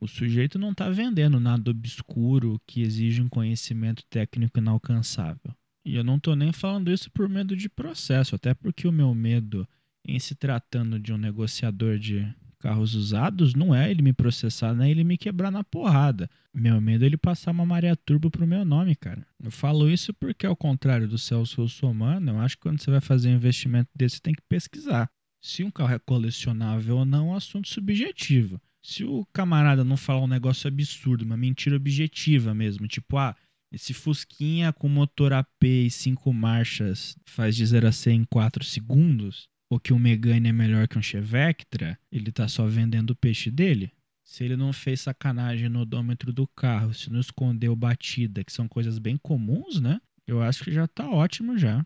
O 0.00 0.08
sujeito 0.08 0.58
não 0.58 0.72
está 0.72 0.90
vendendo 0.90 1.38
nada 1.38 1.70
obscuro 1.70 2.60
que 2.66 2.80
exige 2.80 3.22
um 3.22 3.28
conhecimento 3.28 4.04
técnico 4.10 4.58
inalcançável. 4.58 5.54
E 5.86 5.94
eu 5.94 6.02
não 6.02 6.16
estou 6.16 6.34
nem 6.34 6.52
falando 6.52 6.90
isso 6.90 7.10
por 7.12 7.28
medo 7.28 7.54
de 7.54 7.68
processo, 7.68 8.34
até 8.34 8.54
porque 8.54 8.88
o 8.88 8.92
meu 8.92 9.14
medo 9.14 9.68
em 10.06 10.18
se 10.18 10.34
tratando 10.34 10.98
de 10.98 11.12
um 11.12 11.16
negociador 11.16 11.98
de 11.98 12.26
carros 12.64 12.94
usados 12.94 13.54
não 13.54 13.74
é 13.74 13.90
ele 13.90 14.00
me 14.00 14.14
processar, 14.14 14.72
nem 14.72 14.90
ele 14.90 15.04
me 15.04 15.18
quebrar 15.18 15.50
na 15.50 15.62
porrada. 15.62 16.30
Meu 16.54 16.80
medo 16.80 17.04
é 17.04 17.06
ele 17.06 17.18
passar 17.18 17.50
uma 17.50 17.66
maré 17.66 17.94
turbo 17.94 18.30
pro 18.30 18.46
meu 18.46 18.64
nome, 18.64 18.96
cara. 18.96 19.26
Eu 19.42 19.50
falo 19.50 19.90
isso 19.90 20.14
porque, 20.14 20.46
ao 20.46 20.56
contrário 20.56 21.06
do 21.06 21.18
Celso 21.18 21.60
Russomano, 21.60 22.32
eu 22.32 22.40
acho 22.40 22.56
que 22.56 22.62
quando 22.62 22.80
você 22.80 22.90
vai 22.90 23.02
fazer 23.02 23.28
um 23.28 23.34
investimento 23.34 23.90
desse, 23.94 24.16
você 24.16 24.22
tem 24.22 24.32
que 24.32 24.40
pesquisar. 24.48 25.10
Se 25.42 25.62
um 25.62 25.70
carro 25.70 25.92
é 25.92 25.98
colecionável 25.98 26.96
ou 26.96 27.04
não 27.04 27.28
é 27.28 27.32
um 27.32 27.36
assunto 27.36 27.68
subjetivo. 27.68 28.58
Se 28.82 29.04
o 29.04 29.26
camarada 29.30 29.84
não 29.84 29.98
falar 29.98 30.22
um 30.22 30.26
negócio 30.26 30.66
absurdo, 30.66 31.22
uma 31.22 31.36
mentira 31.36 31.76
objetiva 31.76 32.54
mesmo, 32.54 32.88
tipo, 32.88 33.18
ah, 33.18 33.36
esse 33.70 33.92
Fusquinha 33.92 34.72
com 34.72 34.88
motor 34.88 35.34
AP 35.34 35.64
e 35.64 35.90
5 35.90 36.32
marchas 36.32 37.14
faz 37.26 37.56
de 37.56 37.66
0 37.66 37.88
a 37.88 37.92
100 37.92 38.20
em 38.20 38.24
4 38.24 38.64
segundos, 38.64 39.48
ou 39.68 39.80
que 39.80 39.92
o 39.92 39.98
Megane 39.98 40.48
é 40.48 40.52
melhor 40.52 40.86
que 40.86 40.98
um 40.98 41.02
Chevectra, 41.02 41.98
ele 42.10 42.30
tá 42.30 42.46
só 42.48 42.66
vendendo 42.66 43.10
o 43.10 43.16
peixe 43.16 43.50
dele. 43.50 43.92
Se 44.22 44.42
ele 44.42 44.56
não 44.56 44.72
fez 44.72 45.02
sacanagem 45.02 45.68
no 45.68 45.80
odômetro 45.80 46.32
do 46.32 46.46
carro, 46.46 46.94
se 46.94 47.10
não 47.10 47.20
escondeu 47.20 47.76
batida, 47.76 48.42
que 48.42 48.52
são 48.52 48.66
coisas 48.66 48.98
bem 48.98 49.16
comuns, 49.16 49.80
né? 49.80 50.00
Eu 50.26 50.42
acho 50.42 50.64
que 50.64 50.72
já 50.72 50.86
tá 50.86 51.08
ótimo 51.10 51.58
já. 51.58 51.84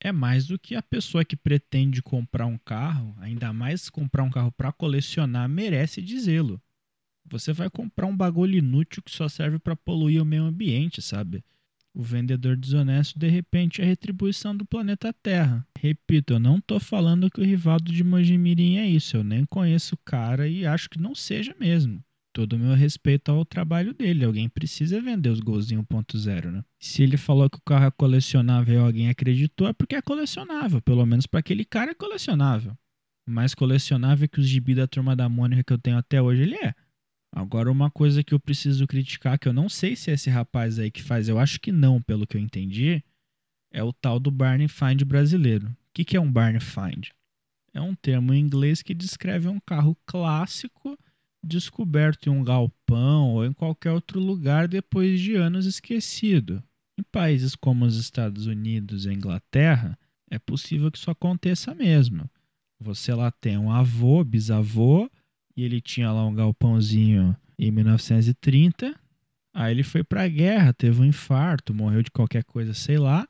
É 0.00 0.12
mais 0.12 0.46
do 0.46 0.58
que 0.58 0.74
a 0.74 0.82
pessoa 0.82 1.24
que 1.24 1.36
pretende 1.36 2.02
comprar 2.02 2.46
um 2.46 2.58
carro, 2.58 3.14
ainda 3.18 3.52
mais 3.52 3.88
comprar 3.88 4.22
um 4.22 4.30
carro 4.30 4.52
para 4.52 4.72
colecionar, 4.72 5.48
merece 5.48 6.00
dizê-lo. 6.02 6.60
Você 7.24 7.52
vai 7.52 7.70
comprar 7.70 8.06
um 8.06 8.16
bagulho 8.16 8.58
inútil 8.58 9.02
que 9.02 9.10
só 9.10 9.28
serve 9.28 9.58
para 9.58 9.76
poluir 9.76 10.20
o 10.20 10.24
meio 10.24 10.44
ambiente, 10.44 11.00
sabe? 11.00 11.44
O 11.94 12.02
vendedor 12.02 12.56
desonesto, 12.56 13.18
de 13.18 13.28
repente, 13.28 13.82
é 13.82 13.84
a 13.84 13.86
retribuição 13.86 14.56
do 14.56 14.64
planeta 14.64 15.12
Terra. 15.12 15.66
Repito, 15.78 16.32
eu 16.32 16.38
não 16.40 16.58
tô 16.58 16.80
falando 16.80 17.30
que 17.30 17.40
o 17.40 17.44
Rivaldo 17.44 17.92
de 17.92 18.02
Mojimirim 18.02 18.76
é 18.76 18.86
isso. 18.86 19.18
Eu 19.18 19.24
nem 19.24 19.44
conheço 19.44 19.94
o 19.94 19.98
cara 20.02 20.48
e 20.48 20.64
acho 20.64 20.88
que 20.88 20.98
não 20.98 21.14
seja 21.14 21.54
mesmo. 21.60 22.02
Todo 22.32 22.54
o 22.54 22.58
meu 22.58 22.74
respeito 22.74 23.30
ao 23.30 23.44
trabalho 23.44 23.92
dele. 23.92 24.24
Alguém 24.24 24.48
precisa 24.48 25.02
vender 25.02 25.28
os 25.28 25.40
golzinhos 25.40 25.84
1.0, 25.84 26.50
né? 26.50 26.64
Se 26.80 27.02
ele 27.02 27.18
falou 27.18 27.50
que 27.50 27.58
o 27.58 27.62
carro 27.62 27.84
é 27.84 27.90
colecionável 27.90 28.74
e 28.74 28.78
alguém 28.78 29.10
acreditou, 29.10 29.68
é 29.68 29.74
porque 29.74 29.94
é 29.94 30.00
colecionável. 30.00 30.80
Pelo 30.80 31.04
menos 31.04 31.26
para 31.26 31.40
aquele 31.40 31.64
cara 31.64 31.90
é 31.90 31.94
colecionável. 31.94 32.74
Mais 33.28 33.54
colecionável 33.54 34.26
que 34.30 34.40
os 34.40 34.48
gibi 34.48 34.74
da 34.74 34.86
Turma 34.86 35.14
da 35.14 35.28
Mônica 35.28 35.62
que 35.62 35.72
eu 35.74 35.78
tenho 35.78 35.98
até 35.98 36.22
hoje, 36.22 36.40
ele 36.40 36.56
é. 36.56 36.74
Agora, 37.34 37.72
uma 37.72 37.90
coisa 37.90 38.22
que 38.22 38.34
eu 38.34 38.40
preciso 38.40 38.86
criticar, 38.86 39.38
que 39.38 39.48
eu 39.48 39.52
não 39.52 39.68
sei 39.68 39.96
se 39.96 40.10
é 40.10 40.14
esse 40.14 40.28
rapaz 40.28 40.78
aí 40.78 40.90
que 40.90 41.02
faz, 41.02 41.28
eu 41.28 41.38
acho 41.38 41.58
que 41.58 41.72
não, 41.72 42.00
pelo 42.00 42.26
que 42.26 42.36
eu 42.36 42.40
entendi, 42.40 43.02
é 43.72 43.82
o 43.82 43.92
tal 43.92 44.20
do 44.20 44.30
Barney 44.30 44.68
Find 44.68 45.02
brasileiro. 45.02 45.66
O 45.68 45.76
que, 45.94 46.04
que 46.04 46.16
é 46.16 46.20
um 46.20 46.30
Barney 46.30 46.60
Find? 46.60 47.08
É 47.72 47.80
um 47.80 47.94
termo 47.94 48.34
em 48.34 48.40
inglês 48.40 48.82
que 48.82 48.92
descreve 48.92 49.48
um 49.48 49.58
carro 49.58 49.96
clássico 50.04 50.98
descoberto 51.42 52.26
em 52.26 52.30
um 52.30 52.44
galpão 52.44 53.30
ou 53.30 53.46
em 53.46 53.52
qualquer 53.52 53.92
outro 53.92 54.20
lugar 54.20 54.68
depois 54.68 55.18
de 55.18 55.34
anos 55.34 55.64
esquecido. 55.64 56.62
Em 56.98 57.02
países 57.02 57.54
como 57.54 57.86
os 57.86 57.96
Estados 57.96 58.46
Unidos 58.46 59.06
e 59.06 59.08
a 59.08 59.12
Inglaterra, 59.12 59.98
é 60.30 60.38
possível 60.38 60.90
que 60.90 60.98
isso 60.98 61.10
aconteça 61.10 61.74
mesmo. 61.74 62.30
Você 62.78 63.14
lá 63.14 63.30
tem 63.30 63.56
um 63.56 63.70
avô, 63.70 64.22
bisavô, 64.22 65.10
ele 65.62 65.80
tinha 65.80 66.10
lá 66.10 66.26
um 66.26 66.34
galpãozinho 66.34 67.36
em 67.58 67.70
1930. 67.70 68.98
Aí 69.54 69.72
ele 69.72 69.82
foi 69.82 70.02
para 70.02 70.22
a 70.22 70.28
guerra, 70.28 70.72
teve 70.72 71.00
um 71.00 71.04
infarto, 71.04 71.74
morreu 71.74 72.02
de 72.02 72.10
qualquer 72.10 72.42
coisa, 72.44 72.72
sei 72.72 72.98
lá, 72.98 73.26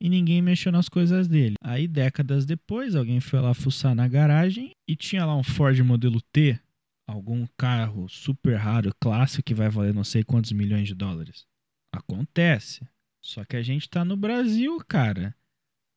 e 0.00 0.08
ninguém 0.08 0.40
mexeu 0.40 0.72
nas 0.72 0.88
coisas 0.88 1.28
dele. 1.28 1.54
Aí 1.62 1.86
décadas 1.86 2.46
depois, 2.46 2.94
alguém 2.94 3.20
foi 3.20 3.40
lá 3.40 3.52
fuçar 3.52 3.94
na 3.94 4.08
garagem 4.08 4.72
e 4.88 4.96
tinha 4.96 5.26
lá 5.26 5.36
um 5.36 5.42
Ford 5.42 5.78
modelo 5.80 6.20
T, 6.32 6.58
algum 7.06 7.46
carro 7.58 8.08
super 8.08 8.56
raro, 8.56 8.94
clássico 8.98 9.42
que 9.42 9.54
vai 9.54 9.68
valer 9.68 9.92
não 9.92 10.04
sei 10.04 10.24
quantos 10.24 10.52
milhões 10.52 10.88
de 10.88 10.94
dólares. 10.94 11.46
Acontece. 11.92 12.86
Só 13.22 13.44
que 13.44 13.56
a 13.56 13.62
gente 13.62 13.88
tá 13.88 14.02
no 14.04 14.16
Brasil, 14.16 14.78
cara. 14.88 15.34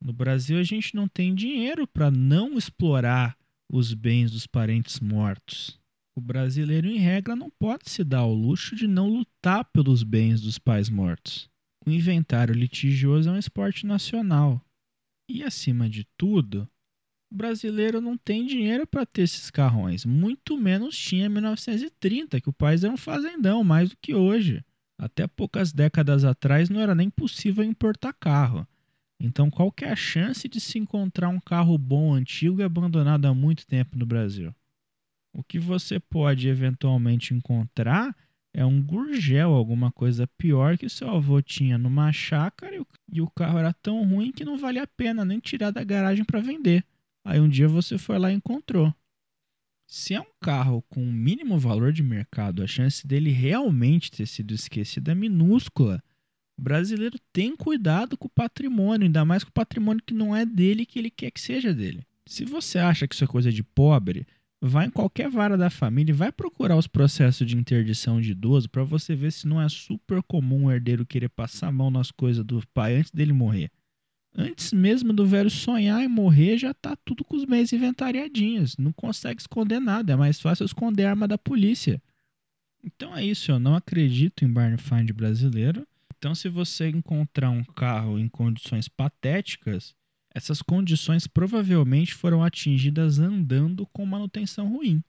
No 0.01 0.11
Brasil 0.11 0.59
a 0.59 0.63
gente 0.63 0.93
não 0.93 1.07
tem 1.07 1.33
dinheiro 1.33 1.87
para 1.87 2.11
não 2.11 2.57
explorar 2.57 3.37
os 3.73 3.91
bens 3.91 4.29
dos 4.29 4.45
parentes 4.45 4.99
mortos. 4.99 5.79
O 6.15 6.21
brasileiro, 6.21 6.87
em 6.87 6.99
regra, 6.99 7.35
não 7.35 7.49
pode 7.49 7.89
se 7.89 8.03
dar 8.03 8.19
ao 8.19 8.31
luxo 8.31 8.75
de 8.75 8.85
não 8.85 9.09
lutar 9.09 9.65
pelos 9.65 10.03
bens 10.03 10.39
dos 10.39 10.59
pais 10.59 10.89
mortos. 10.89 11.49
O 11.83 11.89
inventário 11.89 12.53
litigioso 12.53 13.27
é 13.27 13.31
um 13.31 13.37
esporte 13.37 13.87
nacional. 13.87 14.61
E, 15.27 15.41
acima 15.41 15.89
de 15.89 16.05
tudo, 16.15 16.69
o 17.31 17.35
brasileiro 17.35 17.99
não 17.99 18.15
tem 18.15 18.45
dinheiro 18.45 18.85
para 18.85 19.07
ter 19.07 19.23
esses 19.23 19.49
carrões. 19.49 20.05
Muito 20.05 20.55
menos 20.55 20.95
tinha 20.95 21.25
em 21.25 21.29
1930, 21.29 22.39
que 22.39 22.49
o 22.49 22.53
país 22.53 22.83
era 22.83 22.93
um 22.93 22.97
fazendão, 22.97 23.63
mais 23.63 23.89
do 23.89 23.97
que 23.99 24.13
hoje. 24.13 24.63
Até 24.99 25.25
poucas 25.25 25.73
décadas 25.73 26.23
atrás 26.23 26.69
não 26.69 26.79
era 26.79 26.93
nem 26.93 27.09
possível 27.09 27.63
importar 27.63 28.13
carro. 28.13 28.67
Então, 29.23 29.49
qual 29.49 29.71
que 29.71 29.85
é 29.85 29.89
a 29.89 29.95
chance 29.95 30.49
de 30.49 30.59
se 30.59 30.77
encontrar 30.77 31.29
um 31.29 31.39
carro 31.39 31.77
bom, 31.77 32.13
antigo 32.13 32.59
e 32.59 32.63
abandonado 32.63 33.25
há 33.25 33.33
muito 33.33 33.65
tempo 33.65 33.97
no 33.97 34.05
Brasil? 34.05 34.53
O 35.33 35.41
que 35.41 35.57
você 35.57 35.97
pode 35.97 36.49
eventualmente 36.49 37.33
encontrar 37.33 38.13
é 38.53 38.65
um 38.65 38.83
gurgel, 38.83 39.53
alguma 39.53 39.93
coisa 39.93 40.27
pior 40.37 40.77
que 40.77 40.89
seu 40.89 41.09
avô 41.09 41.41
tinha 41.41 41.77
numa 41.77 42.11
chácara 42.11 42.75
e 43.09 43.21
o 43.21 43.29
carro 43.29 43.59
era 43.59 43.71
tão 43.71 44.05
ruim 44.05 44.29
que 44.29 44.43
não 44.43 44.57
valia 44.57 44.83
a 44.83 44.87
pena 44.87 45.23
nem 45.23 45.39
tirar 45.39 45.71
da 45.71 45.85
garagem 45.85 46.25
para 46.25 46.41
vender. 46.41 46.85
Aí 47.23 47.39
um 47.39 47.47
dia 47.47 47.69
você 47.69 47.97
foi 47.97 48.19
lá 48.19 48.29
e 48.29 48.35
encontrou. 48.35 48.93
Se 49.87 50.13
é 50.13 50.19
um 50.19 50.33
carro 50.41 50.81
com 50.89 50.99
mínimo 50.99 51.57
valor 51.57 51.93
de 51.93 52.03
mercado, 52.03 52.61
a 52.61 52.67
chance 52.67 53.07
dele 53.07 53.31
realmente 53.31 54.11
ter 54.11 54.25
sido 54.25 54.53
esquecido 54.53 55.09
é 55.09 55.15
minúscula. 55.15 56.03
Brasileiro 56.57 57.17
tem 57.31 57.55
cuidado 57.55 58.17
com 58.17 58.27
o 58.27 58.31
patrimônio, 58.31 59.05
ainda 59.05 59.25
mais 59.25 59.43
com 59.43 59.49
o 59.49 59.53
patrimônio 59.53 60.03
que 60.05 60.13
não 60.13 60.35
é 60.35 60.45
dele 60.45 60.85
que 60.85 60.99
ele 60.99 61.09
quer 61.09 61.31
que 61.31 61.41
seja 61.41 61.73
dele. 61.73 62.05
Se 62.25 62.45
você 62.45 62.79
acha 62.79 63.07
que 63.07 63.15
isso 63.15 63.23
é 63.23 63.27
coisa 63.27 63.51
de 63.51 63.63
pobre, 63.63 64.25
vai 64.61 64.85
em 64.85 64.89
qualquer 64.89 65.29
vara 65.29 65.57
da 65.57 65.69
família 65.69 66.13
e 66.13 66.15
vai 66.15 66.31
procurar 66.31 66.77
os 66.77 66.87
processos 66.87 67.45
de 67.45 67.57
interdição 67.57 68.21
de 68.21 68.31
idoso 68.31 68.69
para 68.69 68.83
você 68.83 69.13
ver 69.13 69.31
se 69.31 69.45
não 69.45 69.61
é 69.61 69.67
super 69.67 70.23
comum 70.23 70.65
o 70.65 70.71
herdeiro 70.71 71.05
querer 71.05 71.29
passar 71.29 71.67
a 71.67 71.71
mão 71.71 71.91
nas 71.91 72.11
coisas 72.11 72.45
do 72.45 72.65
pai 72.73 72.95
antes 72.95 73.11
dele 73.11 73.33
morrer. 73.33 73.69
Antes 74.35 74.73
mesmo 74.73 75.13
do 75.13 75.25
velho 75.25 75.49
sonhar 75.49 76.01
em 76.01 76.07
morrer, 76.07 76.57
já 76.57 76.73
tá 76.73 76.95
tudo 76.95 77.23
com 77.23 77.35
os 77.35 77.45
meios 77.45 77.71
inventariadinhos. 77.71 78.77
Não 78.77 78.91
consegue 78.93 79.41
esconder 79.41 79.79
nada, 79.79 80.13
é 80.13 80.15
mais 80.15 80.39
fácil 80.39 80.65
esconder 80.65 81.05
a 81.05 81.11
arma 81.11 81.27
da 81.27 81.37
polícia. 81.37 82.01
Então 82.83 83.15
é 83.15 83.23
isso, 83.23 83.51
eu 83.51 83.59
não 83.59 83.75
acredito 83.75 84.43
em 84.43 84.51
Barney 84.51 84.77
Find 84.77 85.11
brasileiro. 85.11 85.85
Então, 86.23 86.33
se 86.33 86.47
você 86.47 86.87
encontrar 86.87 87.49
um 87.49 87.65
carro 87.65 88.17
em 88.17 88.29
condições 88.29 88.87
patéticas, 88.87 89.93
essas 90.33 90.61
condições 90.61 91.27
provavelmente 91.27 92.13
foram 92.13 92.41
atingidas 92.41 93.19
andando 93.19 93.85
com 93.87 94.05
manutenção 94.05 94.69
ruim. 94.69 95.03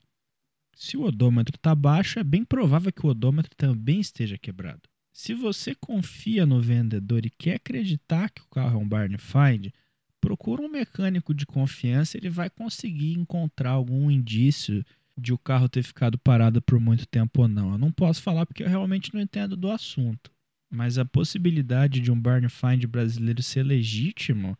Se 0.74 0.96
o 0.96 1.02
odômetro 1.02 1.54
está 1.54 1.72
baixo, 1.72 2.18
é 2.18 2.24
bem 2.24 2.44
provável 2.44 2.92
que 2.92 3.06
o 3.06 3.10
odômetro 3.10 3.54
também 3.56 4.00
esteja 4.00 4.36
quebrado. 4.36 4.82
Se 5.12 5.34
você 5.34 5.72
confia 5.76 6.44
no 6.44 6.60
vendedor 6.60 7.24
e 7.24 7.30
quer 7.30 7.54
acreditar 7.54 8.28
que 8.30 8.42
o 8.42 8.48
carro 8.48 8.80
é 8.80 8.82
um 8.82 8.88
Barney 8.88 9.18
Find, 9.18 9.72
procura 10.20 10.62
um 10.62 10.68
mecânico 10.68 11.32
de 11.32 11.46
confiança, 11.46 12.18
ele 12.18 12.28
vai 12.28 12.50
conseguir 12.50 13.12
encontrar 13.12 13.70
algum 13.70 14.10
indício 14.10 14.84
de 15.16 15.32
o 15.32 15.38
carro 15.38 15.68
ter 15.68 15.84
ficado 15.84 16.18
parado 16.18 16.60
por 16.60 16.80
muito 16.80 17.06
tempo 17.06 17.42
ou 17.42 17.46
não. 17.46 17.70
Eu 17.70 17.78
não 17.78 17.92
posso 17.92 18.20
falar 18.20 18.44
porque 18.44 18.64
eu 18.64 18.68
realmente 18.68 19.14
não 19.14 19.20
entendo 19.20 19.56
do 19.56 19.70
assunto. 19.70 20.33
Mas 20.70 20.98
a 20.98 21.04
possibilidade 21.04 22.00
de 22.00 22.10
um 22.10 22.20
Barney 22.20 22.48
Find 22.48 22.84
brasileiro 22.86 23.42
ser 23.42 23.62
legítimo 23.62 24.58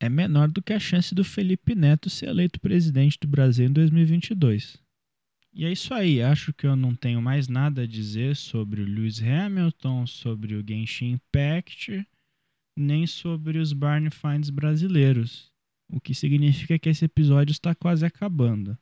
é 0.00 0.08
menor 0.08 0.48
do 0.48 0.62
que 0.62 0.72
a 0.72 0.80
chance 0.80 1.14
do 1.14 1.24
Felipe 1.24 1.74
Neto 1.74 2.10
ser 2.10 2.28
eleito 2.28 2.60
presidente 2.60 3.18
do 3.20 3.28
Brasil 3.28 3.66
em 3.66 3.72
2022. 3.72 4.78
E 5.54 5.64
é 5.64 5.72
isso 5.72 5.94
aí, 5.94 6.20
acho 6.20 6.52
que 6.52 6.66
eu 6.66 6.76
não 6.76 6.94
tenho 6.94 7.22
mais 7.22 7.48
nada 7.48 7.82
a 7.82 7.86
dizer 7.86 8.36
sobre 8.36 8.82
o 8.82 8.84
Lewis 8.84 9.22
Hamilton, 9.22 10.06
sobre 10.06 10.54
o 10.54 10.62
Genshin 10.66 11.12
Impact, 11.12 12.06
nem 12.76 13.06
sobre 13.06 13.58
os 13.58 13.72
Barney 13.72 14.10
Finds 14.10 14.50
brasileiros. 14.50 15.50
O 15.88 15.98
que 15.98 16.14
significa 16.14 16.78
que 16.78 16.90
esse 16.90 17.06
episódio 17.06 17.52
está 17.52 17.74
quase 17.74 18.04
acabando. 18.04 18.76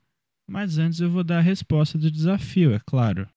Mas 0.48 0.76
antes 0.78 0.98
eu 0.98 1.10
vou 1.10 1.22
dar 1.22 1.38
a 1.38 1.42
resposta 1.42 1.96
do 1.96 2.10
desafio, 2.10 2.74
é 2.74 2.80
claro. 2.80 3.28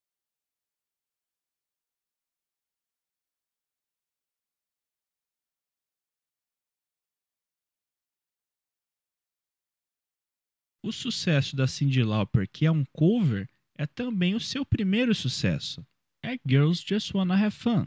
O 10.88 10.92
sucesso 10.94 11.54
da 11.54 11.68
Cyndi 11.68 12.02
Lauper, 12.02 12.48
que 12.50 12.66
é 12.66 12.72
um 12.72 12.86
cover, 12.94 13.50
é 13.78 13.86
também 13.86 14.36
o 14.36 14.40
seu 14.40 14.66
primeiro 14.66 15.14
sucesso. 15.14 15.86
É 16.24 16.38
Girls 16.48 16.82
Just 16.88 17.14
Wanna 17.14 17.36
Have 17.36 17.54
Fun, 17.54 17.86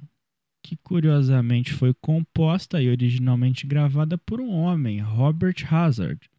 que 0.63 0.77
curiosamente 0.77 1.73
foi 1.73 1.95
composta 1.95 2.83
e 2.83 2.91
originalmente 2.91 3.67
gravada 3.67 4.19
por 4.19 4.39
um 4.39 4.51
homem, 4.51 5.01
Robert 5.01 5.65
Hazard, 5.73 6.31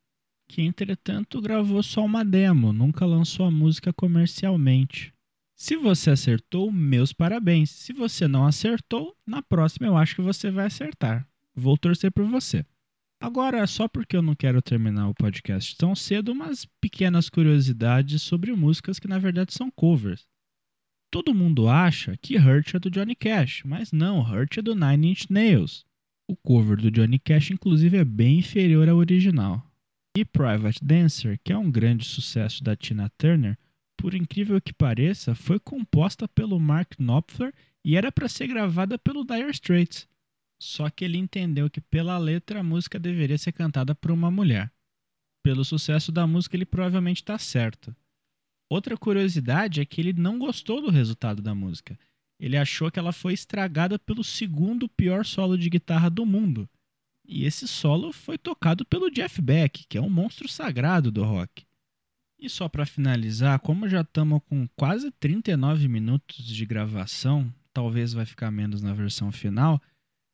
que 0.47 0.61
entretanto 0.61 1.41
gravou 1.41 1.81
só 1.81 2.05
uma 2.05 2.23
demo, 2.23 2.71
nunca 2.71 3.07
lançou 3.07 3.47
a 3.47 3.51
música 3.51 3.91
comercialmente. 3.91 5.11
Se 5.55 5.75
você 5.75 6.11
acertou, 6.11 6.71
meus 6.71 7.11
parabéns. 7.11 7.71
Se 7.71 7.91
você 7.91 8.27
não 8.27 8.45
acertou, 8.45 9.17
na 9.25 9.41
próxima 9.41 9.87
eu 9.87 9.97
acho 9.97 10.13
que 10.13 10.21
você 10.21 10.51
vai 10.51 10.67
acertar. 10.67 11.27
Vou 11.55 11.75
torcer 11.75 12.11
por 12.11 12.25
você. 12.25 12.63
Agora, 13.21 13.67
só 13.67 13.87
porque 13.87 14.17
eu 14.17 14.21
não 14.23 14.33
quero 14.33 14.63
terminar 14.63 15.07
o 15.07 15.13
podcast 15.13 15.77
tão 15.77 15.93
cedo, 15.93 16.31
umas 16.31 16.65
pequenas 16.81 17.29
curiosidades 17.29 18.23
sobre 18.23 18.51
músicas 18.53 18.97
que 18.97 19.07
na 19.07 19.19
verdade 19.19 19.53
são 19.53 19.69
covers. 19.69 20.27
Todo 21.11 21.35
mundo 21.35 21.69
acha 21.69 22.17
que 22.17 22.35
Hurt 22.35 22.73
é 22.73 22.79
do 22.79 22.89
Johnny 22.89 23.15
Cash, 23.15 23.61
mas 23.63 23.91
não, 23.91 24.21
Hurt 24.21 24.57
é 24.57 24.61
do 24.63 24.73
Nine 24.73 25.11
Inch 25.11 25.29
Nails. 25.29 25.85
O 26.27 26.35
cover 26.35 26.77
do 26.77 26.89
Johnny 26.89 27.19
Cash, 27.19 27.51
inclusive, 27.51 27.97
é 27.97 28.03
bem 28.03 28.39
inferior 28.39 28.89
ao 28.89 28.97
original. 28.97 29.63
E 30.17 30.25
Private 30.25 30.83
Dancer, 30.83 31.39
que 31.43 31.53
é 31.53 31.57
um 31.57 31.69
grande 31.69 32.05
sucesso 32.05 32.63
da 32.63 32.75
Tina 32.75 33.11
Turner, 33.19 33.55
por 33.95 34.15
incrível 34.15 34.59
que 34.59 34.73
pareça, 34.73 35.35
foi 35.35 35.59
composta 35.59 36.27
pelo 36.27 36.59
Mark 36.59 36.95
Knopfler 36.97 37.53
e 37.85 37.95
era 37.95 38.11
para 38.11 38.27
ser 38.27 38.47
gravada 38.47 38.97
pelo 38.97 39.23
Dire 39.23 39.51
Straits. 39.51 40.07
Só 40.61 40.91
que 40.91 41.03
ele 41.03 41.17
entendeu 41.17 41.71
que 41.71 41.81
pela 41.81 42.19
letra 42.19 42.59
a 42.59 42.63
música 42.63 42.99
deveria 42.99 43.35
ser 43.35 43.51
cantada 43.51 43.95
por 43.95 44.11
uma 44.11 44.29
mulher. 44.29 44.71
Pelo 45.41 45.65
sucesso 45.65 46.11
da 46.11 46.27
música, 46.27 46.55
ele 46.55 46.67
provavelmente 46.67 47.23
está 47.23 47.35
certo. 47.39 47.95
Outra 48.69 48.95
curiosidade 48.95 49.81
é 49.81 49.85
que 49.85 49.99
ele 49.99 50.13
não 50.13 50.37
gostou 50.37 50.79
do 50.79 50.91
resultado 50.91 51.41
da 51.41 51.55
música. 51.55 51.97
Ele 52.39 52.55
achou 52.55 52.91
que 52.91 52.99
ela 52.99 53.11
foi 53.11 53.33
estragada 53.33 53.97
pelo 53.97 54.23
segundo 54.23 54.87
pior 54.87 55.25
solo 55.25 55.57
de 55.57 55.67
guitarra 55.67 56.11
do 56.11 56.27
mundo. 56.27 56.69
E 57.25 57.43
esse 57.43 57.67
solo 57.67 58.13
foi 58.13 58.37
tocado 58.37 58.85
pelo 58.85 59.09
Jeff 59.09 59.41
Beck, 59.41 59.87
que 59.89 59.97
é 59.97 60.01
um 60.01 60.11
monstro 60.11 60.47
sagrado 60.47 61.11
do 61.11 61.23
rock. 61.23 61.65
E 62.37 62.47
só 62.47 62.69
para 62.69 62.85
finalizar, 62.85 63.59
como 63.61 63.89
já 63.89 64.01
estamos 64.01 64.39
com 64.47 64.67
quase 64.75 65.09
39 65.09 65.87
minutos 65.87 66.45
de 66.45 66.65
gravação, 66.67 67.51
talvez 67.73 68.13
vai 68.13 68.27
ficar 68.27 68.51
menos 68.51 68.83
na 68.83 68.93
versão 68.93 69.31
final, 69.31 69.81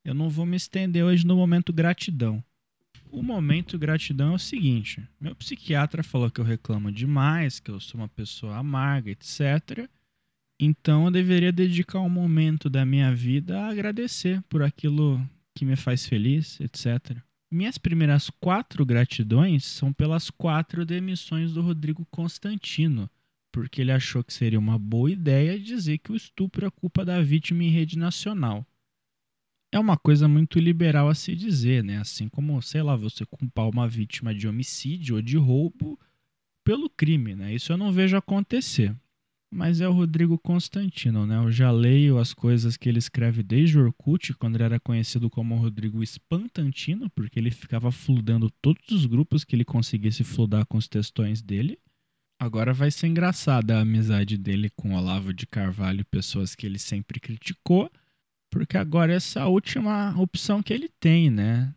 eu 0.07 0.13
não 0.13 0.29
vou 0.29 0.45
me 0.45 0.55
estender 0.55 1.03
hoje 1.03 1.27
no 1.27 1.35
momento 1.35 1.73
gratidão. 1.73 2.41
O 3.11 3.21
momento 3.21 3.77
gratidão 3.77 4.31
é 4.31 4.35
o 4.35 4.39
seguinte: 4.39 5.05
meu 5.19 5.35
psiquiatra 5.35 6.01
falou 6.01 6.31
que 6.31 6.39
eu 6.39 6.45
reclamo 6.45 6.89
demais, 6.89 7.59
que 7.59 7.69
eu 7.69 7.77
sou 7.81 7.99
uma 7.99 8.07
pessoa 8.07 8.55
amarga, 8.55 9.11
etc. 9.11 9.89
Então 10.57 11.05
eu 11.05 11.11
deveria 11.11 11.51
dedicar 11.51 11.99
um 11.99 12.09
momento 12.09 12.69
da 12.69 12.85
minha 12.85 13.13
vida 13.13 13.59
a 13.59 13.67
agradecer 13.67 14.41
por 14.43 14.63
aquilo 14.63 15.21
que 15.53 15.65
me 15.65 15.75
faz 15.75 16.07
feliz, 16.07 16.57
etc. 16.61 17.17
Minhas 17.51 17.77
primeiras 17.77 18.29
quatro 18.39 18.85
gratidões 18.85 19.65
são 19.65 19.91
pelas 19.91 20.29
quatro 20.29 20.85
demissões 20.85 21.51
do 21.51 21.61
Rodrigo 21.61 22.07
Constantino, 22.09 23.09
porque 23.51 23.81
ele 23.81 23.91
achou 23.91 24.23
que 24.23 24.33
seria 24.33 24.57
uma 24.57 24.79
boa 24.79 25.11
ideia 25.11 25.59
dizer 25.59 25.97
que 25.97 26.13
o 26.13 26.15
estupro 26.15 26.65
é 26.65 26.69
culpa 26.69 27.03
da 27.03 27.21
vítima 27.21 27.65
em 27.65 27.69
rede 27.69 27.97
nacional 27.97 28.65
é 29.71 29.79
uma 29.79 29.97
coisa 29.97 30.27
muito 30.27 30.59
liberal 30.59 31.09
a 31.09 31.15
se 31.15 31.35
dizer, 31.35 31.83
né? 31.83 31.97
Assim 31.97 32.29
como, 32.29 32.61
sei 32.61 32.81
lá, 32.81 32.95
você 32.95 33.25
culpar 33.25 33.69
uma 33.69 33.87
vítima 33.87 34.33
de 34.33 34.47
homicídio 34.47 35.17
ou 35.17 35.21
de 35.21 35.37
roubo 35.37 35.99
pelo 36.63 36.89
crime, 36.89 37.35
né? 37.35 37.53
Isso 37.53 37.71
eu 37.71 37.77
não 37.77 37.91
vejo 37.91 38.15
acontecer. 38.15 38.95
Mas 39.49 39.79
é 39.79 39.87
o 39.87 39.93
Rodrigo 39.93 40.37
Constantino, 40.37 41.25
né? 41.25 41.37
Eu 41.37 41.49
já 41.49 41.71
leio 41.71 42.17
as 42.17 42.33
coisas 42.33 42.75
que 42.75 42.89
ele 42.89 42.99
escreve 42.99 43.41
desde 43.41 43.79
o 43.79 43.85
Orkut, 43.85 44.33
quando 44.33 44.55
ele 44.55 44.65
era 44.65 44.79
conhecido 44.79 45.29
como 45.29 45.55
Rodrigo 45.55 46.03
Espantantino, 46.03 47.09
porque 47.09 47.39
ele 47.39 47.49
ficava 47.49 47.89
fludando 47.89 48.51
todos 48.61 48.89
os 48.89 49.05
grupos 49.05 49.45
que 49.45 49.55
ele 49.55 49.63
conseguisse 49.63 50.23
fludar 50.23 50.65
com 50.65 50.77
os 50.77 50.87
textões 50.87 51.41
dele. 51.41 51.79
Agora 52.39 52.73
vai 52.73 52.91
ser 52.91 53.07
engraçada 53.07 53.77
a 53.77 53.81
amizade 53.81 54.37
dele 54.37 54.69
com 54.69 54.95
Olavo 54.95 55.33
de 55.33 55.47
Carvalho, 55.47 56.05
pessoas 56.05 56.53
que 56.53 56.65
ele 56.65 56.77
sempre 56.77 57.19
criticou 57.19 57.89
porque 58.57 58.75
agora 58.75 59.13
essa 59.13 59.39
é 59.39 59.43
a 59.43 59.47
última 59.47 60.19
opção 60.19 60.63
que 60.63 60.73
ele 60.73 60.89
tem, 60.99 61.29
né? 61.29 61.73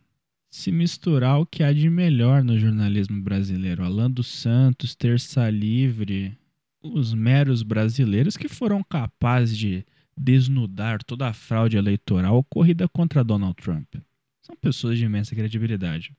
Se 0.50 0.72
misturar 0.72 1.38
o 1.38 1.46
que 1.46 1.62
há 1.62 1.72
de 1.72 1.90
melhor 1.90 2.42
no 2.42 2.58
jornalismo 2.58 3.22
brasileiro. 3.22 3.84
Alan 3.84 4.10
dos 4.10 4.26
Santos, 4.26 4.94
Terça 4.94 5.50
Livre, 5.50 6.36
os 6.82 7.12
meros 7.12 7.62
brasileiros 7.62 8.36
que 8.36 8.48
foram 8.48 8.82
capazes 8.82 9.56
de 9.56 9.84
desnudar 10.16 11.04
toda 11.04 11.28
a 11.28 11.34
fraude 11.34 11.76
eleitoral 11.76 12.38
ocorrida 12.38 12.88
contra 12.88 13.22
Donald 13.22 13.54
Trump. 13.54 13.96
São 14.40 14.56
pessoas 14.56 14.98
de 14.98 15.04
imensa 15.04 15.34
credibilidade. 15.34 16.16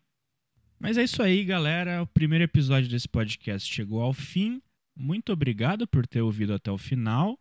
Mas 0.80 0.96
é 0.96 1.04
isso 1.04 1.24
aí, 1.24 1.44
galera. 1.44 2.04
O 2.04 2.08
primeiro 2.08 2.44
episódio 2.44 2.88
desse 2.88 3.10
podcast 3.10 3.72
chegou 3.72 4.02
ao 4.02 4.14
fim. 4.14 4.62
Muito 4.96 5.34
obrigado 5.34 5.88
por 5.88 6.06
ter 6.06 6.22
ouvido 6.22 6.54
até 6.54 6.72
o 6.72 6.78
final. 6.78 7.38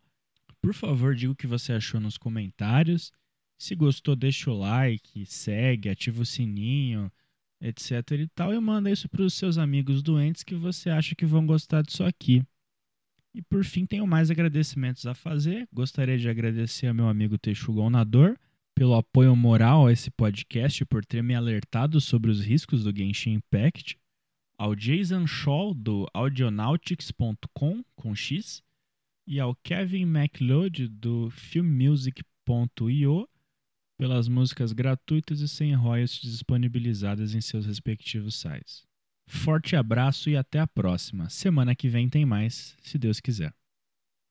Por 0.61 0.73
favor, 0.73 1.15
diga 1.15 1.31
o 1.31 1.35
que 1.35 1.47
você 1.47 1.73
achou 1.73 1.99
nos 1.99 2.17
comentários. 2.17 3.11
Se 3.57 3.75
gostou, 3.75 4.15
deixa 4.15 4.51
o 4.51 4.57
like, 4.57 5.25
segue, 5.25 5.89
ativa 5.89 6.21
o 6.21 6.25
sininho, 6.25 7.11
etc 7.59 8.11
e 8.11 8.27
tal. 8.27 8.53
E 8.53 8.59
manda 8.59 8.91
isso 8.91 9.09
para 9.09 9.23
os 9.23 9.33
seus 9.33 9.57
amigos 9.57 10.01
doentes 10.03 10.43
que 10.43 10.55
você 10.55 10.89
acha 10.89 11.15
que 11.15 11.25
vão 11.25 11.45
gostar 11.45 11.81
disso 11.81 12.03
aqui. 12.03 12.43
E 13.33 13.41
por 13.41 13.63
fim, 13.63 13.85
tenho 13.85 14.05
mais 14.05 14.29
agradecimentos 14.29 15.05
a 15.05 15.13
fazer. 15.13 15.67
Gostaria 15.71 16.17
de 16.17 16.29
agradecer 16.29 16.87
ao 16.87 16.93
meu 16.93 17.07
amigo 17.07 17.37
Texuga 17.37 17.81
Onador 17.81 18.37
pelo 18.75 18.95
apoio 18.95 19.35
moral 19.35 19.87
a 19.87 19.91
esse 19.91 20.09
podcast, 20.09 20.83
por 20.85 21.05
ter 21.05 21.21
me 21.21 21.35
alertado 21.35 22.01
sobre 22.01 22.31
os 22.31 22.41
riscos 22.43 22.83
do 22.83 22.95
Genshin 22.95 23.33
Impact, 23.33 23.97
ao 24.57 24.75
Jason 24.75 25.27
Shaw 25.27 25.73
do 25.73 26.07
audionautics.com 26.13 27.83
com 27.95 28.15
X 28.15 28.63
e 29.25 29.39
ao 29.39 29.55
Kevin 29.55 30.05
MacLeod 30.05 30.87
do 30.87 31.29
filmmusic.io 31.29 33.27
pelas 33.97 34.27
músicas 34.27 34.73
gratuitas 34.73 35.41
e 35.41 35.47
sem 35.47 35.75
royalties 35.75 36.21
disponibilizadas 36.21 37.35
em 37.35 37.41
seus 37.41 37.65
respectivos 37.65 38.35
sites. 38.35 38.83
Forte 39.27 39.75
abraço 39.75 40.29
e 40.29 40.35
até 40.35 40.59
a 40.59 40.67
próxima. 40.67 41.29
Semana 41.29 41.75
que 41.75 41.87
vem 41.87 42.09
tem 42.09 42.25
mais, 42.25 42.75
se 42.81 42.97
Deus 42.97 43.19
quiser. 43.19 43.53